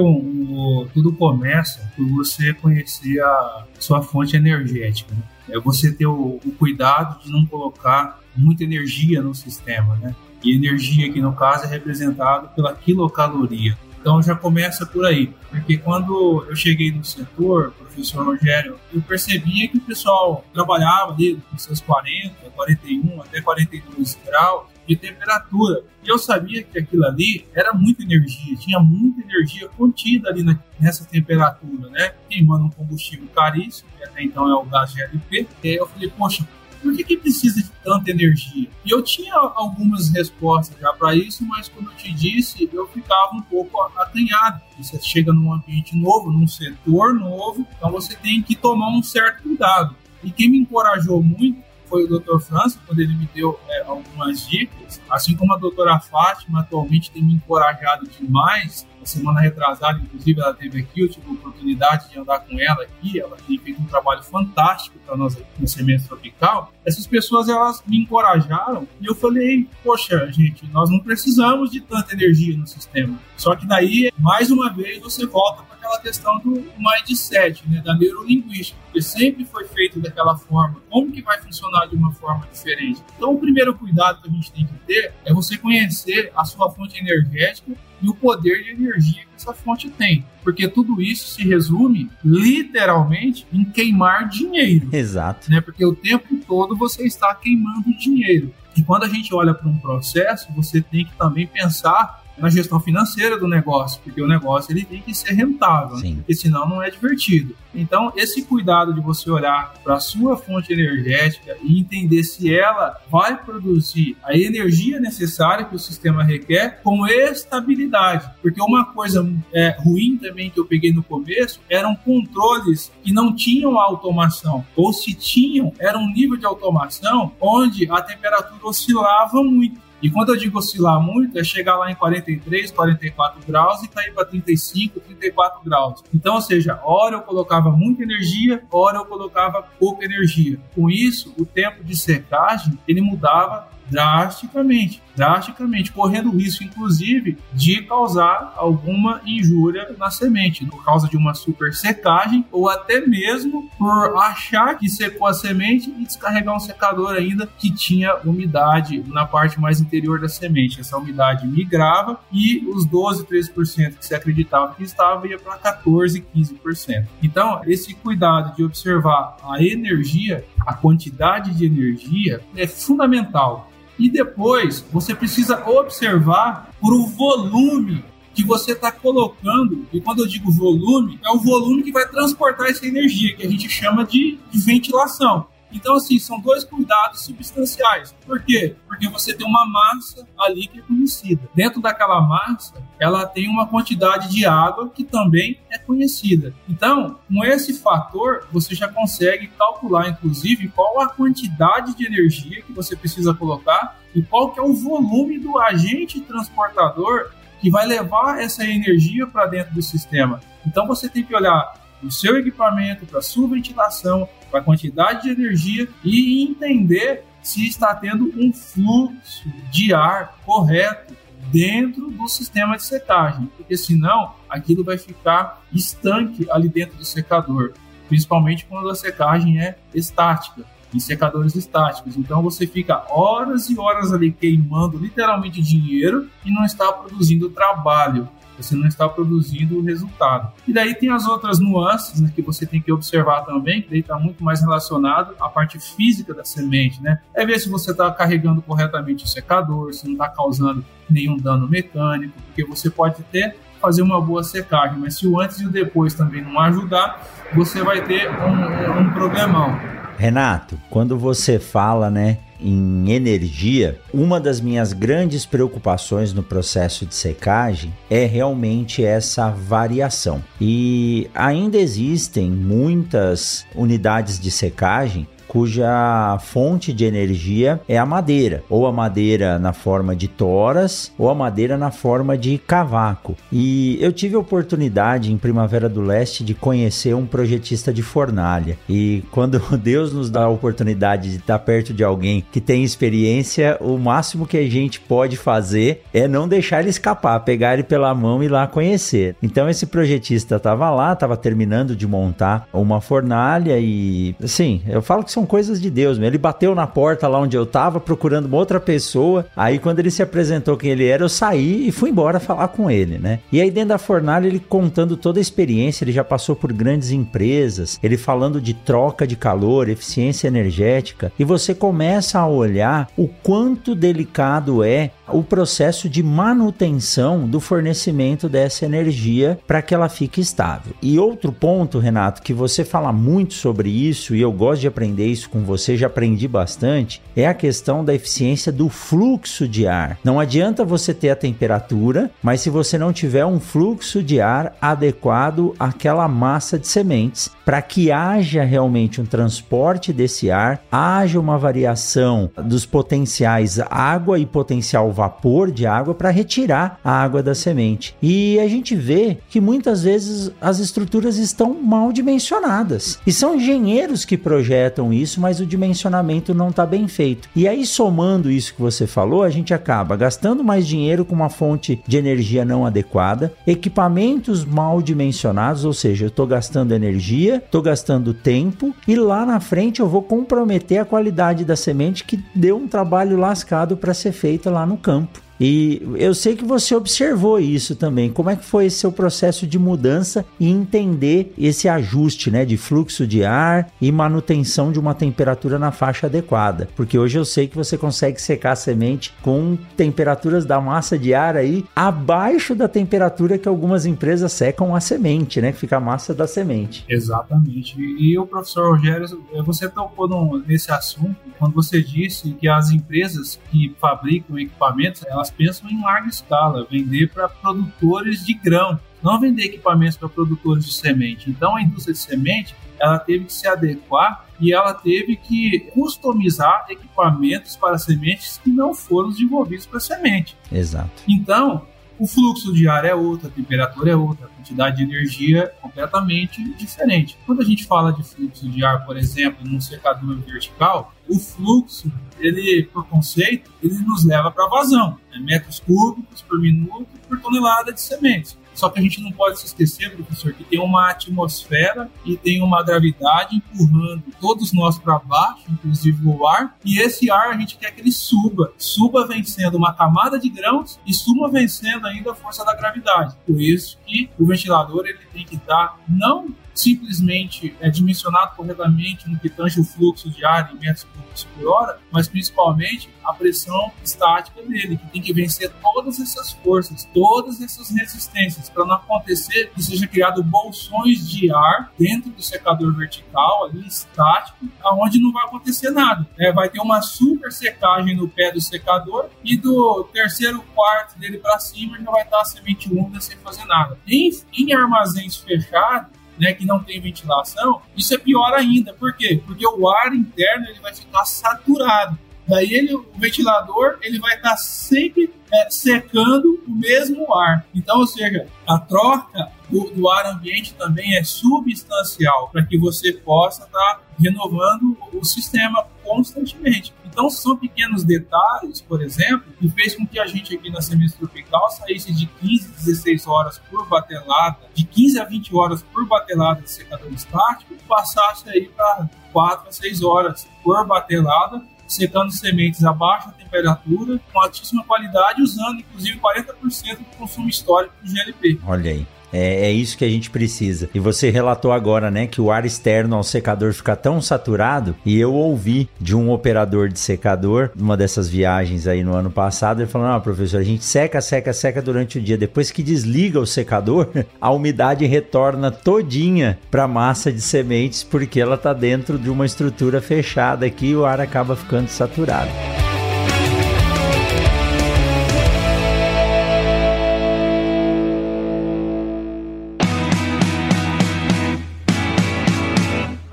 tudo 0.93 1.13
começa 1.13 1.89
por 1.95 2.05
você 2.09 2.53
conhecer 2.53 3.21
a 3.21 3.65
sua 3.79 4.01
fonte 4.01 4.35
energética. 4.35 5.15
Né? 5.15 5.21
É 5.49 5.59
você 5.59 5.93
ter 5.93 6.05
o, 6.05 6.39
o 6.43 6.51
cuidado 6.59 7.23
de 7.23 7.31
não 7.31 7.45
colocar 7.45 8.19
muita 8.35 8.65
energia 8.65 9.21
no 9.21 9.33
sistema, 9.33 9.95
né? 9.97 10.13
E 10.43 10.53
energia 10.53 11.09
aqui 11.09 11.21
no 11.21 11.33
caso 11.33 11.65
é 11.65 11.67
representado 11.67 12.49
pela 12.49 12.75
quilocaloria. 12.75 13.77
Então 13.99 14.21
já 14.21 14.35
começa 14.35 14.85
por 14.85 15.03
aí, 15.05 15.33
porque 15.49 15.77
quando 15.77 16.45
eu 16.47 16.55
cheguei 16.55 16.91
no 16.91 17.03
setor, 17.03 17.71
professor 17.71 18.23
Rogério, 18.23 18.77
eu 18.93 19.01
percebia 19.01 19.67
que 19.67 19.77
o 19.77 19.81
pessoal 19.81 20.45
trabalhava 20.53 21.13
ali 21.13 21.41
com 21.49 21.57
seus 21.57 21.81
40, 21.81 22.35
41 22.55 23.21
até 23.21 23.41
42 23.41 24.19
graus 24.23 24.74
de 24.87 24.95
temperatura. 24.95 25.83
E 26.03 26.09
eu 26.09 26.17
sabia 26.17 26.63
que 26.63 26.77
aquilo 26.77 27.05
ali 27.05 27.45
era 27.53 27.73
muita 27.73 28.03
energia, 28.03 28.55
tinha 28.57 28.79
muita 28.79 29.21
energia 29.21 29.67
contida 29.69 30.29
ali 30.29 30.43
na, 30.43 30.57
nessa 30.79 31.03
temperatura, 31.05 31.89
né? 31.89 32.13
Queimando 32.29 32.65
um 32.65 32.69
combustível 32.69 33.27
caríssimo, 33.35 33.89
que 33.97 34.03
até 34.03 34.23
então 34.23 34.49
é 34.49 34.55
o 34.55 34.63
gás 34.63 34.93
GLP. 34.93 35.47
Eu 35.63 35.87
falei, 35.87 36.09
poxa, 36.09 36.47
por 36.85 36.95
que, 36.95 37.03
que 37.03 37.17
precisa 37.17 37.63
de 37.63 37.71
tanta 37.83 38.11
energia? 38.11 38.69
E 38.85 38.91
eu 38.91 39.01
tinha 39.01 39.33
algumas 39.33 40.09
respostas 40.09 40.79
já 40.79 40.93
para 40.93 41.15
isso, 41.15 41.43
mas 41.43 41.67
como 41.67 41.89
eu 41.89 41.95
te 41.95 42.13
disse, 42.13 42.69
eu 42.71 42.87
ficava 42.87 43.35
um 43.35 43.41
pouco 43.41 43.81
acanhado. 43.97 44.61
Você 44.77 45.01
chega 45.01 45.33
num 45.33 45.51
ambiente 45.51 45.97
novo, 45.97 46.29
num 46.29 46.47
setor 46.47 47.15
novo, 47.15 47.65
então 47.75 47.91
você 47.91 48.15
tem 48.15 48.39
que 48.43 48.55
tomar 48.55 48.95
um 48.95 49.01
certo 49.01 49.41
cuidado. 49.41 49.95
E 50.23 50.29
quem 50.29 50.49
me 50.49 50.59
encorajou 50.59 51.23
muito 51.23 51.64
foi 51.87 52.05
o 52.05 52.19
Dr. 52.19 52.39
França, 52.39 52.79
quando 52.85 52.99
ele 52.99 53.15
me 53.15 53.29
deu 53.33 53.59
é, 53.69 53.81
algumas 53.83 54.47
dicas, 54.47 55.01
assim 55.09 55.35
como 55.35 55.53
a 55.53 55.57
doutora 55.57 55.99
Fátima 55.99 56.61
atualmente 56.61 57.11
tem 57.11 57.23
me 57.23 57.33
encorajado 57.33 58.07
demais. 58.07 58.87
A 59.01 59.05
semana 59.05 59.39
retrasada, 59.39 59.99
inclusive, 59.99 60.41
ela 60.41 60.53
teve 60.53 60.79
aqui, 60.79 61.01
eu 61.01 61.09
tive 61.09 61.27
a 61.27 61.33
oportunidade 61.33 62.09
de 62.09 62.17
andar 62.17 62.39
com 62.39 62.59
ela 62.59 62.83
aqui, 62.83 63.19
ela 63.19 63.37
tem 63.47 63.57
feito 63.59 63.79
um 63.79 63.85
trabalho 63.85 64.23
fantástico 64.23 64.97
para 65.05 65.15
nós 65.15 65.35
aqui 65.35 65.45
no 65.59 65.67
Semestre 65.67 66.09
Tropical. 66.09 66.73
Essas 66.83 67.05
pessoas, 67.05 67.47
elas 67.47 67.83
me 67.85 67.99
encorajaram 67.99 68.87
e 68.99 69.05
eu 69.05 69.13
falei, 69.13 69.67
poxa, 69.83 70.31
gente, 70.31 70.65
nós 70.71 70.89
não 70.89 70.99
precisamos 70.99 71.69
de 71.69 71.81
tanta 71.81 72.13
energia 72.13 72.57
no 72.57 72.65
sistema. 72.65 73.19
Só 73.37 73.55
que 73.55 73.67
daí, 73.67 74.11
mais 74.17 74.49
uma 74.49 74.73
vez, 74.73 74.99
você 74.99 75.25
volta 75.25 75.61
para 75.63 75.74
aquela 75.85 75.99
questão 75.99 76.39
do 76.39 76.63
mindset, 76.77 77.67
né, 77.69 77.81
da 77.81 77.95
neurolinguística, 77.95 78.77
que 78.91 79.01
sempre 79.01 79.45
foi 79.45 79.65
feito 79.67 79.99
daquela 79.99 80.35
forma. 80.35 80.81
Como 80.89 81.11
que 81.11 81.21
vai 81.21 81.39
funcionar 81.39 81.85
de 81.85 81.95
uma 81.95 82.11
forma 82.13 82.47
diferente? 82.51 83.01
Então, 83.15 83.33
o 83.33 83.39
primeiro 83.39 83.73
cuidado 83.75 84.21
que 84.21 84.29
a 84.29 84.31
gente 84.31 84.51
tem 84.51 84.65
que 84.65 84.73
ter 84.85 85.13
é 85.23 85.33
você 85.33 85.57
conhecer 85.57 86.31
a 86.35 86.43
sua 86.43 86.71
fonte 86.71 86.99
energética 86.99 87.71
e 88.01 88.09
o 88.09 88.15
poder 88.15 88.63
de 88.63 88.71
energia 88.71 89.23
que 89.23 89.35
essa 89.35 89.53
fonte 89.53 89.89
tem. 89.89 90.25
Porque 90.43 90.67
tudo 90.67 91.01
isso 91.01 91.29
se 91.29 91.47
resume 91.47 92.09
literalmente 92.23 93.47
em 93.53 93.63
queimar 93.63 94.27
dinheiro. 94.27 94.89
Exato. 94.91 95.49
Né? 95.49 95.61
Porque 95.61 95.85
o 95.85 95.95
tempo 95.95 96.37
todo 96.47 96.75
você 96.75 97.05
está 97.05 97.33
queimando 97.35 97.95
dinheiro. 97.97 98.53
E 98.75 98.83
quando 98.83 99.03
a 99.03 99.09
gente 99.09 99.33
olha 99.33 99.53
para 99.53 99.69
um 99.69 99.77
processo, 99.77 100.51
você 100.53 100.81
tem 100.81 101.05
que 101.05 101.15
também 101.15 101.47
pensar 101.47 102.24
na 102.37 102.49
gestão 102.49 102.79
financeira 102.79 103.37
do 103.37 103.47
negócio, 103.47 104.01
porque 104.03 104.21
o 104.21 104.27
negócio 104.27 104.71
ele 104.71 104.85
tem 104.85 105.01
que 105.01 105.13
ser 105.13 105.33
rentável, 105.33 105.97
Sim. 105.97 106.15
porque 106.15 106.35
senão 106.35 106.67
não 106.67 106.83
é 106.83 106.89
divertido. 106.89 107.55
Então, 107.73 108.11
esse 108.15 108.41
cuidado 108.43 108.93
de 108.93 109.01
você 109.01 109.29
olhar 109.29 109.73
para 109.83 109.95
a 109.95 109.99
sua 109.99 110.37
fonte 110.37 110.71
energética 110.71 111.57
e 111.61 111.79
entender 111.79 112.23
se 112.23 112.53
ela 112.53 112.97
vai 113.11 113.37
produzir 113.37 114.17
a 114.23 114.37
energia 114.37 114.99
necessária 114.99 115.65
que 115.65 115.75
o 115.75 115.79
sistema 115.79 116.23
requer 116.23 116.81
com 116.81 117.05
estabilidade. 117.07 118.29
Porque 118.41 118.61
uma 118.61 118.85
coisa 118.85 119.29
é, 119.53 119.75
ruim 119.79 120.17
também 120.17 120.49
que 120.49 120.59
eu 120.59 120.65
peguei 120.65 120.93
no 120.93 121.03
começo 121.03 121.59
eram 121.69 121.95
controles 121.95 122.91
que 123.03 123.11
não 123.11 123.35
tinham 123.35 123.77
automação, 123.77 124.65
ou 124.75 124.93
se 124.93 125.13
tinham, 125.13 125.73
era 125.79 125.97
um 125.97 126.11
nível 126.11 126.37
de 126.37 126.45
automação 126.45 127.31
onde 127.39 127.89
a 127.91 128.01
temperatura 128.01 128.59
oscilava 128.63 129.43
muito. 129.43 129.85
E 130.01 130.09
quando 130.09 130.29
eu 130.29 130.37
digo 130.37 130.59
oscilar 130.59 131.01
muito, 131.01 131.37
é 131.39 131.43
chegar 131.43 131.77
lá 131.77 131.91
em 131.91 131.95
43, 131.95 132.71
44 132.71 133.41
graus 133.47 133.83
e 133.83 133.87
cair 133.87 134.13
para 134.13 134.25
35, 134.25 134.99
34 134.99 135.63
graus. 135.63 136.03
Então, 136.13 136.35
ou 136.35 136.41
seja, 136.41 136.79
hora 136.83 137.15
eu 137.15 137.21
colocava 137.21 137.71
muita 137.71 138.03
energia, 138.03 138.63
hora 138.71 138.97
eu 138.97 139.05
colocava 139.05 139.63
pouca 139.79 140.05
energia. 140.05 140.59
Com 140.73 140.89
isso, 140.89 141.33
o 141.39 141.45
tempo 141.45 141.83
de 141.83 141.95
secagem 141.95 142.77
ele 142.87 143.01
mudava 143.01 143.74
drasticamente, 143.89 145.01
drasticamente, 145.15 145.91
correndo 145.91 146.29
o 146.29 146.35
risco, 146.35 146.63
inclusive, 146.63 147.37
de 147.53 147.81
causar 147.83 148.53
alguma 148.57 149.21
injúria 149.25 149.95
na 149.97 150.09
semente, 150.09 150.65
por 150.65 150.83
causa 150.83 151.07
de 151.07 151.17
uma 151.17 151.33
super 151.33 151.73
secagem 151.73 152.45
ou 152.51 152.69
até 152.69 153.05
mesmo 153.05 153.69
por 153.77 154.17
achar 154.17 154.77
que 154.77 154.89
secou 154.89 155.27
a 155.27 155.33
semente 155.33 155.89
e 155.89 156.05
descarregar 156.05 156.55
um 156.55 156.59
secador 156.59 157.15
ainda 157.15 157.47
que 157.47 157.73
tinha 157.73 158.15
umidade 158.25 159.03
na 159.07 159.25
parte 159.25 159.59
mais 159.59 159.79
interior 159.79 160.19
da 160.19 160.27
semente. 160.27 160.81
Essa 160.81 160.97
umidade 160.97 161.47
migrava 161.47 162.19
e 162.31 162.65
os 162.67 162.85
12, 162.85 163.25
13% 163.25 163.97
que 163.97 164.05
se 164.05 164.15
acreditava 164.15 164.75
que 164.75 164.83
estava 164.83 165.27
ia 165.27 165.37
para 165.37 165.57
14, 165.57 166.25
15%. 166.35 167.07
Então, 167.21 167.61
esse 167.65 167.93
cuidado 167.93 168.55
de 168.55 168.63
observar 168.63 169.37
a 169.43 169.61
energia, 169.63 170.45
a 170.65 170.73
quantidade 170.73 171.53
de 171.53 171.65
energia 171.65 172.41
é 172.55 172.67
fundamental 172.67 173.71
e 173.97 174.09
depois 174.09 174.85
você 174.91 175.15
precisa 175.15 175.67
observar 175.67 176.71
por 176.79 176.93
o 176.93 177.07
volume 177.07 178.03
que 178.33 178.43
você 178.43 178.73
está 178.73 178.91
colocando. 178.91 179.87
E 179.93 180.01
quando 180.01 180.19
eu 180.19 180.27
digo 180.27 180.51
volume, 180.51 181.19
é 181.23 181.29
o 181.31 181.39
volume 181.39 181.83
que 181.83 181.91
vai 181.91 182.07
transportar 182.07 182.67
essa 182.67 182.85
energia, 182.85 183.35
que 183.35 183.45
a 183.45 183.49
gente 183.49 183.69
chama 183.69 184.03
de, 184.03 184.37
de 184.51 184.59
ventilação. 184.59 185.47
Então, 185.75 185.95
assim, 185.95 186.17
são 186.17 186.39
dois 186.39 186.63
cuidados 186.63 187.25
substanciais. 187.25 188.15
Por 188.25 188.41
quê? 188.41 188.77
Porque 188.87 189.09
você 189.09 189.33
tem 189.33 189.45
uma 189.45 189.65
massa 189.65 190.25
ali 190.39 190.67
que 190.67 190.79
é 190.79 190.81
conhecida. 190.81 191.49
Dentro 191.53 191.81
daquela 191.81 192.21
massa, 192.21 192.81
ela 192.97 193.25
tem 193.25 193.49
uma 193.49 193.67
quantidade 193.67 194.29
de 194.29 194.45
água 194.45 194.89
que 194.89 195.03
também 195.03 195.59
é 195.69 195.77
conhecida. 195.77 196.53
Então, 196.69 197.19
com 197.27 197.43
esse 197.43 197.73
fator, 197.73 198.47
você 198.53 198.73
já 198.73 198.87
consegue 198.87 199.47
calcular, 199.47 200.07
inclusive, 200.07 200.69
qual 200.69 201.01
a 201.01 201.09
quantidade 201.09 201.93
de 201.93 202.05
energia 202.05 202.61
que 202.61 202.71
você 202.71 202.95
precisa 202.95 203.33
colocar 203.33 203.99
e 204.15 204.23
qual 204.23 204.51
que 204.51 204.59
é 204.61 204.63
o 204.63 204.73
volume 204.73 205.37
do 205.37 205.59
agente 205.59 206.21
transportador 206.21 207.31
que 207.59 207.69
vai 207.69 207.85
levar 207.85 208.39
essa 208.39 208.63
energia 208.63 209.27
para 209.27 209.45
dentro 209.47 209.73
do 209.73 209.81
sistema. 209.81 210.39
Então, 210.65 210.87
você 210.87 211.09
tem 211.09 211.23
que 211.23 211.35
olhar 211.35 211.73
o 212.03 212.11
seu 212.11 212.37
equipamento, 212.37 213.05
para 213.05 213.19
a 213.19 213.21
sua 213.21 213.47
ventilação, 213.47 214.27
para 214.55 214.61
a 214.61 214.63
quantidade 214.63 215.23
de 215.23 215.29
energia 215.31 215.85
e 216.01 216.43
entender 216.43 217.25
se 217.43 217.67
está 217.67 217.93
tendo 217.93 218.31
um 218.37 218.53
fluxo 218.53 219.49
de 219.69 219.93
ar 219.93 220.37
correto 220.45 221.13
dentro 221.51 222.09
do 222.09 222.27
sistema 222.29 222.77
de 222.77 222.83
secagem, 222.83 223.47
porque 223.57 223.75
senão 223.75 224.33
aquilo 224.49 224.81
vai 224.81 224.97
ficar 224.97 225.61
estanque 225.73 226.47
ali 226.49 226.69
dentro 226.69 226.97
do 226.97 227.03
secador, 227.03 227.73
principalmente 228.07 228.65
quando 228.65 228.89
a 228.89 228.95
secagem 228.95 229.59
é 229.59 229.77
estática, 229.93 230.63
em 230.93 230.99
secadores 230.99 231.53
estáticos. 231.55 232.15
Então 232.15 232.41
você 232.41 232.65
fica 232.65 233.03
horas 233.09 233.69
e 233.69 233.77
horas 233.77 234.13
ali 234.13 234.31
queimando 234.31 234.97
literalmente 234.97 235.61
dinheiro 235.61 236.29
e 236.45 236.51
não 236.51 236.63
está 236.63 236.93
produzindo 236.93 237.49
trabalho. 237.49 238.29
Você 238.57 238.75
não 238.75 238.87
está 238.87 239.07
produzindo 239.07 239.77
o 239.77 239.83
resultado. 239.83 240.51
E 240.67 240.73
daí 240.73 240.95
tem 240.95 241.09
as 241.09 241.27
outras 241.27 241.59
nuances 241.59 242.19
né, 242.21 242.31
que 242.33 242.41
você 242.41 242.65
tem 242.65 242.81
que 242.81 242.91
observar 242.91 243.41
também, 243.41 243.81
que 243.81 243.89
daí 243.89 243.99
está 243.99 244.17
muito 244.17 244.43
mais 244.43 244.61
relacionado 244.61 245.35
à 245.39 245.49
parte 245.49 245.79
física 245.79 246.33
da 246.33 246.43
semente, 246.43 247.01
né? 247.01 247.19
É 247.33 247.45
ver 247.45 247.59
se 247.59 247.69
você 247.69 247.91
está 247.91 248.11
carregando 248.11 248.61
corretamente 248.61 249.25
o 249.25 249.27
secador, 249.27 249.93
se 249.93 250.05
não 250.05 250.13
está 250.13 250.29
causando 250.29 250.83
nenhum 251.09 251.37
dano 251.37 251.67
mecânico, 251.67 252.33
porque 252.47 252.65
você 252.65 252.89
pode 252.89 253.21
ter 253.23 253.55
fazer 253.81 254.01
uma 254.01 254.19
boa 254.19 254.43
secagem, 254.43 254.97
mas 254.97 255.17
se 255.17 255.27
o 255.27 255.39
antes 255.39 255.59
e 255.59 255.65
o 255.65 255.69
depois 255.69 256.13
também 256.15 256.41
não 256.41 256.59
ajudar, 256.59 257.23
você 257.53 257.83
vai 257.83 258.01
ter 258.01 258.27
um, 258.29 259.01
um 259.01 259.09
problemão. 259.11 259.79
Renato, 260.17 260.79
quando 260.89 261.17
você 261.17 261.59
fala, 261.59 262.09
né, 262.09 262.39
em 262.65 263.11
energia, 263.11 263.99
uma 264.11 264.39
das 264.39 264.59
minhas 264.59 264.91
grandes 264.91 265.45
preocupações 265.45 266.33
no 266.33 266.41
processo 266.41 267.05
de 267.05 267.13
secagem 267.13 267.93
é 268.09 268.25
realmente 268.25 269.03
essa 269.03 269.51
variação. 269.51 270.43
E 270.59 271.29
ainda 271.35 271.77
existem 271.77 272.49
muitas 272.49 273.65
unidades 273.75 274.39
de 274.39 274.49
secagem 274.49 275.27
cuja 275.55 276.37
fonte 276.41 276.91
de 276.91 277.05
energia 277.05 277.79
é 277.87 277.97
a 277.97 278.05
madeira, 278.05 278.61
ou 278.69 278.85
a 278.85 278.91
madeira 278.91 279.57
na 279.57 279.71
forma 279.71 280.13
de 280.13 280.27
toras, 280.27 281.13
ou 281.17 281.29
a 281.29 281.33
madeira 281.33 281.77
na 281.77 281.91
forma 281.91 282.37
de 282.37 282.57
cavaco. 282.57 283.37
E 283.49 283.97
eu 284.01 284.11
tive 284.11 284.35
a 284.35 284.39
oportunidade 284.39 285.31
em 285.31 285.37
Primavera 285.37 285.87
do 285.87 286.01
Leste 286.01 286.43
de 286.43 286.53
conhecer 286.53 287.15
um 287.15 287.25
projetista 287.25 287.93
de 287.93 288.03
fornalha. 288.03 288.77
E 288.89 289.23
quando 289.31 289.57
Deus 289.79 290.11
nos 290.11 290.29
dá 290.29 290.43
a 290.43 290.49
oportunidade 290.49 291.29
de 291.29 291.37
estar 291.37 291.59
perto 291.59 291.93
de 291.93 292.03
alguém 292.03 292.43
que 292.51 292.59
tem 292.59 292.83
experiência, 292.83 293.77
o 293.79 293.97
máximo 293.97 294.45
que 294.45 294.57
a 294.57 294.69
gente 294.69 294.99
pode 294.99 295.37
fazer 295.37 296.03
é 296.13 296.27
não 296.27 296.49
deixar 296.49 296.81
ele 296.81 296.89
escapar, 296.89 297.39
pegar 297.39 297.75
ele 297.75 297.83
pela 297.83 298.13
mão 298.13 298.43
e 298.43 298.47
ir 298.47 298.49
lá 298.49 298.67
conhecer. 298.67 299.37
Então 299.41 299.69
esse 299.69 299.85
projetista 299.85 300.57
estava 300.57 300.89
lá, 300.91 301.13
estava 301.13 301.37
terminando 301.37 301.95
de 301.95 302.05
montar 302.05 302.67
uma 302.73 302.99
fornalha 302.99 303.79
e 303.79 304.35
assim, 304.43 304.81
eu 304.85 305.01
falo 305.01 305.23
que 305.23 305.31
são 305.31 305.44
coisas 305.45 305.81
de 305.81 305.89
Deus. 305.89 306.17
Ele 306.17 306.37
bateu 306.37 306.73
na 306.73 306.87
porta 306.87 307.27
lá 307.27 307.39
onde 307.39 307.55
eu 307.55 307.65
tava, 307.65 307.99
procurando 307.99 308.45
uma 308.45 308.57
outra 308.57 308.79
pessoa. 308.79 309.45
Aí, 309.55 309.79
quando 309.79 309.99
ele 309.99 310.11
se 310.11 310.21
apresentou 310.21 310.77
quem 310.77 310.91
ele 310.91 311.05
era, 311.05 311.23
eu 311.23 311.29
saí 311.29 311.87
e 311.87 311.91
fui 311.91 312.09
embora 312.09 312.39
falar 312.39 312.69
com 312.69 312.89
ele, 312.89 313.17
né? 313.17 313.39
E 313.51 313.61
aí, 313.61 313.69
dentro 313.69 313.89
da 313.89 313.97
fornalha, 313.97 314.47
ele 314.47 314.59
contando 314.59 315.17
toda 315.17 315.39
a 315.39 315.41
experiência, 315.41 316.03
ele 316.03 316.11
já 316.11 316.23
passou 316.23 316.55
por 316.55 316.71
grandes 316.73 317.11
empresas, 317.11 317.99
ele 318.01 318.17
falando 318.17 318.59
de 318.59 318.73
troca 318.73 319.27
de 319.27 319.35
calor, 319.35 319.89
eficiência 319.89 320.47
energética, 320.47 321.31
e 321.37 321.43
você 321.43 321.73
começa 321.73 322.39
a 322.39 322.47
olhar 322.47 323.09
o 323.17 323.27
quanto 323.27 323.95
delicado 323.95 324.83
é 324.83 325.11
o 325.27 325.43
processo 325.43 326.07
de 326.07 326.21
manutenção 326.21 327.47
do 327.47 327.59
fornecimento 327.59 328.47
dessa 328.47 328.85
energia 328.85 329.59
para 329.65 329.81
que 329.81 329.93
ela 329.93 330.09
fique 330.09 330.39
estável. 330.39 330.93
E 331.01 331.17
outro 331.17 331.51
ponto, 331.51 331.99
Renato, 331.99 332.41
que 332.41 332.53
você 332.53 332.83
fala 332.83 333.11
muito 333.11 333.53
sobre 333.53 333.89
isso 333.89 334.35
e 334.35 334.41
eu 334.41 334.51
gosto 334.51 334.81
de 334.81 334.87
aprender 334.87 335.24
isso 335.25 335.49
com 335.49 335.63
você, 335.63 335.97
já 335.97 336.07
aprendi 336.07 336.47
bastante, 336.47 337.21
é 337.35 337.47
a 337.47 337.53
questão 337.53 338.03
da 338.03 338.13
eficiência 338.13 338.71
do 338.71 338.89
fluxo 338.89 339.67
de 339.67 339.87
ar. 339.87 340.17
Não 340.23 340.39
adianta 340.39 340.85
você 340.85 341.13
ter 341.13 341.29
a 341.29 341.35
temperatura, 341.35 342.31
mas 342.41 342.61
se 342.61 342.69
você 342.69 342.97
não 342.97 343.11
tiver 343.11 343.45
um 343.45 343.59
fluxo 343.59 344.21
de 344.21 344.39
ar 344.39 344.75
adequado 344.81 345.73
àquela 345.79 346.27
massa 346.27 346.77
de 346.77 346.87
sementes, 346.87 347.51
para 347.65 347.81
que 347.81 348.11
haja 348.11 348.63
realmente 348.63 349.19
um 349.19 349.25
transporte 349.25 350.13
desse 350.13 350.51
ar, 350.51 350.81
haja 350.91 351.39
uma 351.39 351.57
variação 351.57 352.49
dos 352.63 352.85
potenciais 352.85 353.79
água 353.89 354.37
e 354.37 354.45
potencial 354.45 355.11
vapor 355.11 355.71
de 355.71 355.87
água 355.87 356.13
para 356.13 356.29
retirar 356.29 356.99
a 357.03 357.11
água 357.11 357.41
da 357.41 357.55
semente. 357.55 358.15
E 358.21 358.59
a 358.59 358.67
gente 358.67 358.95
vê 358.95 359.37
que 359.49 359.59
muitas 359.59 360.03
vezes 360.03 360.51
as 360.61 360.79
estruturas 360.79 361.37
estão 361.37 361.73
mal 361.73 362.11
dimensionadas. 362.11 363.19
E 363.25 363.33
são 363.33 363.55
engenheiros 363.55 364.23
que 364.23 364.37
projetam 364.37 365.11
isso, 365.11 365.41
mas 365.41 365.59
o 365.59 365.65
dimensionamento 365.65 366.53
não 366.53 366.69
está 366.69 366.85
bem 366.85 367.07
feito. 367.07 367.49
E 367.55 367.67
aí, 367.67 367.85
somando 367.85 368.51
isso 368.51 368.75
que 368.75 368.81
você 368.81 369.07
falou, 369.07 369.43
a 369.43 369.49
gente 369.49 369.73
acaba 369.73 370.15
gastando 370.15 370.63
mais 370.63 370.87
dinheiro 370.87 371.25
com 371.25 371.33
uma 371.33 371.49
fonte 371.49 372.01
de 372.07 372.17
energia 372.17 372.63
não 372.63 372.85
adequada, 372.85 373.53
equipamentos 373.65 374.63
mal 374.63 375.01
dimensionados, 375.01 375.85
ou 375.85 375.93
seja, 375.93 376.25
eu 376.25 376.29
estou 376.29 376.45
gastando 376.45 376.93
energia, 376.93 377.54
estou 377.57 377.81
gastando 377.81 378.33
tempo 378.33 378.93
e 379.07 379.15
lá 379.15 379.45
na 379.45 379.59
frente 379.59 379.99
eu 379.99 380.07
vou 380.07 380.21
comprometer 380.21 380.99
a 380.99 381.05
qualidade 381.05 381.63
da 381.63 381.75
semente 381.75 382.23
que 382.23 382.43
deu 382.53 382.77
um 382.77 382.87
trabalho 382.87 383.37
lascado 383.37 383.95
para 383.95 384.13
ser 384.13 384.31
feita 384.31 384.69
lá 384.69 384.85
no 384.85 384.97
campo. 384.97 385.44
E 385.59 386.01
eu 386.15 386.33
sei 386.33 386.55
que 386.55 386.65
você 386.65 386.95
observou 386.95 387.59
isso 387.59 387.95
também. 387.95 388.31
Como 388.31 388.49
é 388.49 388.55
que 388.55 388.65
foi 388.65 388.85
esse 388.85 388.99
seu 388.99 389.11
processo 389.11 389.65
de 389.65 389.79
mudança 389.79 390.45
e 390.59 390.69
entender 390.69 391.53
esse 391.57 391.87
ajuste, 391.87 392.51
né, 392.51 392.65
de 392.65 392.77
fluxo 392.77 393.25
de 393.25 393.43
ar 393.43 393.89
e 394.01 394.11
manutenção 394.11 394.91
de 394.91 394.99
uma 394.99 395.13
temperatura 395.13 395.79
na 395.79 395.91
faixa 395.91 396.27
adequada? 396.27 396.89
Porque 396.95 397.17
hoje 397.17 397.37
eu 397.37 397.45
sei 397.45 397.67
que 397.67 397.75
você 397.75 397.97
consegue 397.97 398.41
secar 398.41 398.71
a 398.71 398.75
semente 398.75 399.33
com 399.41 399.77
temperaturas 399.95 400.65
da 400.65 400.79
massa 400.81 401.17
de 401.17 401.33
ar 401.33 401.55
aí 401.55 401.85
abaixo 401.95 402.75
da 402.75 402.87
temperatura 402.87 403.57
que 403.57 403.67
algumas 403.67 404.05
empresas 404.05 404.51
secam 404.51 404.95
a 404.95 404.99
semente, 404.99 405.61
né, 405.61 405.71
que 405.71 405.79
fica 405.79 405.97
a 405.97 405.99
massa 405.99 406.33
da 406.33 406.47
semente. 406.47 407.05
Exatamente. 407.07 407.95
E 407.99 408.37
o 408.37 408.45
professor 408.45 408.95
Rogério, 408.95 409.27
você 409.65 409.87
tocou 409.87 410.27
nesse 410.67 410.91
assunto 410.91 411.35
quando 411.57 411.73
você 411.73 412.01
disse 412.01 412.51
que 412.53 412.67
as 412.67 412.89
empresas 412.89 413.59
que 413.71 413.95
fabricam 413.99 414.59
equipamentos, 414.59 415.23
elas 415.25 415.44
elas 415.45 415.51
pensam 415.51 415.89
em 415.89 416.01
larga 416.01 416.27
escala, 416.27 416.87
vender 416.89 417.27
para 417.31 417.47
produtores 417.47 418.45
de 418.45 418.53
grão, 418.53 418.99
não 419.21 419.39
vender 419.39 419.65
equipamentos 419.65 420.17
para 420.17 420.29
produtores 420.29 420.85
de 420.85 420.93
semente. 420.93 421.49
Então 421.49 421.75
a 421.75 421.81
indústria 421.81 422.13
de 422.13 422.19
semente 422.19 422.75
ela 422.99 423.19
teve 423.19 423.45
que 423.45 423.53
se 423.53 423.67
adequar 423.67 424.45
e 424.59 424.73
ela 424.73 424.93
teve 424.93 425.35
que 425.35 425.79
customizar 425.93 426.85
equipamentos 426.89 427.75
para 427.75 427.97
sementes 427.97 428.59
que 428.63 428.69
não 428.69 428.93
foram 428.93 429.29
desenvolvidos 429.29 429.85
para 429.85 429.99
semente. 429.99 430.57
Exato. 430.71 431.11
Então, 431.27 431.85
o 432.17 432.25
fluxo 432.25 432.73
de 432.73 432.87
ar 432.87 433.03
é 433.05 433.13
outro, 433.13 433.47
a 433.47 433.51
temperatura 433.51 434.11
é 434.11 434.15
outra, 434.15 434.45
a 434.45 434.49
quantidade 434.49 434.97
de 434.97 435.03
energia 435.03 435.63
é 435.63 435.67
completamente 435.67 436.63
diferente. 436.75 437.37
Quando 437.45 437.61
a 437.61 437.65
gente 437.65 437.85
fala 437.85 438.13
de 438.13 438.23
fluxo 438.23 438.67
de 438.69 438.85
ar, 438.85 439.05
por 439.05 439.17
exemplo, 439.17 439.65
num 439.67 439.81
secador 439.81 440.37
vertical, 440.39 441.13
o 441.27 441.37
fluxo, 441.37 442.11
ele, 442.39 442.89
por 442.93 443.05
conceito, 443.07 443.71
ele 443.81 443.97
nos 443.99 444.23
leva 444.25 444.51
para 444.51 444.67
vazão, 444.69 445.17
né? 445.31 445.39
metros 445.39 445.79
cúbicos 445.79 446.41
por 446.41 446.59
minuto 446.59 447.07
por 447.27 447.39
tonelada 447.41 447.91
de 447.91 448.01
sementes. 448.01 448.57
Só 448.75 448.89
que 448.89 448.99
a 448.99 449.01
gente 449.01 449.21
não 449.21 449.31
pode 449.31 449.59
se 449.59 449.65
esquecer, 449.65 450.13
professor, 450.15 450.53
que 450.53 450.63
tem 450.63 450.79
uma 450.79 451.09
atmosfera 451.09 452.09
e 452.25 452.37
tem 452.37 452.61
uma 452.61 452.83
gravidade 452.83 453.55
empurrando 453.55 454.23
todos 454.39 454.73
nós 454.73 454.99
para 454.99 455.17
baixo, 455.19 455.63
inclusive 455.69 456.27
o 456.27 456.47
ar, 456.47 456.77
e 456.83 456.99
esse 456.99 457.31
ar 457.31 457.49
a 457.49 457.57
gente 457.57 457.77
quer 457.77 457.91
que 457.91 458.01
ele 458.01 458.11
suba. 458.11 458.73
Suba 458.77 459.25
vencendo 459.25 459.75
uma 459.75 459.93
camada 459.93 460.37
de 460.37 460.49
grãos 460.49 460.99
e 461.05 461.13
suba 461.13 461.49
vencendo 461.49 462.05
ainda 462.05 462.31
a 462.31 462.35
força 462.35 462.63
da 462.63 462.75
gravidade. 462.75 463.35
Por 463.45 463.59
isso 463.59 463.97
que 464.05 464.29
o 464.37 464.45
ventilador 464.45 465.05
ele 465.05 465.19
tem 465.33 465.45
que 465.45 465.55
estar 465.55 465.97
não 466.07 466.53
simplesmente 466.75 467.75
é 467.79 467.89
dimensionado 467.89 468.55
corretamente 468.55 469.29
no 469.29 469.39
que 469.39 469.49
tange 469.49 469.79
o 469.79 469.83
fluxo 469.83 470.29
de 470.29 470.45
ar 470.45 470.71
em 470.73 470.77
metros 470.77 471.05
cúbicos 471.05 471.45
por 471.45 471.67
hora, 471.67 471.99
mas 472.11 472.27
principalmente 472.27 473.09
a 473.23 473.33
pressão 473.33 473.91
estática 474.03 474.61
dele, 474.61 474.97
que 474.97 475.07
tem 475.07 475.21
que 475.21 475.33
vencer 475.33 475.71
todas 475.81 476.19
essas 476.19 476.51
forças, 476.51 477.07
todas 477.13 477.61
essas 477.61 477.89
resistências, 477.89 478.69
para 478.69 478.85
não 478.85 478.95
acontecer 478.95 479.71
que 479.73 479.81
seja 479.81 480.05
criado 480.05 480.43
bolsões 480.43 481.27
de 481.27 481.51
ar 481.51 481.91
dentro 481.97 482.29
do 482.29 482.41
secador 482.41 482.95
vertical, 482.95 483.65
ali 483.65 483.87
estático, 483.87 484.67
aonde 484.83 485.19
não 485.19 485.31
vai 485.31 485.45
acontecer 485.45 485.89
nada. 485.89 486.27
É, 486.37 486.51
vai 486.51 486.69
ter 486.69 486.79
uma 486.79 487.01
super 487.01 487.51
secagem 487.51 488.15
no 488.15 488.27
pé 488.27 488.51
do 488.51 488.61
secador 488.61 489.29
e 489.43 489.57
do 489.57 490.03
terceiro 490.13 490.61
quarto 490.75 491.17
dele 491.17 491.37
para 491.37 491.57
cima 491.59 491.97
já 491.97 492.11
vai 492.11 492.23
estar 492.23 492.41
a 492.41 492.45
semente 492.45 492.91
úmida 492.91 493.19
sem 493.21 493.37
fazer 493.37 493.65
nada. 493.65 493.97
Em, 494.07 494.29
em 494.53 494.73
armazéns 494.73 495.37
fechados, 495.37 496.11
né, 496.37 496.53
que 496.53 496.65
não 496.65 496.83
tem 496.83 496.99
ventilação, 496.99 497.81
isso 497.95 498.13
é 498.13 498.17
pior 498.17 498.53
ainda. 498.53 498.93
Por 498.93 499.15
quê? 499.15 499.41
Porque 499.45 499.65
o 499.65 499.89
ar 499.89 500.13
interno 500.13 500.65
ele 500.67 500.79
vai 500.79 500.93
ficar 500.93 501.25
saturado. 501.25 502.17
Daí 502.47 502.73
ele, 502.73 502.93
o 502.93 503.05
ventilador 503.17 503.97
ele 504.01 504.19
vai 504.19 504.35
estar 504.35 504.55
sempre 504.57 505.33
é, 505.51 505.69
secando 505.69 506.63
o 506.67 506.71
mesmo 506.71 507.33
ar. 507.33 507.65
Então, 507.73 507.99
ou 507.99 508.07
seja, 508.07 508.47
a 508.67 508.77
troca 508.77 509.51
do, 509.69 509.89
do 509.91 510.09
ar 510.09 510.27
ambiente 510.27 510.73
também 510.75 511.17
é 511.17 511.23
substancial 511.23 512.49
para 512.49 512.63
que 512.63 512.77
você 512.77 513.13
possa 513.13 513.63
estar 513.63 514.01
renovando 514.19 514.97
o 515.11 515.23
sistema 515.25 515.87
constantemente. 516.03 516.93
Então, 517.05 517.29
são 517.29 517.55
pequenos 517.55 518.03
detalhes, 518.03 518.81
por 518.81 519.01
exemplo, 519.01 519.45
que 519.57 519.69
fez 519.69 519.95
com 519.95 520.05
que 520.05 520.19
a 520.19 520.27
gente 520.27 520.55
aqui 520.55 520.69
na 520.69 520.81
semestre 520.81 521.19
tropical 521.19 521.69
saísse 521.69 522.13
de 522.13 522.25
15 522.25 522.67
a 522.67 522.75
16 522.83 523.27
horas 523.27 523.61
por 523.69 523.87
batelada, 523.87 524.57
de 524.73 524.85
15 524.85 525.19
a 525.19 525.23
20 525.23 525.55
horas 525.55 525.81
por 525.81 526.05
batelada 526.05 526.61
de 526.61 526.69
secador 526.69 527.11
estático, 527.13 527.73
passasse 527.87 528.49
aí 528.49 528.67
para 528.67 529.09
4 529.31 529.69
a 529.69 529.71
6 529.71 530.03
horas 530.03 530.47
por 530.61 530.85
batelada 530.85 531.63
secando 531.87 532.31
sementes 532.31 532.83
a 532.83 532.93
baixa 532.93 533.31
temperatura, 533.31 534.19
com 534.31 534.41
altíssima 534.41 534.83
qualidade, 534.85 535.41
usando 535.41 535.79
inclusive 535.79 536.19
40% 536.19 536.97
do 536.97 537.05
consumo 537.17 537.49
histórico 537.49 537.93
do 538.01 538.11
GLP. 538.11 538.59
Olha 538.65 538.91
aí. 538.91 539.07
É, 539.35 539.67
é, 539.67 539.71
isso 539.71 539.97
que 539.97 540.05
a 540.05 540.09
gente 540.09 540.29
precisa. 540.29 540.89
E 540.93 540.99
você 540.99 541.29
relatou 541.29 541.73
agora, 541.73 542.09
né, 542.09 542.25
que 542.25 542.39
o 542.39 542.49
ar 542.49 542.65
externo 542.65 543.17
ao 543.17 543.23
secador 543.23 543.73
fica 543.73 543.93
tão 543.93 544.21
saturado. 544.21 544.95
E 545.05 545.19
eu 545.19 545.33
ouvi 545.33 545.89
de 545.99 546.15
um 546.15 546.31
operador 546.31 546.87
de 546.87 546.97
secador, 546.97 547.69
numa 547.75 547.97
dessas 547.97 548.29
viagens 548.29 548.87
aí 548.87 549.03
no 549.03 549.13
ano 549.13 549.29
passado, 549.29 549.81
ele 549.81 549.89
falou: 549.89 550.07
Não, 550.07 550.21
professor, 550.21 550.59
a 550.59 550.63
gente 550.63 550.85
seca, 550.85 551.19
seca, 551.19 551.51
seca 551.51 551.81
durante 551.81 552.17
o 552.17 552.21
dia. 552.21 552.37
Depois 552.37 552.71
que 552.71 552.81
desliga 552.81 553.37
o 553.37 553.45
secador, 553.45 554.07
a 554.39 554.51
umidade 554.51 555.05
retorna 555.05 555.69
todinha 555.69 556.57
para 556.71 556.83
a 556.83 556.87
massa 556.87 557.29
de 557.29 557.41
sementes, 557.41 558.03
porque 558.03 558.39
ela 558.39 558.55
está 558.55 558.71
dentro 558.71 559.19
de 559.19 559.29
uma 559.29 559.45
estrutura 559.45 560.01
fechada 560.01 560.65
aqui 560.65 560.87
e 560.87 560.95
o 560.95 561.05
ar 561.05 561.19
acaba 561.19 561.57
ficando 561.57 561.89
saturado. 561.89 562.84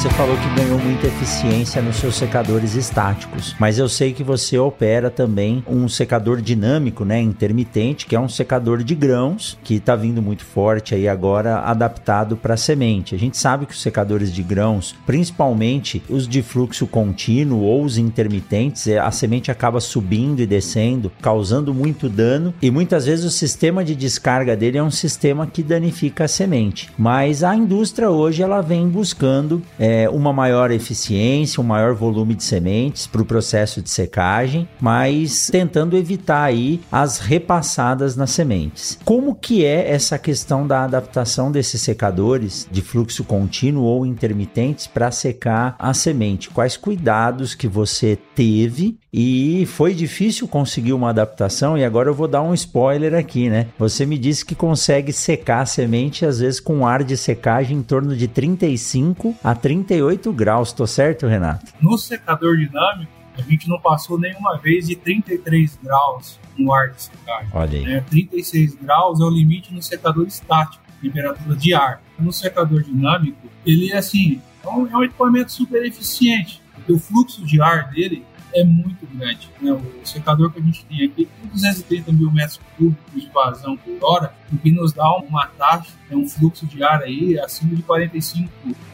Você 0.00 0.08
falou 0.08 0.34
que 0.34 0.54
ganhou 0.54 0.78
muita 0.78 1.08
eficiência 1.08 1.82
nos 1.82 1.96
seus 1.96 2.14
secadores 2.14 2.74
estáticos, 2.74 3.54
mas 3.58 3.78
eu 3.78 3.86
sei 3.86 4.14
que 4.14 4.24
você 4.24 4.56
opera 4.56 5.10
também 5.10 5.62
um 5.68 5.86
secador 5.90 6.40
dinâmico, 6.40 7.04
né, 7.04 7.20
intermitente, 7.20 8.06
que 8.06 8.16
é 8.16 8.20
um 8.20 8.26
secador 8.26 8.82
de 8.82 8.94
grãos, 8.94 9.58
que 9.62 9.74
está 9.74 9.94
vindo 9.94 10.22
muito 10.22 10.42
forte 10.42 10.94
aí 10.94 11.06
agora, 11.06 11.58
adaptado 11.58 12.34
para 12.34 12.56
semente. 12.56 13.14
A 13.14 13.18
gente 13.18 13.36
sabe 13.36 13.66
que 13.66 13.74
os 13.74 13.82
secadores 13.82 14.32
de 14.32 14.42
grãos, 14.42 14.96
principalmente 15.04 16.02
os 16.08 16.26
de 16.26 16.40
fluxo 16.40 16.86
contínuo 16.86 17.60
ou 17.60 17.84
os 17.84 17.98
intermitentes, 17.98 18.86
é, 18.86 18.98
a 18.98 19.10
semente 19.10 19.50
acaba 19.50 19.80
subindo 19.80 20.40
e 20.40 20.46
descendo, 20.46 21.12
causando 21.20 21.74
muito 21.74 22.08
dano, 22.08 22.54
e 22.62 22.70
muitas 22.70 23.04
vezes 23.04 23.26
o 23.26 23.30
sistema 23.30 23.84
de 23.84 23.94
descarga 23.94 24.56
dele 24.56 24.78
é 24.78 24.82
um 24.82 24.90
sistema 24.90 25.46
que 25.46 25.62
danifica 25.62 26.24
a 26.24 26.28
semente. 26.28 26.88
Mas 26.96 27.44
a 27.44 27.54
indústria 27.54 28.08
hoje 28.08 28.42
ela 28.42 28.62
vem 28.62 28.88
buscando 28.88 29.62
é, 29.78 29.89
uma 30.10 30.32
maior 30.32 30.70
eficiência, 30.70 31.60
um 31.60 31.64
maior 31.64 31.94
volume 31.94 32.34
de 32.34 32.44
sementes 32.44 33.06
para 33.06 33.22
o 33.22 33.24
processo 33.24 33.82
de 33.82 33.90
secagem, 33.90 34.68
mas 34.80 35.48
tentando 35.50 35.96
evitar 35.96 36.44
aí 36.44 36.80
as 36.90 37.18
repassadas 37.18 38.16
nas 38.16 38.30
sementes. 38.30 38.98
Como 39.04 39.34
que 39.34 39.64
é 39.64 39.90
essa 39.90 40.18
questão 40.18 40.66
da 40.66 40.84
adaptação 40.84 41.50
desses 41.50 41.80
secadores 41.80 42.68
de 42.70 42.82
fluxo 42.82 43.24
contínuo 43.24 43.84
ou 43.84 44.06
intermitentes 44.06 44.86
para 44.86 45.10
secar 45.10 45.76
a 45.78 45.92
semente? 45.94 46.50
Quais 46.50 46.76
cuidados 46.76 47.54
que 47.54 47.68
você 47.68 48.18
teve 48.34 48.98
e 49.12 49.66
foi 49.66 49.92
difícil 49.94 50.46
conseguir 50.46 50.92
uma 50.92 51.10
adaptação 51.10 51.76
e 51.76 51.84
agora 51.84 52.08
eu 52.08 52.14
vou 52.14 52.28
dar 52.28 52.42
um 52.42 52.54
spoiler 52.54 53.14
aqui, 53.14 53.50
né? 53.50 53.66
Você 53.78 54.06
me 54.06 54.16
disse 54.16 54.44
que 54.44 54.54
consegue 54.54 55.12
secar 55.12 55.62
a 55.62 55.66
semente 55.66 56.24
às 56.24 56.38
vezes 56.38 56.60
com 56.60 56.86
ar 56.86 57.02
de 57.02 57.16
secagem 57.16 57.78
em 57.78 57.82
torno 57.82 58.16
de 58.16 58.28
35 58.28 59.34
a 59.42 59.54
38 59.54 60.32
graus, 60.32 60.72
tô 60.72 60.86
certo, 60.86 61.26
Renato? 61.26 61.72
No 61.80 61.98
secador 61.98 62.56
dinâmico, 62.56 63.10
a 63.36 63.42
gente 63.42 63.68
não 63.68 63.80
passou 63.80 64.18
nenhuma 64.18 64.58
vez 64.58 64.86
de 64.86 64.94
33 64.94 65.78
graus 65.82 66.38
no 66.56 66.72
ar 66.72 66.90
de 66.90 67.02
secagem. 67.02 67.48
Olha 67.52 67.78
aí. 67.78 67.92
É, 67.94 68.00
36 68.00 68.76
graus 68.76 69.20
é 69.20 69.24
o 69.24 69.30
limite 69.30 69.72
no 69.72 69.82
secador 69.82 70.26
estático, 70.26 70.84
temperatura 71.00 71.56
de 71.56 71.74
ar. 71.74 72.02
No 72.18 72.32
secador 72.32 72.82
dinâmico, 72.82 73.48
ele 73.64 73.90
é 73.90 73.96
assim, 73.96 74.40
é 74.62 74.68
um, 74.68 74.86
é 74.86 74.96
um 74.96 75.04
equipamento 75.04 75.50
super 75.52 75.84
eficiente, 75.84 76.62
porque 76.74 76.92
o 76.92 76.98
fluxo 76.98 77.44
de 77.44 77.60
ar 77.60 77.90
dele 77.90 78.24
é 78.54 78.64
muito 78.64 79.06
grande. 79.14 79.48
Né? 79.60 79.72
O 79.72 80.06
secador 80.06 80.50
que 80.50 80.58
a 80.58 80.62
gente 80.62 80.84
tem 80.84 81.04
aqui 81.04 81.26
tem 81.26 81.50
230 81.50 82.12
mil 82.12 82.30
metros 82.30 82.60
cúbicos 82.76 83.22
de 83.22 83.28
vazão 83.28 83.76
por 83.76 83.98
hora, 84.02 84.34
o 84.52 84.58
que 84.58 84.70
nos 84.70 84.92
dá 84.92 85.16
uma 85.16 85.46
taxa, 85.46 85.92
é 86.10 86.16
um 86.16 86.28
fluxo 86.28 86.66
de 86.66 86.82
ar 86.82 87.02
aí 87.02 87.38
acima 87.38 87.74
de 87.74 87.82
45 87.82 88.50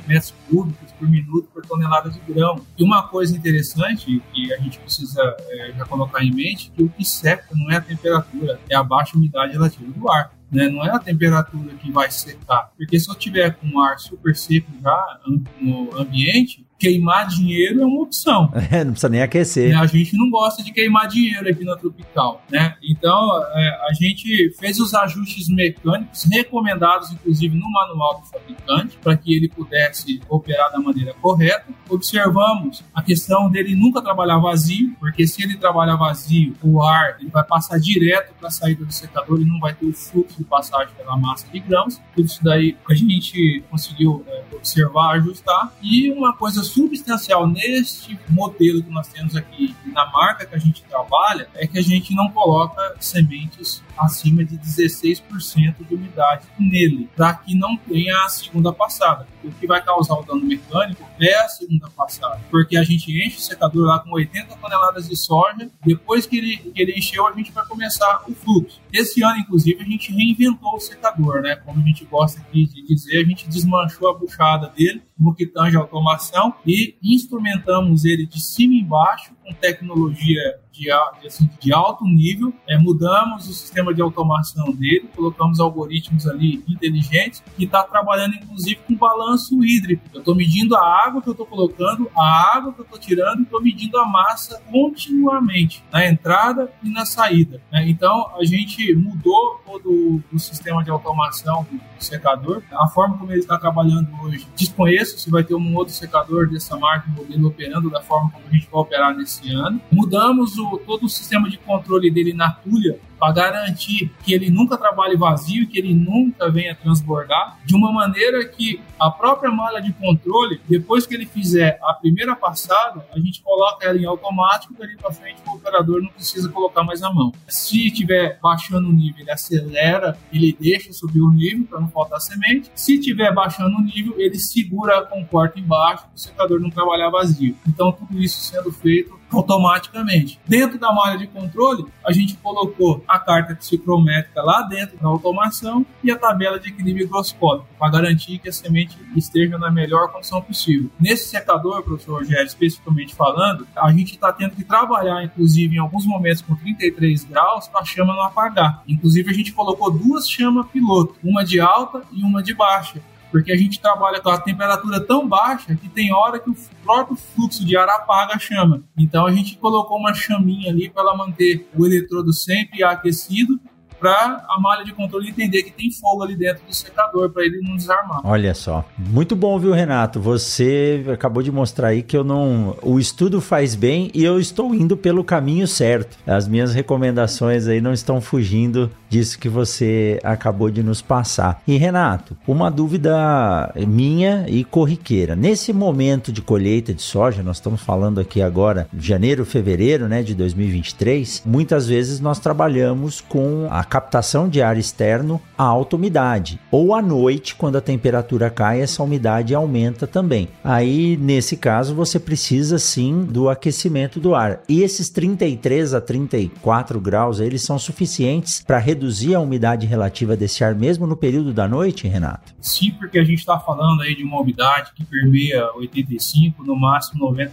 metros 0.07 0.34
cúbicos 0.48 0.92
por 0.92 1.09
minuto 1.09 1.48
por 1.52 1.64
tonelada 1.64 2.11
de 2.11 2.20
grão. 2.20 2.61
E 2.76 2.84
uma 2.84 3.09
coisa 3.09 3.36
interessante 3.36 4.22
que 4.32 4.52
a 4.52 4.59
gente 4.59 4.78
precisa 4.78 5.36
é, 5.48 5.72
já 5.76 5.84
colocar 5.86 6.22
em 6.22 6.32
mente 6.32 6.70
que 6.70 6.82
o 6.82 6.88
que 6.88 7.04
seca 7.04 7.46
não 7.54 7.70
é 7.70 7.76
a 7.76 7.80
temperatura, 7.80 8.61
é 8.68 8.76
a 8.76 8.82
baixa 8.82 9.16
umidade 9.16 9.52
relativa 9.52 9.90
do 9.90 10.11
ar. 10.11 10.32
Né? 10.50 10.68
Não 10.68 10.84
é 10.84 10.90
a 10.90 10.98
temperatura 10.98 11.74
que 11.74 11.90
vai 11.90 12.11
secar. 12.11 12.70
Porque 12.76 13.00
se 13.00 13.11
eu 13.11 13.14
tiver 13.14 13.54
com 13.57 13.68
o 13.68 13.80
ar 13.80 13.98
super 13.98 14.36
seco 14.36 14.70
já 14.82 15.20
no 15.61 15.98
ambiente, 15.98 16.65
queimar 16.79 17.27
dinheiro 17.27 17.83
é 17.83 17.87
uma 17.87 18.03
opção. 18.03 18.53
É, 18.68 18.83
não 18.83 18.93
precisa 18.93 19.09
nem 19.09 19.22
aquecer. 19.22 19.79
A 19.79 19.87
gente 19.87 20.16
não 20.16 20.29
gosta 20.29 20.62
de 20.62 20.72
queimar 20.72 21.07
dinheiro 21.07 21.49
aqui 21.49 21.64
na 21.64 21.77
Tropical, 21.77 22.43
né? 22.51 22.77
Então, 22.83 23.43
é, 23.55 23.87
a 23.89 23.93
gente 23.95 24.51
fez 24.59 24.81
os 24.81 24.93
ajustes 24.93 25.49
mecânicos 25.49 26.24
recomendados, 26.24 27.12
inclusive, 27.12 27.57
no 27.57 27.70
manual 27.70 28.20
do 28.20 28.27
fabricante, 28.27 28.99
para 29.01 29.16
que 29.16 29.33
ele 29.33 29.49
pudesse 29.49 30.20
operar 30.29 30.72
da 30.72 30.79
maneira 30.79 31.14
correta. 31.14 31.66
Observamos 31.89 32.83
a 32.93 33.03
questão 33.03 33.49
dele 33.49 33.77
nunca 33.77 34.03
trabalhar 34.03 34.39
vazio, 34.39 34.95
porque 34.99 35.27
se 35.27 35.43
ele 35.45 35.57
trabalhar 35.57 35.95
vazio, 35.95 36.55
o 36.62 36.83
ar 36.83 37.16
ele 37.20 37.31
vai 37.31 37.45
passar 37.45 37.79
direto 37.79 38.35
para 38.39 38.49
a 38.49 38.51
saída 38.51 38.85
do 38.85 38.93
secador 38.93 39.41
e 39.41 39.45
não 39.45 39.61
vai 39.61 39.74
ter 39.74 39.87
o 39.87 39.93
fluxo 39.93 40.39
de 40.39 40.45
passagem 40.45 40.93
pela 40.97 41.16
massa 41.16 41.47
de 41.53 41.61
grãos. 41.61 42.01
Tudo 42.14 42.27
isso 42.27 42.43
daí 42.43 42.77
a 42.89 42.95
gente 42.95 43.62
conseguiu 43.70 44.24
é, 44.27 44.45
observar, 44.53 45.16
ajustar. 45.16 45.72
E 45.81 46.11
uma 46.11 46.35
coisa 46.37 46.65
substancial 46.66 47.46
neste 47.46 48.18
modelo 48.28 48.82
que 48.82 48.90
nós 48.90 49.08
temos 49.08 49.34
aqui, 49.34 49.74
na 49.86 50.06
marca 50.10 50.44
que 50.46 50.54
a 50.54 50.58
gente 50.58 50.82
trabalha, 50.82 51.48
é 51.54 51.66
que 51.66 51.78
a 51.78 51.82
gente 51.82 52.14
não 52.14 52.30
coloca 52.30 52.96
sementes 53.00 53.82
acima 53.96 54.44
de 54.44 54.58
16% 54.58 55.86
de 55.86 55.94
umidade 55.94 56.46
nele, 56.58 57.08
para 57.16 57.34
que 57.34 57.54
não 57.54 57.76
tenha 57.76 58.14
a 58.24 58.28
segunda 58.28 58.72
passada. 58.72 59.26
O 59.42 59.50
que 59.50 59.66
vai 59.66 59.82
causar 59.82 60.14
o 60.14 60.22
dano 60.22 60.44
mecânico 60.44 61.02
é 61.20 61.34
a 61.36 61.48
segunda 61.48 61.88
passada, 61.90 62.40
porque 62.50 62.76
a 62.76 62.82
gente 62.82 63.10
enche 63.10 63.38
o 63.38 63.40
secador 63.40 63.86
lá 63.86 63.98
com 64.00 64.12
80 64.12 64.56
toneladas 64.56 65.08
de 65.08 65.16
soja, 65.16 65.70
depois 65.84 66.26
que 66.26 66.36
ele, 66.36 66.56
que 66.58 66.82
ele 66.82 66.92
encheu, 66.92 67.26
a 67.26 67.32
gente 67.32 67.52
vai 67.52 67.64
começar 67.66 68.24
o 68.28 68.34
fluxo. 68.34 68.80
Esse 68.92 69.22
ano, 69.22 69.38
inclusive, 69.38 69.82
a 69.82 69.84
gente 69.84 70.12
reinventou 70.12 70.74
o 70.74 70.80
secador, 70.80 71.40
né? 71.42 71.56
Como 71.56 71.80
a 71.80 71.84
gente 71.84 72.04
gosta 72.04 72.40
aqui 72.40 72.66
de 72.66 72.86
dizer, 72.86 73.22
a 73.22 73.24
gente 73.24 73.48
desmanchou 73.48 74.08
a 74.08 74.14
buchada 74.14 74.68
dele 74.68 75.02
no 75.18 75.34
que 75.34 75.46
tange 75.46 75.76
automação 75.76 76.54
e 76.64 76.96
instrumentamos 77.02 78.04
ele 78.04 78.26
de 78.26 78.40
cima 78.40 78.74
e 78.74 78.80
embaixo 78.80 79.34
com 79.42 79.52
tecnologia 79.54 80.59
de, 80.77 80.91
assim, 81.27 81.49
de 81.61 81.72
alto 81.72 82.05
nível. 82.05 82.53
É, 82.68 82.79
mudamos 82.79 83.49
o 83.49 83.53
sistema 83.53 83.93
de 83.95 84.03
automação 84.03 84.72
dele, 84.72 85.09
colocamos 85.14 85.61
algoritmos 85.61 86.27
ali 86.27 86.62
inteligentes 86.68 87.43
que 87.57 87.64
está 87.64 87.83
trabalhando 87.83 88.35
inclusive 88.35 88.81
com 88.87 88.95
balanço 88.95 89.64
hídrico. 89.64 90.03
Eu 90.12 90.20
estou 90.20 90.35
medindo 90.35 90.77
a 90.77 91.07
água 91.07 91.22
que 91.22 91.29
eu 91.29 91.33
estou 91.33 91.47
colocando, 91.47 92.11
a 92.16 92.57
água 92.57 92.72
que 92.72 92.81
eu 92.81 92.85
estou 92.85 92.99
tirando, 92.99 93.43
estou 93.43 93.62
medindo 93.62 93.99
a 93.99 94.07
massa 94.07 94.61
continuamente 94.70 95.83
na 95.93 96.07
entrada 96.07 96.70
e 96.83 96.91
na 96.91 97.05
saída. 97.07 97.61
Né? 97.72 97.89
Então 97.89 98.31
a 98.39 98.45
gente 98.45 98.95
mudou 98.95 99.61
todo 99.64 100.22
o 100.33 100.39
sistema 100.39 100.83
de 100.83 100.91
automação 100.91 101.66
do 101.70 102.05
secador, 102.05 102.62
a 102.72 102.89
forma 102.89 103.18
como 103.18 103.33
ele 103.33 103.41
está 103.41 103.59
trabalhando 103.59 104.09
hoje. 104.22 104.47
Desconheço 104.57 105.18
se 105.18 105.31
vai 105.31 105.43
ter 105.45 105.55
um 105.55 105.77
outro 105.77 105.95
secador 105.95 106.49
dessa 106.49 106.77
marca 106.77 107.09
modelo 107.11 107.49
operando 107.49 107.91
da 107.91 108.03
forma 108.03 108.31
como 108.31 108.45
a 108.47 108.51
gente 108.51 108.68
vai 108.70 108.81
operar 108.81 109.16
nesse 109.16 109.51
ano. 109.53 109.81
Mudamos 109.91 110.57
o, 110.59 110.65
todo 110.86 111.06
o 111.06 111.08
sistema 111.08 111.48
de 111.48 111.58
controle 111.58 112.10
dele 112.10 112.32
na 112.32 112.50
Tulha 112.50 112.98
para 113.18 113.32
garantir 113.32 114.12
que 114.24 114.32
ele 114.34 114.50
nunca 114.50 114.76
trabalhe 114.76 115.16
vazio, 115.16 115.68
que 115.68 115.78
ele 115.78 115.94
nunca 115.94 116.50
venha 116.50 116.74
transbordar, 116.74 117.58
de 117.64 117.74
uma 117.74 117.92
maneira 117.92 118.44
que 118.46 118.80
a 118.98 119.10
própria 119.10 119.50
malha 119.50 119.80
de 119.80 119.92
controle, 119.92 120.60
depois 120.68 121.06
que 121.06 121.14
ele 121.14 121.26
fizer 121.26 121.78
a 121.82 121.94
primeira 121.94 122.34
passada, 122.34 123.06
a 123.12 123.18
gente 123.18 123.42
coloca 123.42 123.86
ela 123.86 123.98
em 123.98 124.04
automático 124.04 124.74
e 124.82 124.96
para 124.96 125.12
frente 125.12 125.40
o 125.46 125.52
operador 125.52 126.02
não 126.02 126.10
precisa 126.10 126.48
colocar 126.48 126.82
mais 126.82 127.02
a 127.02 127.12
mão. 127.12 127.32
Se 127.48 127.86
estiver 127.86 128.38
baixando 128.42 128.88
o 128.88 128.92
nível, 128.92 129.20
ele 129.20 129.30
acelera, 129.30 130.18
ele 130.32 130.56
deixa 130.58 130.92
subir 130.92 131.20
o 131.20 131.30
nível 131.30 131.66
para 131.66 131.80
não 131.80 131.88
faltar 131.88 132.20
semente. 132.20 132.70
Se 132.74 132.94
estiver 132.94 133.32
baixando 133.32 133.76
o 133.76 133.82
nível, 133.82 134.14
ele 134.18 134.38
segura 134.38 134.98
a 134.98 135.02
comporta 135.02 135.58
embaixo 135.58 136.04
para 136.04 136.14
o 136.14 136.18
secador 136.18 136.60
não 136.60 136.70
trabalhar 136.70 137.10
vazio. 137.10 137.56
Então 137.66 137.92
tudo 137.92 138.20
isso 138.20 138.40
sendo 138.40 138.72
feito 138.72 139.16
automaticamente. 139.30 140.38
Dentro 140.46 140.78
da 140.78 140.92
malha 140.92 141.18
de 141.18 141.26
controle, 141.26 141.86
a 142.04 142.12
gente 142.12 142.36
colocou 142.36 143.02
a 143.06 143.15
carta 143.18 143.54
psicométrica 143.54 144.42
lá 144.42 144.62
dentro 144.62 144.96
da 144.98 145.08
automação 145.08 145.84
e 146.02 146.10
a 146.10 146.18
tabela 146.18 146.58
de 146.58 146.68
equilíbrio 146.68 147.06
higroscópico, 147.06 147.68
para 147.78 147.90
garantir 147.90 148.38
que 148.38 148.48
a 148.48 148.52
semente 148.52 148.96
esteja 149.16 149.58
na 149.58 149.70
melhor 149.70 150.12
condição 150.12 150.40
possível. 150.40 150.90
Nesse 150.98 151.28
secador, 151.28 151.82
professor 151.82 152.20
Rogério, 152.20 152.46
especificamente 152.46 153.14
falando, 153.14 153.66
a 153.76 153.90
gente 153.92 154.14
está 154.14 154.32
tendo 154.32 154.54
que 154.54 154.64
trabalhar, 154.64 155.24
inclusive, 155.24 155.76
em 155.76 155.78
alguns 155.78 156.06
momentos 156.06 156.42
com 156.42 156.54
33 156.54 157.24
graus, 157.24 157.68
para 157.68 157.80
a 157.80 157.84
chama 157.84 158.14
não 158.14 158.22
apagar. 158.22 158.82
Inclusive, 158.86 159.30
a 159.30 159.34
gente 159.34 159.52
colocou 159.52 159.90
duas 159.90 160.28
chamas 160.28 160.66
piloto, 160.70 161.16
uma 161.22 161.44
de 161.44 161.60
alta 161.60 162.02
e 162.12 162.22
uma 162.22 162.42
de 162.42 162.54
baixa 162.54 163.00
porque 163.37 163.53
a 163.53 163.57
gente 163.57 163.78
trabalha 163.78 164.18
com 164.18 164.30
a 164.30 164.41
temperatura 164.41 164.99
tão 164.99 165.28
baixa 165.28 165.76
que 165.76 165.91
tem 165.91 166.11
hora 166.11 166.39
que 166.39 166.49
o 166.49 166.57
próprio 166.82 167.18
fluxo 167.18 167.66
de 167.66 167.76
ar 167.76 167.87
apaga 167.87 168.37
a 168.37 168.39
chama. 168.39 168.82
Então 168.97 169.26
a 169.26 169.30
gente 169.30 169.59
colocou 169.59 169.99
uma 169.99 170.14
chaminha 170.14 170.70
ali 170.70 170.89
para 170.89 171.03
ela 171.03 171.14
manter 171.14 171.68
o 171.76 171.84
eletrodo 171.84 172.32
sempre 172.32 172.82
aquecido 172.82 173.61
para 174.07 174.44
a 174.48 174.61
malha 174.61 174.84
de 174.84 174.92
controle 174.92 175.30
entender 175.30 175.64
que 175.64 175.72
tem 175.72 175.90
fogo 175.90 176.22
ali 176.22 176.36
dentro 176.36 176.64
do 176.64 176.72
secador 176.72 177.28
para 177.30 177.44
ele 177.44 177.61
não 177.61 177.74
desarmar. 177.74 178.20
Olha 178.22 178.54
só, 178.54 178.84
muito 178.96 179.34
bom, 179.34 179.59
viu, 179.59 179.72
Renato? 179.72 180.20
Você 180.20 181.04
acabou 181.12 181.42
de 181.42 181.50
mostrar 181.50 181.88
aí 181.88 182.04
que 182.04 182.16
eu 182.16 182.22
não, 182.22 182.76
o 182.82 183.00
estudo 183.00 183.40
faz 183.40 183.74
bem 183.74 184.09
e 184.14 184.22
eu 184.22 184.38
estou 184.38 184.72
indo 184.72 184.96
pelo 184.96 185.24
caminho 185.24 185.66
certo. 185.66 186.16
As 186.24 186.46
minhas 186.46 186.72
recomendações 186.72 187.66
aí 187.66 187.80
não 187.80 187.92
estão 187.92 188.20
fugindo 188.20 188.88
disso 189.09 189.38
que 189.38 189.48
você 189.48 190.20
acabou 190.22 190.70
de 190.70 190.82
nos 190.82 191.02
passar. 191.02 191.61
E 191.66 191.76
Renato, 191.76 192.36
uma 192.46 192.70
dúvida 192.70 193.72
minha 193.88 194.46
e 194.48 194.62
corriqueira. 194.62 195.34
Nesse 195.34 195.72
momento 195.72 196.30
de 196.30 196.42
colheita 196.42 196.94
de 196.94 197.02
soja, 197.02 197.42
nós 197.42 197.57
estamos 197.57 197.80
falando 197.80 198.20
aqui 198.20 198.40
agora 198.40 198.88
janeiro, 198.96 199.44
fevereiro, 199.44 200.09
né, 200.09 200.22
de 200.22 200.34
2023, 200.34 201.42
muitas 201.44 201.88
vezes 201.88 202.20
nós 202.20 202.38
trabalhamos 202.38 203.20
com 203.20 203.66
a 203.70 203.82
captação 203.97 204.47
de 204.47 204.61
ar 204.61 204.76
externo 204.76 205.40
a 205.57 205.64
alta 205.64 205.97
umidade. 205.97 206.61
Ou 206.70 206.94
à 206.94 207.01
noite, 207.01 207.55
quando 207.55 207.76
a 207.76 207.80
temperatura 207.80 208.51
cai, 208.51 208.82
essa 208.82 209.03
umidade 209.03 209.55
aumenta 209.55 210.07
também. 210.07 210.51
Aí, 210.62 211.16
nesse 211.16 211.57
caso, 211.57 211.94
você 211.94 212.20
precisa 212.20 212.78
sim 212.78 213.24
do 213.24 213.49
aquecimento 213.49 214.20
do 214.20 214.34
ar. 214.34 214.61
E 214.68 214.82
esses 214.82 215.09
33 215.09 215.94
a 215.94 216.01
34 216.03 217.01
graus, 217.01 217.40
eles 217.40 217.62
são 217.62 217.78
suficientes 217.78 218.62
para 218.66 218.76
reduzir 218.76 219.34
a 219.34 219.40
umidade 219.40 219.86
relativa 219.86 220.36
desse 220.36 220.62
ar 220.62 220.74
mesmo 220.74 221.07
no 221.07 221.16
período 221.16 221.55
da 221.55 221.66
noite, 221.66 222.07
Renato? 222.07 222.55
Sim, 222.61 222.90
porque 222.99 223.18
a 223.18 223.24
gente 223.24 223.38
está 223.38 223.59
falando 223.59 224.03
aí 224.03 224.14
de 224.14 224.24
uma 224.24 224.42
umidade 224.42 224.92
que 224.94 225.07
permeia 225.07 225.72
85, 225.74 226.62
no 226.62 226.76
máximo 226.76 227.32
90% 227.32 227.49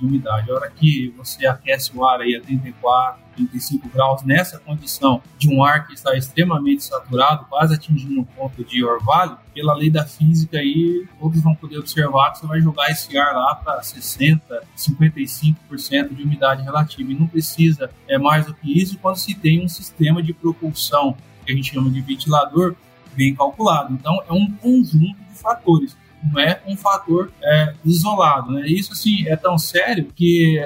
de 0.00 0.06
umidade. 0.06 0.50
A 0.50 0.54
hora 0.54 0.70
que 0.70 1.12
você 1.18 1.46
aquece 1.46 1.94
o 1.94 2.02
ar 2.02 2.22
aí 2.22 2.34
a 2.34 2.40
34, 2.40 3.25
35 3.36 3.88
graus 3.88 4.22
nessa 4.22 4.58
condição 4.58 5.22
de 5.38 5.48
um 5.48 5.62
ar 5.62 5.86
que 5.86 5.94
está 5.94 6.16
extremamente 6.16 6.84
saturado, 6.84 7.46
quase 7.46 7.74
atingindo 7.74 8.20
um 8.20 8.24
ponto 8.24 8.64
de 8.64 8.84
orvalho, 8.84 9.38
pela 9.54 9.74
lei 9.74 9.90
da 9.90 10.04
física 10.04 10.58
aí, 10.58 11.06
todos 11.18 11.40
vão 11.40 11.54
poder 11.54 11.78
observar 11.78 12.32
que 12.32 12.40
você 12.40 12.46
vai 12.46 12.60
jogar 12.60 12.90
esse 12.90 13.16
ar 13.16 13.34
lá 13.34 13.54
para 13.54 13.82
60, 13.82 14.62
55% 14.76 16.14
de 16.14 16.22
umidade 16.22 16.62
relativa. 16.62 17.10
E 17.10 17.14
não 17.14 17.26
precisa 17.26 17.90
é 18.08 18.18
mais 18.18 18.46
do 18.46 18.54
que 18.54 18.80
isso 18.80 18.98
quando 18.98 19.16
se 19.16 19.34
tem 19.34 19.64
um 19.64 19.68
sistema 19.68 20.22
de 20.22 20.32
propulsão, 20.32 21.16
que 21.44 21.52
a 21.52 21.54
gente 21.54 21.72
chama 21.72 21.90
de 21.90 22.00
ventilador, 22.00 22.74
bem 23.14 23.34
calculado. 23.34 23.94
Então, 23.94 24.22
é 24.28 24.32
um 24.32 24.50
conjunto 24.52 25.16
de 25.16 25.38
fatores 25.38 25.96
não 26.32 26.40
é 26.40 26.60
um 26.66 26.76
fator 26.76 27.30
é, 27.42 27.74
isolado. 27.84 28.52
Né? 28.52 28.66
Isso 28.66 28.92
assim 28.92 29.26
é 29.26 29.36
tão 29.36 29.58
sério 29.58 30.06
que 30.14 30.62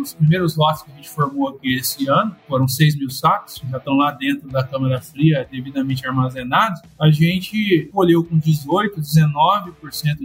os 0.00 0.14
primeiros 0.14 0.56
lotes 0.56 0.82
que 0.82 0.92
a 0.92 0.94
gente 0.94 1.08
formou 1.08 1.48
aqui 1.48 1.76
esse 1.76 2.08
ano, 2.08 2.34
foram 2.46 2.68
6 2.68 2.96
mil 2.96 3.10
sacos, 3.10 3.60
já 3.68 3.78
estão 3.78 3.94
lá 3.94 4.10
dentro 4.10 4.48
da 4.48 4.62
câmara 4.62 5.00
fria, 5.00 5.46
devidamente 5.50 6.06
armazenados. 6.06 6.80
A 6.98 7.10
gente 7.10 7.88
colheu 7.92 8.24
com 8.24 8.38
18, 8.38 9.00
19% 9.00 9.72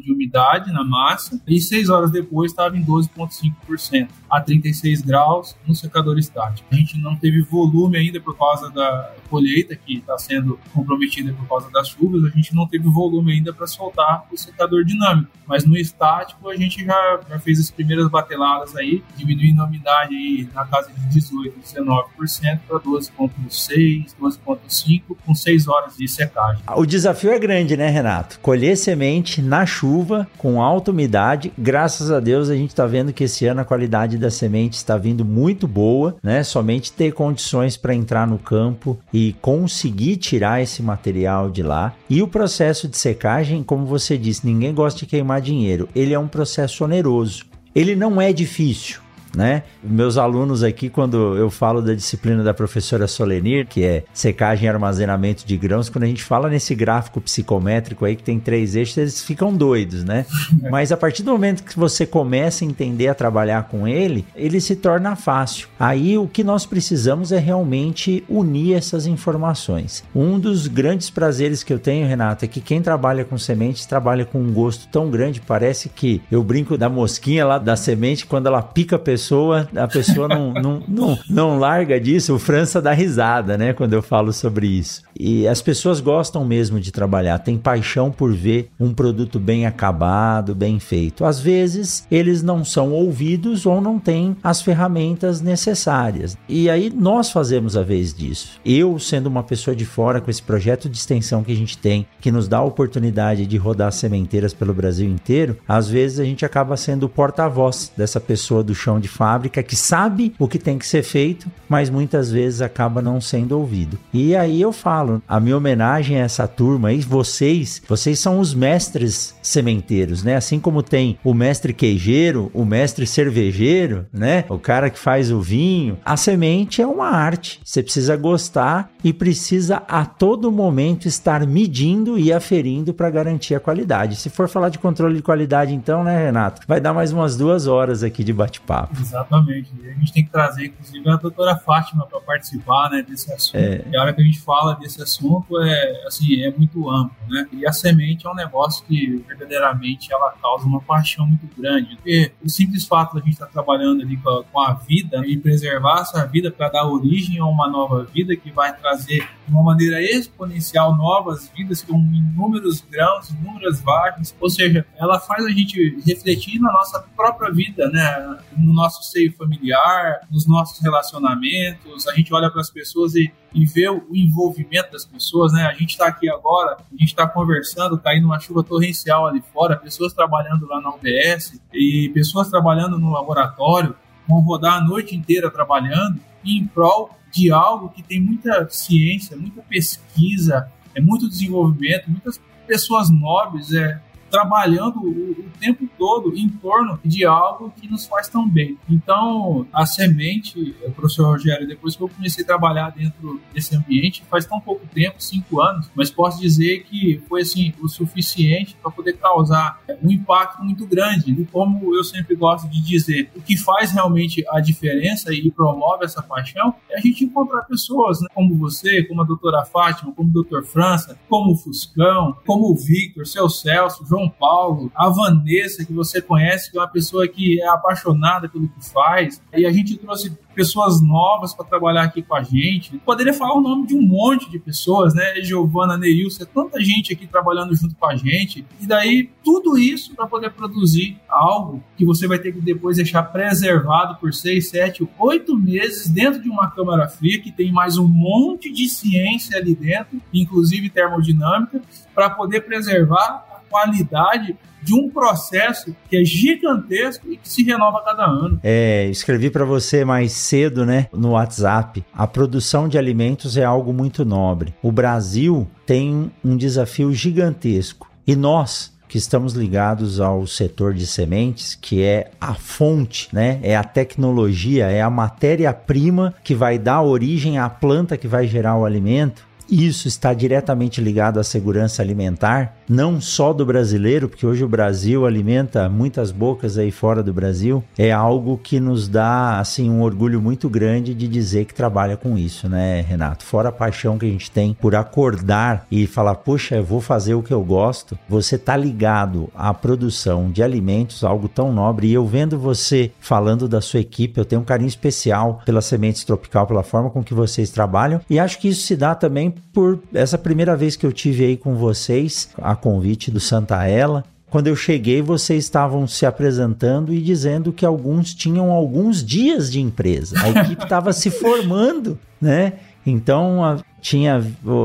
de 0.03 0.11
umidade 0.11 0.71
na 0.71 0.84
massa 0.84 1.41
e 1.47 1.59
6 1.59 1.89
horas 1.89 2.11
depois 2.11 2.51
estava 2.51 2.78
em 2.78 2.84
12,5% 2.84 4.09
a 4.30 4.41
36 4.41 5.01
graus 5.01 5.55
no 5.65 5.76
secador 5.76 6.17
estático. 6.17 6.67
A 6.71 6.76
gente 6.76 6.97
não 6.97 7.15
teve 7.15 7.41
volume 7.41 7.97
ainda 7.97 8.19
por 8.19 8.38
causa 8.38 8.69
da 8.69 9.13
colheita 9.30 9.76
que 9.76 9.97
está 9.97 10.17
sendo 10.17 10.59
comprometida 10.73 11.34
por 11.34 11.47
causa 11.47 11.69
das 11.71 11.89
chuvas, 11.89 12.23
a 12.23 12.30
gente 12.30 12.53
não 12.53 12.67
teve 12.67 12.88
volume 12.89 13.34
ainda 13.34 13.53
para 13.53 13.67
soltar 13.67 14.26
o 14.32 14.38
secador 14.38 14.64
dinâmico. 14.86 15.36
Mas 15.47 15.66
no 15.66 15.78
estático 15.78 16.49
a 16.49 16.55
gente 16.55 16.84
já, 16.84 17.20
já 17.30 17.39
fez 17.39 17.59
as 17.59 17.70
primeiras 17.70 18.09
bateladas 18.09 18.76
aí, 18.76 19.03
diminuindo 19.16 19.61
a 19.61 19.66
umidade 19.66 20.16
aí 20.16 20.49
na 20.53 20.66
casa 20.66 20.91
de 20.91 21.07
18, 21.09 21.59
19% 21.59 22.59
para 22.68 22.80
12,6, 22.80 24.16
12,5 24.20 25.01
com 25.26 25.36
6 25.36 25.68
horas 25.68 25.97
de 25.97 26.07
secagem. 26.07 26.63
O 26.76 26.86
desafio 26.86 27.32
é 27.32 27.39
grande, 27.39 27.78
né, 27.78 27.89
Renato? 27.89 28.39
Colher 28.39 28.76
semente 28.76 29.41
na 29.41 29.66
chuva 29.66 30.28
com 30.38 30.61
alta 30.61 30.91
umidade. 30.91 31.53
Graças 31.57 32.09
a 32.11 32.20
Deus 32.20 32.49
a 32.49 32.55
gente 32.55 32.70
está 32.70 32.86
vendo 32.86 33.13
que 33.13 33.26
esse 33.26 33.45
ano 33.45 33.61
a 33.61 33.66
qualidade 33.66 34.18
da 34.18 34.32
semente 34.32 34.74
está 34.74 34.97
vindo 34.97 35.24
muito 35.24 35.68
boa, 35.68 36.16
né? 36.24 36.43
Somente 36.43 36.91
ter 36.91 37.13
condições 37.13 37.78
para 37.78 37.93
entrar 37.93 38.26
no 38.26 38.39
campo 38.39 38.97
e 39.13 39.34
conseguir 39.41 40.18
tirar 40.18 40.61
esse 40.61 40.82
material 40.82 41.49
de 41.49 41.61
lá. 41.61 41.93
E 42.09 42.22
o 42.22 42.28
processo 42.28 42.88
de 42.88 42.97
secagem, 42.97 43.63
como 43.63 43.86
você 43.86 44.18
disse, 44.18 44.45
ninguém 44.56 44.74
gosta 44.74 45.01
de 45.01 45.06
queimar 45.06 45.41
dinheiro. 45.41 45.88
Ele 45.93 46.14
é 46.14 46.20
um 46.20 46.28
processo 46.28 46.84
oneroso. 46.84 47.45
Ele 47.76 47.95
não 47.95 48.22
é 48.22 48.32
difícil 48.32 49.05
né? 49.36 49.63
Meus 49.83 50.17
alunos 50.17 50.63
aqui, 50.63 50.89
quando 50.89 51.36
eu 51.38 51.49
falo 51.49 51.81
da 51.81 51.93
disciplina 51.93 52.43
da 52.43 52.53
professora 52.53 53.07
Solenir, 53.07 53.67
que 53.67 53.83
é 53.83 54.03
secagem 54.13 54.65
e 54.65 54.69
armazenamento 54.69 55.45
de 55.45 55.57
grãos, 55.57 55.89
quando 55.89 56.03
a 56.03 56.07
gente 56.07 56.23
fala 56.23 56.49
nesse 56.49 56.73
gráfico 56.73 57.21
psicométrico 57.21 58.05
aí 58.05 58.15
que 58.15 58.23
tem 58.23 58.39
três 58.39 58.75
eixos, 58.75 58.97
eles 58.97 59.23
ficam 59.23 59.53
doidos, 59.53 60.03
né? 60.03 60.25
Mas 60.71 60.91
a 60.91 60.97
partir 60.97 61.23
do 61.23 61.31
momento 61.31 61.63
que 61.63 61.77
você 61.77 62.05
começa 62.05 62.63
a 62.63 62.67
entender 62.67 63.07
a 63.07 63.15
trabalhar 63.15 63.63
com 63.63 63.88
ele, 63.88 64.25
ele 64.36 64.59
se 64.61 64.75
torna 64.75 65.15
fácil. 65.15 65.67
Aí 65.79 66.17
o 66.17 66.27
que 66.27 66.43
nós 66.43 66.65
precisamos 66.65 67.31
é 67.31 67.39
realmente 67.39 68.23
unir 68.29 68.75
essas 68.75 69.05
informações. 69.05 70.03
Um 70.15 70.39
dos 70.39 70.67
grandes 70.67 71.09
prazeres 71.09 71.63
que 71.63 71.73
eu 71.73 71.79
tenho, 71.79 72.07
Renato, 72.07 72.45
é 72.45 72.47
que 72.47 72.61
quem 72.61 72.81
trabalha 72.81 73.25
com 73.25 73.38
sementes 73.38 73.86
trabalha 73.86 74.25
com 74.25 74.39
um 74.39 74.51
gosto 74.51 74.88
tão 74.88 75.09
grande, 75.09 75.41
parece 75.41 75.89
que 75.89 76.21
eu 76.31 76.43
brinco 76.43 76.77
da 76.77 76.89
mosquinha 76.89 77.45
lá 77.45 77.57
da 77.57 77.75
semente, 77.75 78.25
quando 78.25 78.47
ela 78.47 78.61
pica 78.61 78.95
a 78.95 78.99
pessoa 78.99 79.24
pessoa, 79.26 79.67
a 79.76 79.88
pessoa 79.88 80.28
não, 80.28 80.53
não, 80.53 80.84
não, 80.88 81.19
não 81.28 81.59
larga 81.59 81.99
disso. 81.99 82.36
O 82.36 82.39
França 82.39 82.82
dá 82.82 82.93
risada, 82.93 83.57
né, 83.57 83.73
quando 83.73 83.93
eu 83.93 84.01
falo 84.01 84.32
sobre 84.32 84.67
isso. 84.67 85.01
E 85.17 85.47
as 85.47 85.61
pessoas 85.61 85.99
gostam 85.99 86.45
mesmo 86.45 86.80
de 86.80 86.91
trabalhar, 86.91 87.39
têm 87.39 87.57
paixão 87.57 88.11
por 88.11 88.34
ver 88.34 88.69
um 88.80 88.93
produto 88.93 89.39
bem 89.39 89.65
acabado, 89.65 90.53
bem 90.53 90.80
feito. 90.80 91.26
Às 91.26 91.39
vezes, 91.39 92.05
eles 92.11 92.43
não 92.43 92.63
são 92.63 92.91
ouvidos 92.91 93.65
ou 93.65 93.82
não 93.82 93.97
têm 93.97 94.36
as 94.43 94.61
ferramentas 94.61 95.41
necessárias. 95.41 96.38
E 96.47 96.69
aí 96.69 96.91
nós 96.93 97.32
fazemos 97.32 97.76
a 97.76 97.82
vez 97.82 98.13
disso. 98.13 98.59
Eu, 98.63 98.99
sendo 98.99 99.28
uma 99.28 99.43
pessoa 99.43 99.76
de 99.76 99.86
fora 99.86 100.21
com 100.21 100.30
esse 100.30 100.43
projeto 100.43 100.88
de 100.89 100.97
extensão 100.97 101.43
que 101.43 101.51
a 101.51 101.55
gente 101.55 101.78
tem, 101.78 102.05
que 102.21 102.32
nos 102.32 102.47
dá 102.47 102.57
a 102.57 102.63
oportunidade 102.63 103.45
de 103.45 103.57
rodar 103.57 103.91
sementeiras 103.91 104.53
pelo 104.53 104.73
Brasil 104.73 105.09
inteiro, 105.09 105.57
às 105.67 105.89
vezes 105.89 106.19
a 106.19 106.26
gente 106.26 106.45
acaba 106.45 106.78
sendo 106.78 107.05
o 107.05 107.09
porta-voz 107.09 107.91
dessa 107.97 108.19
pessoa 108.19 108.63
do 108.63 108.76
chão 108.76 108.99
de 108.99 109.07
fábrica 109.16 109.63
que 109.63 109.76
sabe 109.76 110.34
o 110.38 110.47
que 110.47 110.59
tem 110.59 110.78
que 110.78 110.86
ser 110.86 111.03
feito, 111.03 111.49
mas 111.70 111.89
muitas 111.89 112.32
vezes 112.32 112.61
acaba 112.61 113.01
não 113.01 113.22
sendo 113.22 113.57
ouvido. 113.57 113.97
E 114.13 114.36
aí 114.36 114.61
eu 114.61 114.72
falo, 114.72 115.22
a 115.28 115.39
minha 115.39 115.57
homenagem 115.57 116.20
a 116.20 116.26
essa 116.26 116.47
turma 116.47 116.89
aí, 116.89 116.99
vocês, 116.99 117.82
vocês 117.88 118.20
são 118.20 118.39
os 118.39 118.53
mestres 118.53 119.36
sementeiros, 119.41 120.24
né? 120.24 120.36
Assim 120.36 120.59
como 120.59 120.84
tem 120.84 121.18
o 121.24 121.34
mestre 121.34 121.74
queijeiro, 121.74 122.51
o 122.53 122.66
mestre 122.66 123.07
cervejeiro, 123.07 124.05
né? 124.11 124.43
O 124.49 124.59
cara 124.59 124.89
que 124.89 124.99
faz 124.99 125.32
o 125.32 125.39
vinho. 125.39 125.97
A 126.03 126.18
semente 126.18 126.82
é 126.82 126.88
uma 126.88 127.09
arte. 127.09 127.59
Você 127.63 127.82
precisa 127.82 128.16
gostar 128.18 128.91
e 129.03 129.13
precisa 129.13 129.84
a 129.88 130.05
todo 130.05 130.51
momento 130.51 131.07
estar 131.07 131.45
medindo 131.45 132.18
e 132.18 132.34
aferindo 132.34 132.93
para 132.93 133.09
garantir 133.09 133.55
a 133.55 133.59
qualidade. 133.59 134.16
Se 134.16 134.30
for 134.30 134.49
falar 134.49 134.70
de 134.70 134.80
controle 134.80 135.16
de 135.16 135.22
qualidade, 135.22 135.74
então, 135.74 136.03
né, 136.03 136.26
Renato? 136.26 136.61
Vai 136.68 136.82
dar 136.82 136.93
mais 136.93 137.13
umas 137.13 137.38
duas 137.38 137.68
horas 137.68 138.03
aqui 138.03 138.24
de 138.24 138.34
bate-papo. 138.34 139.05
Exatamente. 139.06 139.72
E 139.82 139.89
a 139.89 139.93
gente 139.93 140.12
tem 140.12 140.26
que 140.26 140.32
trazer, 140.32 140.66
inclusive, 140.66 141.10
a 141.10 141.16
doutora 141.16 141.56
Fátima 141.56 142.06
para 142.06 142.20
participar 142.22 142.89
né, 142.89 143.01
desse 143.01 143.32
assunto. 143.32 143.58
É. 143.58 143.84
E 143.91 143.95
a 143.95 144.01
hora 144.01 144.14
que 144.14 144.22
a 144.22 144.24
gente 144.24 144.39
fala 144.41 144.76
desse 144.76 145.01
assunto 145.01 145.62
é, 145.62 146.06
assim, 146.08 146.41
é 146.41 146.51
muito 146.51 146.89
amplo, 146.89 147.16
né? 147.28 147.47
E 147.51 147.66
a 147.68 147.72
semente 147.72 148.26
é 148.26 148.30
um 148.30 148.36
negócio 148.36 148.86
que 148.86 149.24
verdadeiramente 149.28 150.12
ela 150.14 150.32
causa 150.41 150.66
uma 150.66 150.82
paixão 150.82 151.26
muito 151.26 151.47
grande. 151.58 151.95
Porque 151.95 152.32
o 152.43 152.49
simples 152.49 152.86
fato 152.86 153.14
de 153.14 153.20
a 153.20 153.24
gente 153.24 153.34
estar 153.34 153.45
tá 153.45 153.51
trabalhando 153.51 154.01
ali 154.01 154.18
com 154.18 154.30
a, 154.30 154.43
com 154.43 154.60
a 154.60 154.74
vida 154.74 155.22
e 155.26 155.38
preservar 155.38 156.01
essa 156.01 156.26
vida 156.26 156.51
para 156.51 156.70
dar 156.70 156.88
origem 156.88 157.39
a 157.39 157.45
uma 157.45 157.70
nova 157.70 158.03
vida 158.03 158.36
que 158.36 158.51
vai 158.51 158.76
trazer 158.76 159.28
de 159.45 159.51
uma 159.53 159.63
maneira 159.63 160.01
exponencial 160.01 160.95
novas 160.95 161.51
vidas 161.55 161.83
com 161.83 161.97
inúmeros 161.97 162.81
grãos, 162.81 163.29
inúmeras 163.29 163.81
vagens, 163.81 164.35
ou 164.39 164.49
seja, 164.49 164.85
ela 164.97 165.19
faz 165.19 165.45
a 165.45 165.49
gente 165.49 165.99
refletir 166.05 166.59
na 166.59 166.71
nossa 166.71 166.99
própria 167.15 167.51
vida, 167.51 167.89
né? 167.89 168.39
No 168.57 168.73
nosso 168.73 169.03
seio 169.03 169.33
familiar, 169.33 170.21
nos 170.31 170.47
nossos 170.47 170.81
relacionamentos, 170.81 172.07
a 172.07 172.15
gente 172.15 172.33
olha 172.33 172.49
para 172.49 172.61
as 172.61 172.69
pessoas 172.69 173.15
e, 173.15 173.31
e 173.53 173.65
vê 173.65 173.87
o 173.89 174.07
envolvimento 174.13 174.91
das 174.91 175.05
pessoas, 175.05 175.53
né? 175.53 175.65
A 175.65 175.73
gente 175.73 175.91
está 175.91 176.07
aqui 176.07 176.29
agora, 176.29 176.77
a 176.77 176.97
gente 176.97 177.09
está 177.09 177.27
conversando, 177.27 177.97
caindo 177.97 178.23
tá 178.23 178.27
uma 178.27 178.39
chuva 178.39 178.63
torrencial 178.63 179.27
ali 179.27 179.43
fora, 179.53 179.75
pessoas 179.75 180.13
trabalhando 180.13 180.65
lá 180.67 180.81
na 180.81 180.89
UBS 180.89 181.59
e 181.73 182.09
pessoas 182.13 182.49
trabalhando 182.49 182.97
no 182.97 183.11
laboratório, 183.11 183.95
vão 184.27 184.39
rodar 184.39 184.75
a 184.75 184.81
noite 184.81 185.15
inteira 185.15 185.51
trabalhando 185.51 186.19
em 186.45 186.67
prol 186.67 187.09
de 187.31 187.51
algo 187.51 187.89
que 187.89 188.01
tem 188.01 188.21
muita 188.21 188.67
ciência, 188.69 189.35
muita 189.35 189.61
pesquisa, 189.61 190.71
é 190.93 191.01
muito 191.01 191.27
desenvolvimento, 191.27 192.09
muitas 192.09 192.39
pessoas 192.65 193.09
nobres 193.09 193.73
é, 193.73 193.99
trabalhando 194.30 194.99
o, 194.99 195.32
o, 195.32 195.45
tempo 195.59 195.88
todo 195.97 196.36
em 196.36 196.49
torno 196.49 196.99
de 197.03 197.26
algo 197.26 197.71
que 197.80 197.89
nos 197.89 198.05
faz 198.05 198.28
tão 198.28 198.47
bem. 198.47 198.78
Então, 198.89 199.65
a 199.71 199.86
semente, 199.86 200.76
professor 200.95 201.28
Rogério, 201.28 201.67
depois 201.67 201.95
que 201.95 202.03
eu 202.03 202.09
comecei 202.09 202.43
a 202.43 202.47
trabalhar 202.47 202.89
dentro 202.89 203.39
desse 203.53 203.76
ambiente, 203.76 204.23
faz 204.30 204.45
tão 204.45 204.59
pouco 204.59 204.86
tempo, 204.88 205.15
cinco 205.19 205.61
anos, 205.61 205.89
mas 205.95 206.11
posso 206.11 206.39
dizer 206.39 206.84
que 206.84 207.21
foi 207.30 207.41
assim 207.41 207.73
o 207.82 207.88
suficiente 207.88 208.76
para 208.82 208.91
poder 208.91 209.13
causar 209.13 209.80
um 210.03 210.11
impacto 210.11 210.63
muito 210.63 210.86
grande. 210.86 211.32
E 211.32 211.45
como 211.45 211.95
eu 211.95 212.03
sempre 212.03 212.36
gosto 212.36 212.67
de 212.69 212.82
dizer, 212.82 213.32
o 213.36 213.41
que 213.41 213.57
faz 213.57 213.91
realmente 213.91 214.43
a 214.49 214.59
diferença 214.59 215.34
e 215.34 215.49
promove 215.49 216.05
essa 216.05 216.21
paixão 216.21 216.76
é 216.89 216.97
a 216.97 217.01
gente 217.01 217.23
encontrar 217.23 217.63
pessoas 217.63 218.21
né, 218.21 218.28
como 218.34 218.55
você, 218.55 219.03
como 219.03 219.21
a 219.21 219.26
doutora 219.26 219.63
Fátima, 219.65 220.11
como 220.11 220.30
o 220.30 220.34
doutor 220.34 220.65
França, 220.65 221.17
como 221.30 221.53
o 221.53 221.57
Fuscão, 221.57 222.38
como 222.45 222.71
o 222.71 222.76
Victor, 222.76 223.26
seu 223.26 223.49
Celso, 223.49 224.05
João 224.16 224.30
Paulo, 224.30 224.91
a 224.95 225.09
Vanessa, 225.09 225.86
que 225.86 225.93
você 225.93 226.22
conhece, 226.22 226.72
que 226.72 226.78
é 226.78 226.82
uma 226.82 226.88
pessoa 226.88 227.28
que 227.28 227.61
é 227.61 227.68
apaixonada 227.68 228.47
pelo 228.47 228.68
que 228.68 228.89
faz. 228.89 229.41
E 229.53 229.66
a 229.66 229.72
gente 229.72 229.97
trouxe 229.97 230.32
pessoas 230.55 231.01
novas 231.01 231.53
para 231.53 231.66
trabalhar 231.66 232.03
aqui 232.03 232.24
com 232.24 232.34
a 232.34 232.41
gente. 232.41 232.97
Poderia 232.99 233.34
falar 233.34 233.55
o 233.55 233.61
nome 233.61 233.86
de 233.86 233.93
um 233.93 234.01
monte 234.01 234.49
de 234.49 234.57
pessoas, 234.57 235.13
né? 235.13 235.41
Giovana, 235.41 235.97
Neilson, 235.97 236.43
é 236.43 236.45
tanta 236.45 236.82
gente 236.82 237.11
aqui 237.11 237.28
trabalhando 237.28 237.76
junto 237.76 237.93
com 237.95 238.05
a 238.07 238.16
gente. 238.16 238.66
E 238.80 238.88
daí, 238.88 239.30
tudo 239.43 239.78
isso 239.78 240.16
para 240.16 240.26
poder 240.26 240.51
produzir 240.51 241.20
algo 241.28 241.84
que 241.97 242.05
você 242.05 242.26
vai 242.26 242.39
ter 242.39 242.53
que 242.53 242.61
depois 242.61 242.95
deixar 242.95 243.24
preservado 243.24 244.16
por 244.16 244.34
seis, 244.34 244.70
sete, 244.70 245.07
oito 245.20 245.57
meses 245.57 246.09
dentro 246.09 246.41
de 246.41 246.49
uma 246.49 246.72
câmara 246.72 247.09
fria 247.09 247.41
que 247.41 247.51
tem 247.51 247.72
mais 247.72 247.97
um 247.97 248.07
monte 248.07 248.72
de 248.72 248.88
ciência 248.88 249.57
ali 249.57 249.76
dentro, 249.76 250.22
inclusive 250.34 250.89
termodinâmica, 250.89 251.82
para 252.13 252.30
poder 252.30 252.61
preservar 252.61 253.55
qualidade 253.76 254.55
de 254.82 254.93
um 254.93 255.09
processo 255.09 255.93
que 256.09 256.15
é 256.15 256.23
gigantesco 256.23 257.30
e 257.30 257.38
que 257.38 257.49
se 257.49 257.63
renova 257.63 257.97
a 257.97 258.01
cada 258.03 258.26
ano. 258.26 258.59
É, 258.63 259.07
escrevi 259.07 259.49
para 259.49 259.65
você 259.65 260.05
mais 260.05 260.32
cedo, 260.32 260.86
né, 260.86 261.07
no 261.11 261.32
WhatsApp. 261.32 262.05
A 262.13 262.26
produção 262.26 262.88
de 262.88 262.97
alimentos 262.97 263.57
é 263.57 263.65
algo 263.65 263.91
muito 263.91 264.23
nobre. 264.23 264.73
O 264.82 264.91
Brasil 264.91 265.67
tem 265.86 266.32
um 266.43 266.55
desafio 266.55 267.11
gigantesco 267.11 268.09
e 268.26 268.36
nós 268.36 268.95
que 269.07 269.17
estamos 269.17 269.53
ligados 269.53 270.19
ao 270.19 270.45
setor 270.47 270.93
de 270.93 271.05
sementes, 271.05 271.76
que 271.76 272.03
é 272.03 272.32
a 272.41 272.53
fonte, 272.53 273.30
né? 273.32 273.59
É 273.61 273.76
a 273.76 273.84
tecnologia, 273.84 274.88
é 274.88 275.01
a 275.01 275.09
matéria-prima 275.09 276.34
que 276.43 276.55
vai 276.55 276.78
dar 276.78 277.01
origem 277.01 277.57
à 277.57 277.69
planta 277.69 278.17
que 278.17 278.28
vai 278.28 278.47
gerar 278.47 278.76
o 278.76 278.84
alimento. 278.84 279.44
Isso 279.70 280.07
está 280.07 280.34
diretamente 280.34 281.01
ligado 281.01 281.39
à 281.39 281.43
segurança 281.43 282.01
alimentar 282.01 282.76
não 282.88 283.20
só 283.20 283.51
do 283.51 283.66
brasileiro, 283.66 284.30
porque 284.30 284.45
hoje 284.45 284.63
o 284.63 284.68
Brasil 284.68 285.26
alimenta 285.26 285.89
muitas 285.89 286.32
bocas 286.32 286.78
aí 286.78 286.91
fora 286.91 287.24
do 287.24 287.34
Brasil, 287.34 287.84
é 287.97 288.11
algo 288.11 288.59
que 288.61 288.80
nos 288.80 289.07
dá 289.07 289.59
assim 289.59 289.89
um 289.89 290.01
orgulho 290.01 290.41
muito 290.41 290.70
grande 290.70 291.13
de 291.13 291.28
dizer 291.28 291.66
que 291.66 291.74
trabalha 291.74 292.16
com 292.16 292.38
isso, 292.38 292.70
né, 292.70 293.01
Renato? 293.01 293.43
Fora 293.43 293.70
a 293.70 293.72
paixão 293.72 294.18
que 294.18 294.26
a 294.26 294.30
gente 294.30 294.51
tem 294.51 294.74
por 294.80 294.95
acordar 294.95 295.88
e 295.89 296.05
falar, 296.05 296.36
puxa, 296.36 296.76
eu 296.76 296.84
vou 296.84 297.01
fazer 297.01 297.34
o 297.34 297.41
que 297.41 297.53
eu 297.53 297.63
gosto. 297.63 298.18
Você 298.30 298.57
tá 298.57 298.78
ligado 298.78 299.49
à 299.55 299.74
produção 299.74 300.51
de 300.51 300.61
alimentos, 300.61 301.24
algo 301.24 301.49
tão 301.49 301.74
nobre. 301.74 302.07
E 302.07 302.13
eu 302.13 302.26
vendo 302.26 302.59
você 302.59 303.11
falando 303.20 303.68
da 303.68 303.82
sua 303.82 303.99
equipe, 303.99 304.39
eu 304.39 304.45
tenho 304.45 304.61
um 304.61 304.66
carinho 304.66 304.88
especial 304.88 305.61
pela 305.66 305.82
Sementes 305.82 306.24
Tropical, 306.24 306.68
pela 306.68 306.84
forma 306.84 307.09
com 307.09 307.24
que 307.24 307.34
vocês 307.34 307.70
trabalham. 307.70 308.22
E 308.30 308.39
acho 308.39 308.59
que 308.59 308.68
isso 308.68 308.84
se 308.84 308.95
dá 308.95 309.16
também 309.16 309.55
por 309.74 309.99
essa 310.14 310.38
primeira 310.38 310.76
vez 310.76 310.95
que 310.95 311.06
eu 311.06 311.12
tive 311.12 311.45
aí 311.45 311.58
com 311.58 311.76
vocês, 311.76 312.49
a 312.58 312.76
convite 312.76 313.30
do 313.30 313.39
Santaella. 313.39 314.24
Quando 314.49 314.68
eu 314.68 314.76
cheguei, 314.76 315.22
vocês 315.22 315.64
estavam 315.66 316.08
se 316.08 316.26
apresentando 316.26 317.14
e 317.14 317.22
dizendo 317.22 317.74
que 317.74 317.86
alguns 317.86 318.34
tinham 318.34 318.72
alguns 318.72 319.24
dias 319.24 319.72
de 319.72 319.82
empresa. 319.82 320.39
A 320.41 320.49
equipe 320.49 320.84
estava 320.84 321.12
se 321.12 321.30
formando, 321.30 322.18
né? 322.39 322.74
Então, 323.06 323.64
a, 323.64 323.80
tinha 324.06 324.39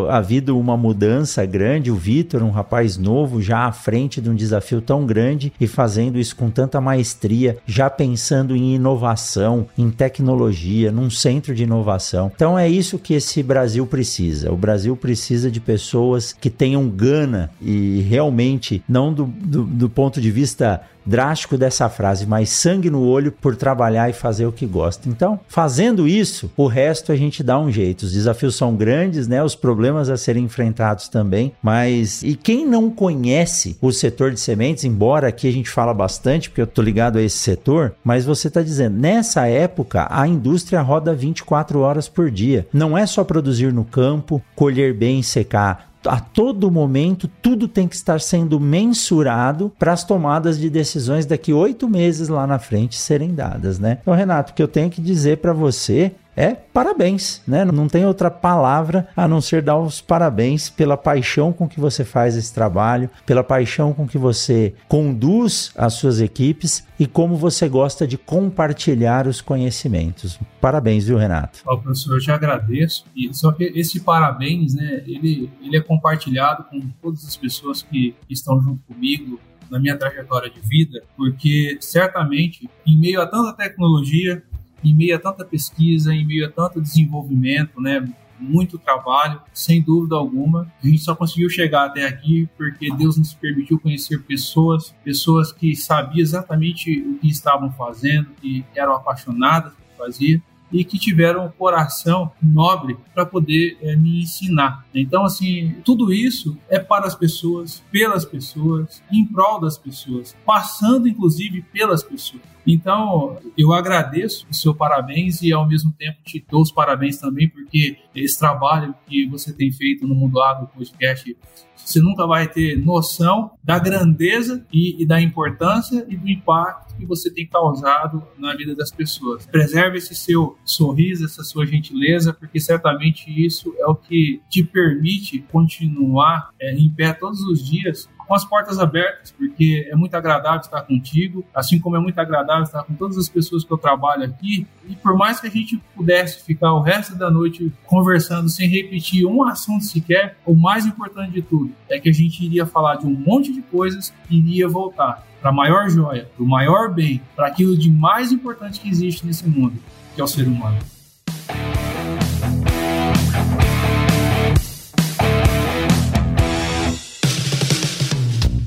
havido 0.09 0.59
uma 0.59 0.79
mudança 0.79 1.45
grande. 1.45 1.91
O 1.91 1.95
Vitor, 1.95 2.43
um 2.43 2.51
rapaz 2.51 2.97
novo, 2.97 3.43
já 3.43 3.67
à 3.67 3.73
frente 3.73 4.19
de 4.19 4.31
um 4.31 4.35
desafio 4.35 4.81
tão 4.81 5.05
grande 5.05 5.53
e 5.61 5.67
fazendo 5.67 6.19
isso 6.19 6.35
com 6.35 6.49
tanta 6.49 6.81
maestria, 6.81 7.59
já 7.67 7.91
pensando 7.91 8.57
em 8.57 8.75
inovação, 8.75 9.67
em 9.77 9.91
tecnologia, 9.91 10.91
num 10.91 11.11
centro 11.11 11.55
de 11.55 11.65
inovação. 11.65 12.33
Então 12.35 12.59
é 12.59 12.67
isso 12.67 12.99
que 12.99 13.13
esse 13.13 13.43
Brasil 13.43 13.87
precisa. 13.87 14.51
O 14.51 14.57
Brasil 14.57 14.97
precisa 14.97 15.51
de 15.51 15.61
pessoas 15.61 16.33
que 16.33 16.49
tenham 16.49 16.89
gana 16.89 17.51
e 17.61 18.01
realmente, 18.09 18.83
não 18.89 19.13
do, 19.13 19.27
do, 19.27 19.65
do 19.65 19.91
ponto 19.91 20.19
de 20.19 20.31
vista 20.31 20.81
drástico 21.05 21.57
dessa 21.57 21.89
frase, 21.89 22.27
mas 22.27 22.51
sangue 22.51 22.91
no 22.91 23.03
olho 23.03 23.33
por 23.33 23.57
trabalhar 23.57 24.09
e 24.09 24.13
fazer 24.13 24.47
o 24.47 24.53
que 24.53 24.67
gosta. 24.67 25.09
Então, 25.09 25.41
fazendo 25.49 26.07
isso, 26.07 26.51
o 26.57 26.67
resto 26.67 27.11
a 27.11 27.17
gente 27.17 27.43
dá 27.43 27.59
um 27.59 27.71
jeito. 27.71 28.03
Os 28.03 28.13
desafios 28.13 28.55
são 28.55 28.75
grandes 28.75 29.10
grandes, 29.11 29.27
né? 29.27 29.43
Os 29.43 29.55
problemas 29.55 30.09
a 30.09 30.17
serem 30.17 30.45
enfrentados 30.45 31.09
também. 31.09 31.53
Mas 31.63 32.23
e 32.23 32.35
quem 32.35 32.67
não 32.67 32.91
conhece 32.91 33.77
o 33.81 33.93
setor 33.93 34.31
de 34.31 34.41
sementes, 34.41 34.85
embora 34.85 35.29
aqui 35.29 35.49
a 35.49 35.53
gente 35.53 35.69
fala 35.69 35.93
bastante, 35.93 36.49
porque 36.49 36.63
eu 36.63 36.67
tô 36.67 36.81
ligado 36.81 37.19
a 37.19 37.23
esse 37.23 37.39
setor, 37.39 37.95
mas 38.05 38.25
você 38.25 38.49
está 38.49 38.63
dizendo, 38.63 38.97
nessa 38.97 39.47
época 39.47 40.07
a 40.11 40.27
indústria 40.27 40.81
roda 40.81 41.15
24 41.15 41.81
horas 41.81 42.09
por 42.09 42.31
dia. 42.31 42.67
Não 42.73 42.97
é 42.97 43.05
só 43.05 43.25
produzir 43.25 43.73
no 43.73 43.85
campo, 43.85 44.41
colher 44.55 44.95
bem 44.95 45.21
e 45.21 45.25
secar 45.25 45.91
a 46.07 46.19
todo 46.19 46.71
momento 46.71 47.29
tudo 47.43 47.69
tem 47.69 47.87
que 47.87 47.95
estar 47.95 48.21
sendo 48.21 48.59
mensurado 48.59 49.73
para 49.79 49.93
as 49.93 50.05
tomadas 50.05 50.59
de 50.59 50.71
decisões 50.71 51.27
daqui 51.27 51.53
oito 51.53 51.89
meses 51.89 52.29
lá 52.29 52.47
na 52.47 52.59
frente 52.59 52.97
serem 52.97 53.35
dadas, 53.35 53.79
né? 53.79 53.99
Então, 54.01 54.15
Renato, 54.15 54.53
o 54.53 54.55
que 54.55 54.63
eu 54.63 54.69
tenho 54.69 54.91
que 54.91 55.01
dizer 55.01 55.39
para 55.39 55.53
você 55.53 56.13
é 56.37 56.55
parabéns, 56.55 57.43
né? 57.47 57.65
Não 57.65 57.89
tem 57.89 58.07
outra 58.07 58.31
palavra 58.31 59.09
a 59.17 59.27
não 59.27 59.41
ser 59.41 59.63
dar 59.63 59.79
os 59.79 60.01
parabéns 60.01 60.71
pela 60.71 60.97
paixão 60.97 61.53
com 61.53 61.69
que 61.69 61.81
você 61.81 62.05
faz 62.05 62.37
esse 62.37 62.53
trabalho, 62.53 63.11
pela 63.27 63.43
paixão 63.43 63.93
com 63.93 64.07
que 64.07 64.19
você 64.19 64.75
conduz 64.89 65.73
as 65.77 65.95
suas 65.95 66.21
equipes 66.21 66.87
e 66.99 67.07
como 67.07 67.37
você 67.37 67.69
gosta 67.69 68.07
de 68.07 68.17
compartilhar 68.17 69.27
os 69.27 69.41
conhecimentos. 69.41 70.39
Parabéns, 70.61 71.07
viu, 71.07 71.17
Renato? 71.17 71.61
Ó, 71.67 71.77
professor, 71.77 72.15
eu 72.15 72.21
te 72.21 72.31
agradeço. 72.31 73.05
E 73.17 73.33
só 73.35 73.53
que 73.53 73.65
esse 73.75 74.01
parabéns, 74.01 74.75
né, 74.75 75.03
ele, 75.07 75.51
ele 75.63 75.77
é 75.77 75.81
compartilhado 75.81 76.65
com 76.65 76.81
todas 77.03 77.25
as 77.27 77.37
pessoas 77.37 77.83
que 77.83 78.15
estão 78.29 78.61
junto 78.61 78.81
comigo 78.85 79.41
na 79.71 79.79
minha 79.79 79.97
trajetória 79.97 80.51
de 80.51 80.61
vida, 80.61 81.03
porque 81.17 81.79
certamente, 81.81 82.69
em 82.85 82.99
meio 82.99 83.21
a 83.21 83.27
tanta 83.27 83.53
tecnologia, 83.53 84.43
em 84.85 84.95
meio 84.95 85.17
a 85.17 85.19
tanta 85.19 85.45
pesquisa, 85.45 86.15
em 86.15 86.27
meio 86.27 86.47
a 86.47 86.51
tanto 86.51 86.81
desenvolvimento, 86.81 87.81
né, 87.81 88.07
muito 88.39 88.79
trabalho, 88.79 89.41
sem 89.53 89.83
dúvida 89.83 90.17
alguma. 90.17 90.73
A 90.83 90.87
gente 90.87 91.03
só 91.03 91.15
conseguiu 91.15 91.51
chegar 91.51 91.87
até 91.87 92.07
aqui 92.07 92.49
porque 92.57 92.93
Deus 92.95 93.19
nos 93.19 93.35
permitiu 93.35 93.79
conhecer 93.79 94.23
pessoas, 94.23 94.95
pessoas 95.05 95.53
que 95.53 95.77
sabiam 95.77 96.23
exatamente 96.23 97.01
o 97.01 97.19
que 97.19 97.29
estavam 97.29 97.71
fazendo, 97.73 98.31
que 98.41 98.65
eram 98.75 98.95
apaixonadas 98.95 99.73
que 99.75 99.99
faziam 99.99 100.41
e 100.73 100.85
que 100.85 100.99
tiveram 100.99 101.47
um 101.47 101.51
coração 101.51 102.31
nobre 102.43 102.97
para 103.15 103.27
poder 103.27 103.77
é, 103.83 103.97
me 103.97 104.23
ensinar. 104.23 104.85
Então, 104.95 105.25
assim, 105.25 105.77
tudo 105.85 106.13
isso 106.13 106.57
é 106.69 106.79
para 106.79 107.07
as 107.07 107.15
pessoas, 107.15 107.83
pelas 107.91 108.25
pessoas, 108.25 109.03
em 109.11 109.25
prol 109.25 109.61
das 109.61 109.77
pessoas, 109.77 110.37
passando 110.45 111.09
inclusive 111.09 111.63
pelas 111.63 112.03
pessoas. 112.03 112.43
Então, 112.67 113.39
eu 113.57 113.73
agradeço 113.73 114.47
o 114.51 114.55
seu 114.55 114.75
parabéns 114.75 115.43
e, 115.43 115.53
ao 115.53 115.67
mesmo 115.67 115.93
tempo, 115.93 116.19
te 116.25 116.45
dou 116.49 116.61
os 116.61 116.71
parabéns 116.71 117.17
também, 117.17 117.49
porque 117.49 117.97
esse 118.15 118.39
trabalho 118.39 118.95
que 119.07 119.27
você 119.27 119.53
tem 119.53 119.73
feito 119.73 120.07
no 120.07 120.15
Mundo 120.15 120.41
Agro 120.41 120.69
Podcast, 120.69 121.37
você 121.75 122.01
nunca 122.01 122.27
vai 122.27 122.47
ter 122.47 122.77
noção 122.77 123.53
da 123.65 123.79
grandeza 123.79 124.65
e, 124.73 125.03
e 125.03 125.07
da 125.07 125.21
importância 125.21 126.07
e 126.09 126.17
do 126.17 126.29
impacto 126.29 126.90
que 127.01 127.07
você 127.07 127.31
tem 127.31 127.47
causado 127.47 128.23
na 128.39 128.55
vida 128.55 128.75
das 128.75 128.91
pessoas. 128.91 129.47
Preserve 129.47 129.99
esse 129.99 130.15
seu 130.15 130.57
sorriso, 130.65 131.25
essa 131.25 131.43
sua 131.43 131.67
gentileza, 131.67 132.33
porque 132.33 132.61
certamente 132.61 133.29
isso 133.29 133.75
é 133.79 133.87
o 133.87 133.95
que 133.95 134.41
te 134.49 134.63
permite 134.63 135.41
continuar 135.51 136.51
é, 136.61 136.75
em 136.75 136.91
pé 136.91 137.13
todos 137.13 137.41
os 137.41 137.65
dias 137.65 138.09
com 138.31 138.35
as 138.37 138.45
portas 138.45 138.79
abertas, 138.79 139.33
porque 139.33 139.89
é 139.91 139.97
muito 139.97 140.15
agradável 140.15 140.61
estar 140.61 140.83
contigo, 140.83 141.45
assim 141.53 141.81
como 141.81 141.97
é 141.97 141.99
muito 141.99 142.17
agradável 142.17 142.63
estar 142.63 142.85
com 142.85 142.95
todas 142.95 143.19
as 143.19 143.29
pessoas 143.29 143.65
que 143.65 143.73
eu 143.73 143.77
trabalho 143.77 144.23
aqui. 144.23 144.69
E 144.89 144.95
por 144.95 145.17
mais 145.17 145.41
que 145.41 145.49
a 145.49 145.51
gente 145.51 145.83
pudesse 145.97 146.45
ficar 146.45 146.73
o 146.73 146.81
resto 146.81 147.17
da 147.17 147.29
noite 147.29 147.73
conversando 147.87 148.49
sem 148.49 148.69
repetir 148.69 149.27
um 149.27 149.43
assunto 149.43 149.85
sequer, 149.85 150.37
o 150.47 150.55
mais 150.55 150.87
importante 150.87 151.33
de 151.33 151.43
tudo 151.43 151.73
é 151.89 151.99
que 151.99 152.09
a 152.09 152.13
gente 152.13 152.45
iria 152.45 152.65
falar 152.65 152.99
de 152.99 153.07
um 153.07 153.11
monte 153.11 153.53
de 153.53 153.63
coisas 153.63 154.15
e 154.31 154.39
iria 154.39 154.69
voltar 154.69 155.27
para 155.41 155.51
a 155.51 155.53
maior 155.53 155.89
joia, 155.89 156.29
para 156.37 156.45
o 156.45 156.47
maior 156.47 156.93
bem, 156.93 157.21
para 157.35 157.47
aquilo 157.47 157.77
de 157.77 157.91
mais 157.91 158.31
importante 158.31 158.81
que 158.81 158.89
existe 158.89 159.27
nesse 159.27 159.49
mundo, 159.49 159.75
que 160.15 160.21
é 160.21 160.25
o 160.25 160.29
ser 160.29 160.47
humano. 160.47 160.79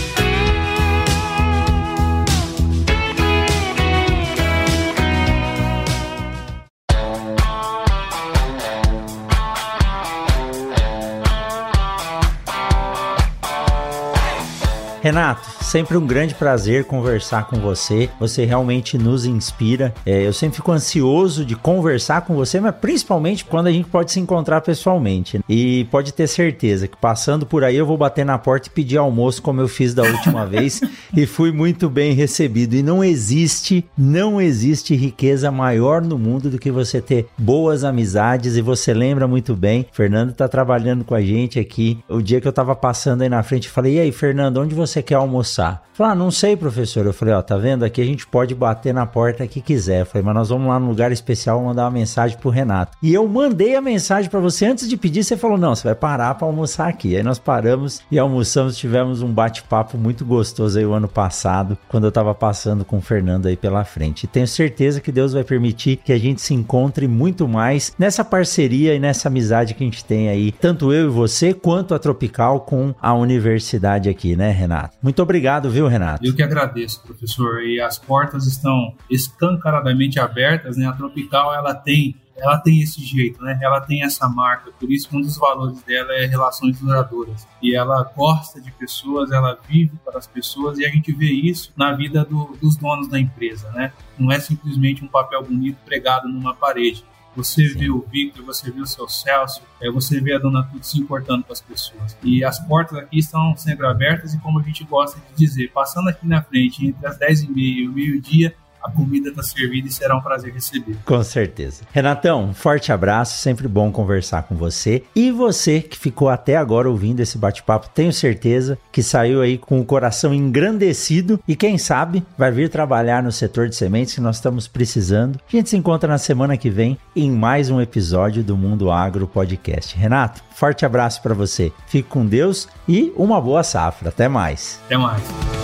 Renato, 15.04 15.46
sempre 15.62 15.98
um 15.98 16.06
grande 16.06 16.34
prazer 16.34 16.86
conversar 16.86 17.46
com 17.46 17.56
você. 17.56 18.08
Você 18.18 18.46
realmente 18.46 18.96
nos 18.96 19.26
inspira. 19.26 19.92
É, 20.06 20.26
eu 20.26 20.32
sempre 20.32 20.56
fico 20.56 20.72
ansioso 20.72 21.44
de 21.44 21.54
conversar 21.54 22.22
com 22.22 22.34
você, 22.34 22.58
mas 22.58 22.74
principalmente 22.76 23.44
quando 23.44 23.66
a 23.66 23.70
gente 23.70 23.86
pode 23.86 24.10
se 24.10 24.18
encontrar 24.18 24.62
pessoalmente. 24.62 25.40
E 25.46 25.84
pode 25.90 26.14
ter 26.14 26.26
certeza 26.26 26.88
que 26.88 26.96
passando 26.96 27.44
por 27.44 27.62
aí 27.62 27.76
eu 27.76 27.84
vou 27.84 27.98
bater 27.98 28.24
na 28.24 28.38
porta 28.38 28.68
e 28.68 28.70
pedir 28.70 28.96
almoço, 28.96 29.42
como 29.42 29.60
eu 29.60 29.68
fiz 29.68 29.92
da 29.92 30.04
última 30.04 30.46
vez, 30.48 30.80
e 31.14 31.26
fui 31.26 31.52
muito 31.52 31.90
bem 31.90 32.14
recebido. 32.14 32.74
E 32.74 32.82
não 32.82 33.04
existe, 33.04 33.84
não 33.98 34.40
existe 34.40 34.94
riqueza 34.94 35.50
maior 35.50 36.00
no 36.00 36.18
mundo 36.18 36.48
do 36.48 36.58
que 36.58 36.70
você 36.70 37.02
ter 37.02 37.26
boas 37.36 37.84
amizades. 37.84 38.56
E 38.56 38.62
você 38.62 38.94
lembra 38.94 39.28
muito 39.28 39.54
bem, 39.54 39.84
Fernando 39.92 40.30
está 40.30 40.48
trabalhando 40.48 41.04
com 41.04 41.14
a 41.14 41.20
gente 41.20 41.60
aqui. 41.60 41.98
O 42.08 42.22
dia 42.22 42.40
que 42.40 42.48
eu 42.48 42.50
estava 42.50 42.74
passando 42.74 43.20
aí 43.20 43.28
na 43.28 43.42
frente, 43.42 43.68
falei: 43.68 43.96
E 43.96 44.00
aí, 44.00 44.10
Fernando, 44.10 44.56
onde 44.56 44.74
você 44.74 44.93
você 44.94 45.02
quer 45.02 45.16
almoçar? 45.16 45.84
Falei, 45.94 46.12
ah, 46.12 46.14
não 46.16 46.28
sei, 46.28 46.56
professor. 46.56 47.06
Eu 47.06 47.12
falei, 47.12 47.32
ó, 47.34 47.40
tá 47.40 47.56
vendo? 47.56 47.84
Aqui 47.84 48.00
a 48.00 48.04
gente 48.04 48.26
pode 48.26 48.52
bater 48.52 48.92
na 48.92 49.06
porta 49.06 49.46
que 49.46 49.60
quiser. 49.60 50.00
Eu 50.00 50.06
falei, 50.06 50.24
mas 50.24 50.34
nós 50.34 50.48
vamos 50.48 50.66
lá 50.66 50.80
num 50.80 50.88
lugar 50.88 51.12
especial 51.12 51.62
mandar 51.62 51.84
uma 51.84 51.90
mensagem 51.92 52.36
pro 52.36 52.50
Renato. 52.50 52.96
E 53.00 53.14
eu 53.14 53.28
mandei 53.28 53.76
a 53.76 53.80
mensagem 53.80 54.28
para 54.28 54.40
você 54.40 54.66
antes 54.66 54.88
de 54.88 54.96
pedir. 54.96 55.22
Você 55.22 55.36
falou, 55.36 55.56
não, 55.56 55.72
você 55.72 55.84
vai 55.84 55.94
parar 55.94 56.34
para 56.34 56.48
almoçar 56.48 56.88
aqui. 56.88 57.16
Aí 57.16 57.22
nós 57.22 57.38
paramos 57.38 58.00
e 58.10 58.18
almoçamos. 58.18 58.76
Tivemos 58.76 59.22
um 59.22 59.32
bate-papo 59.32 59.96
muito 59.96 60.24
gostoso 60.24 60.76
aí 60.76 60.84
o 60.84 60.92
ano 60.92 61.06
passado, 61.06 61.78
quando 61.88 62.08
eu 62.08 62.12
tava 62.12 62.34
passando 62.34 62.84
com 62.84 62.98
o 62.98 63.00
Fernando 63.00 63.46
aí 63.46 63.56
pela 63.56 63.84
frente. 63.84 64.24
E 64.24 64.26
tenho 64.26 64.48
certeza 64.48 65.00
que 65.00 65.12
Deus 65.12 65.32
vai 65.32 65.44
permitir 65.44 65.98
que 65.98 66.12
a 66.12 66.18
gente 66.18 66.40
se 66.40 66.54
encontre 66.54 67.06
muito 67.06 67.46
mais 67.46 67.92
nessa 67.96 68.24
parceria 68.24 68.96
e 68.96 68.98
nessa 68.98 69.28
amizade 69.28 69.74
que 69.74 69.84
a 69.84 69.86
gente 69.86 70.04
tem 70.04 70.28
aí, 70.28 70.50
tanto 70.50 70.92
eu 70.92 71.06
e 71.06 71.10
você, 71.10 71.54
quanto 71.54 71.94
a 71.94 72.00
Tropical 72.00 72.62
com 72.62 72.92
a 73.00 73.14
universidade 73.14 74.08
aqui, 74.08 74.34
né, 74.34 74.50
Renato? 74.50 74.83
Muito 75.02 75.22
obrigado, 75.22 75.70
viu? 75.70 75.86
Renato? 75.86 76.24
Eu 76.24 76.34
que 76.34 76.42
agradeço, 76.42 77.02
professor. 77.02 77.62
E 77.62 77.80
as 77.80 77.98
portas 77.98 78.46
estão 78.46 78.94
escancaradamente 79.10 80.18
abertas, 80.18 80.76
né? 80.76 80.86
A 80.86 80.92
Tropical, 80.92 81.54
ela 81.54 81.74
tem 81.74 82.16
ela 82.36 82.58
tem 82.58 82.80
esse 82.80 83.00
jeito, 83.00 83.42
né? 83.42 83.58
Ela 83.62 83.80
tem 83.80 84.02
essa 84.02 84.28
marca, 84.28 84.72
por 84.72 84.90
isso 84.90 85.08
um 85.12 85.20
dos 85.20 85.36
valores 85.38 85.80
dela 85.82 86.12
é 86.14 86.26
relações 86.26 86.78
duradouras. 86.80 87.46
E 87.62 87.74
ela 87.74 88.02
gosta 88.02 88.60
de 88.60 88.72
pessoas, 88.72 89.30
ela 89.30 89.58
vive 89.68 89.92
para 90.04 90.18
as 90.18 90.26
pessoas 90.26 90.78
e 90.78 90.84
a 90.84 90.88
gente 90.88 91.12
vê 91.12 91.30
isso 91.30 91.72
na 91.76 91.92
vida 91.92 92.24
do, 92.24 92.56
dos 92.60 92.76
donos 92.76 93.08
da 93.08 93.20
empresa, 93.20 93.70
né? 93.72 93.92
Não 94.18 94.32
é 94.32 94.40
simplesmente 94.40 95.04
um 95.04 95.08
papel 95.08 95.42
bonito 95.42 95.78
pregado 95.84 96.28
numa 96.28 96.54
parede. 96.54 97.04
Você 97.36 97.68
Sim. 97.68 97.78
vê 97.78 97.90
o 97.90 98.00
Victor, 98.00 98.44
você 98.44 98.70
vê 98.70 98.80
o 98.80 98.86
seu 98.86 99.08
Celso, 99.08 99.62
é, 99.80 99.90
você 99.90 100.20
vê 100.20 100.34
a 100.34 100.38
Dona 100.38 100.62
Tudo 100.64 100.84
se 100.84 100.98
importando 100.98 101.44
com 101.44 101.52
as 101.52 101.60
pessoas. 101.60 102.16
E 102.22 102.44
as 102.44 102.58
portas 102.66 102.98
aqui 102.98 103.18
estão 103.18 103.56
sempre 103.56 103.86
abertas 103.86 104.34
e 104.34 104.38
como 104.38 104.60
a 104.60 104.62
gente 104.62 104.84
gosta 104.84 105.18
de 105.18 105.46
dizer, 105.46 105.70
passando 105.72 106.08
aqui 106.08 106.26
na 106.26 106.42
frente 106.42 106.86
entre 106.86 107.06
as 107.06 107.18
10 107.18 107.42
e 107.42 107.50
meia 107.50 107.80
e 107.80 107.88
o 107.88 107.92
meio-dia, 107.92 108.54
a 108.84 108.90
comida 108.90 109.30
está 109.30 109.42
servida 109.42 109.88
e 109.88 109.90
será 109.90 110.16
um 110.16 110.20
prazer 110.20 110.52
receber. 110.52 110.96
Com 111.06 111.22
certeza. 111.24 111.82
Renatão, 111.92 112.44
um 112.44 112.54
forte 112.54 112.92
abraço, 112.92 113.38
sempre 113.38 113.66
bom 113.66 113.90
conversar 113.90 114.42
com 114.42 114.54
você. 114.54 115.02
E 115.16 115.30
você 115.30 115.80
que 115.80 115.98
ficou 115.98 116.28
até 116.28 116.56
agora 116.56 116.90
ouvindo 116.90 117.20
esse 117.20 117.38
bate-papo, 117.38 117.88
tenho 117.94 118.12
certeza 118.12 118.78
que 118.92 119.02
saiu 119.02 119.40
aí 119.40 119.56
com 119.56 119.80
o 119.80 119.84
coração 119.84 120.34
engrandecido 120.34 121.40
e 121.48 121.56
quem 121.56 121.78
sabe 121.78 122.24
vai 122.36 122.50
vir 122.50 122.68
trabalhar 122.68 123.22
no 123.22 123.32
setor 123.32 123.68
de 123.68 123.76
sementes 123.76 124.14
que 124.14 124.20
nós 124.20 124.36
estamos 124.36 124.68
precisando. 124.68 125.40
A 125.48 125.56
gente 125.56 125.70
se 125.70 125.76
encontra 125.76 126.08
na 126.08 126.18
semana 126.18 126.56
que 126.56 126.68
vem 126.68 126.98
em 127.16 127.30
mais 127.30 127.70
um 127.70 127.80
episódio 127.80 128.44
do 128.44 128.56
Mundo 128.56 128.90
Agro 128.90 129.26
Podcast. 129.26 129.96
Renato, 129.96 130.42
forte 130.54 130.84
abraço 130.84 131.22
para 131.22 131.34
você. 131.34 131.72
Fique 131.86 132.08
com 132.08 132.26
Deus 132.26 132.68
e 132.86 133.12
uma 133.16 133.40
boa 133.40 133.62
safra. 133.62 134.10
Até 134.10 134.28
mais. 134.28 134.80
Até 134.86 134.98
mais. 134.98 135.63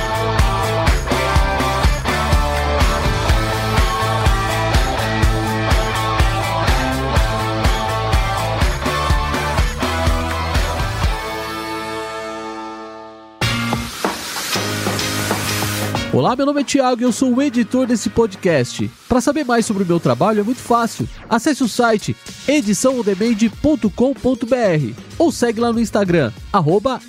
Olá, 16.13 16.35
meu 16.35 16.45
nome 16.45 16.59
é 16.59 16.63
Thiago 16.65 17.01
e 17.01 17.05
eu 17.05 17.11
sou 17.13 17.33
o 17.33 17.41
editor 17.41 17.87
desse 17.87 18.09
podcast. 18.09 18.91
Para 19.07 19.21
saber 19.21 19.45
mais 19.45 19.65
sobre 19.65 19.83
o 19.83 19.85
meu 19.85 19.97
trabalho 19.97 20.41
é 20.41 20.43
muito 20.43 20.59
fácil. 20.59 21.07
Acesse 21.29 21.63
o 21.63 21.69
site 21.69 22.13
ediçãoondemand.com.br 22.45 24.93
ou 25.17 25.31
segue 25.31 25.61
lá 25.61 25.71
no 25.71 25.79
Instagram, 25.79 26.33
arroba. 26.51 26.99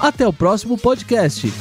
Até 0.00 0.26
o 0.26 0.32
próximo 0.32 0.78
podcast. 0.78 1.52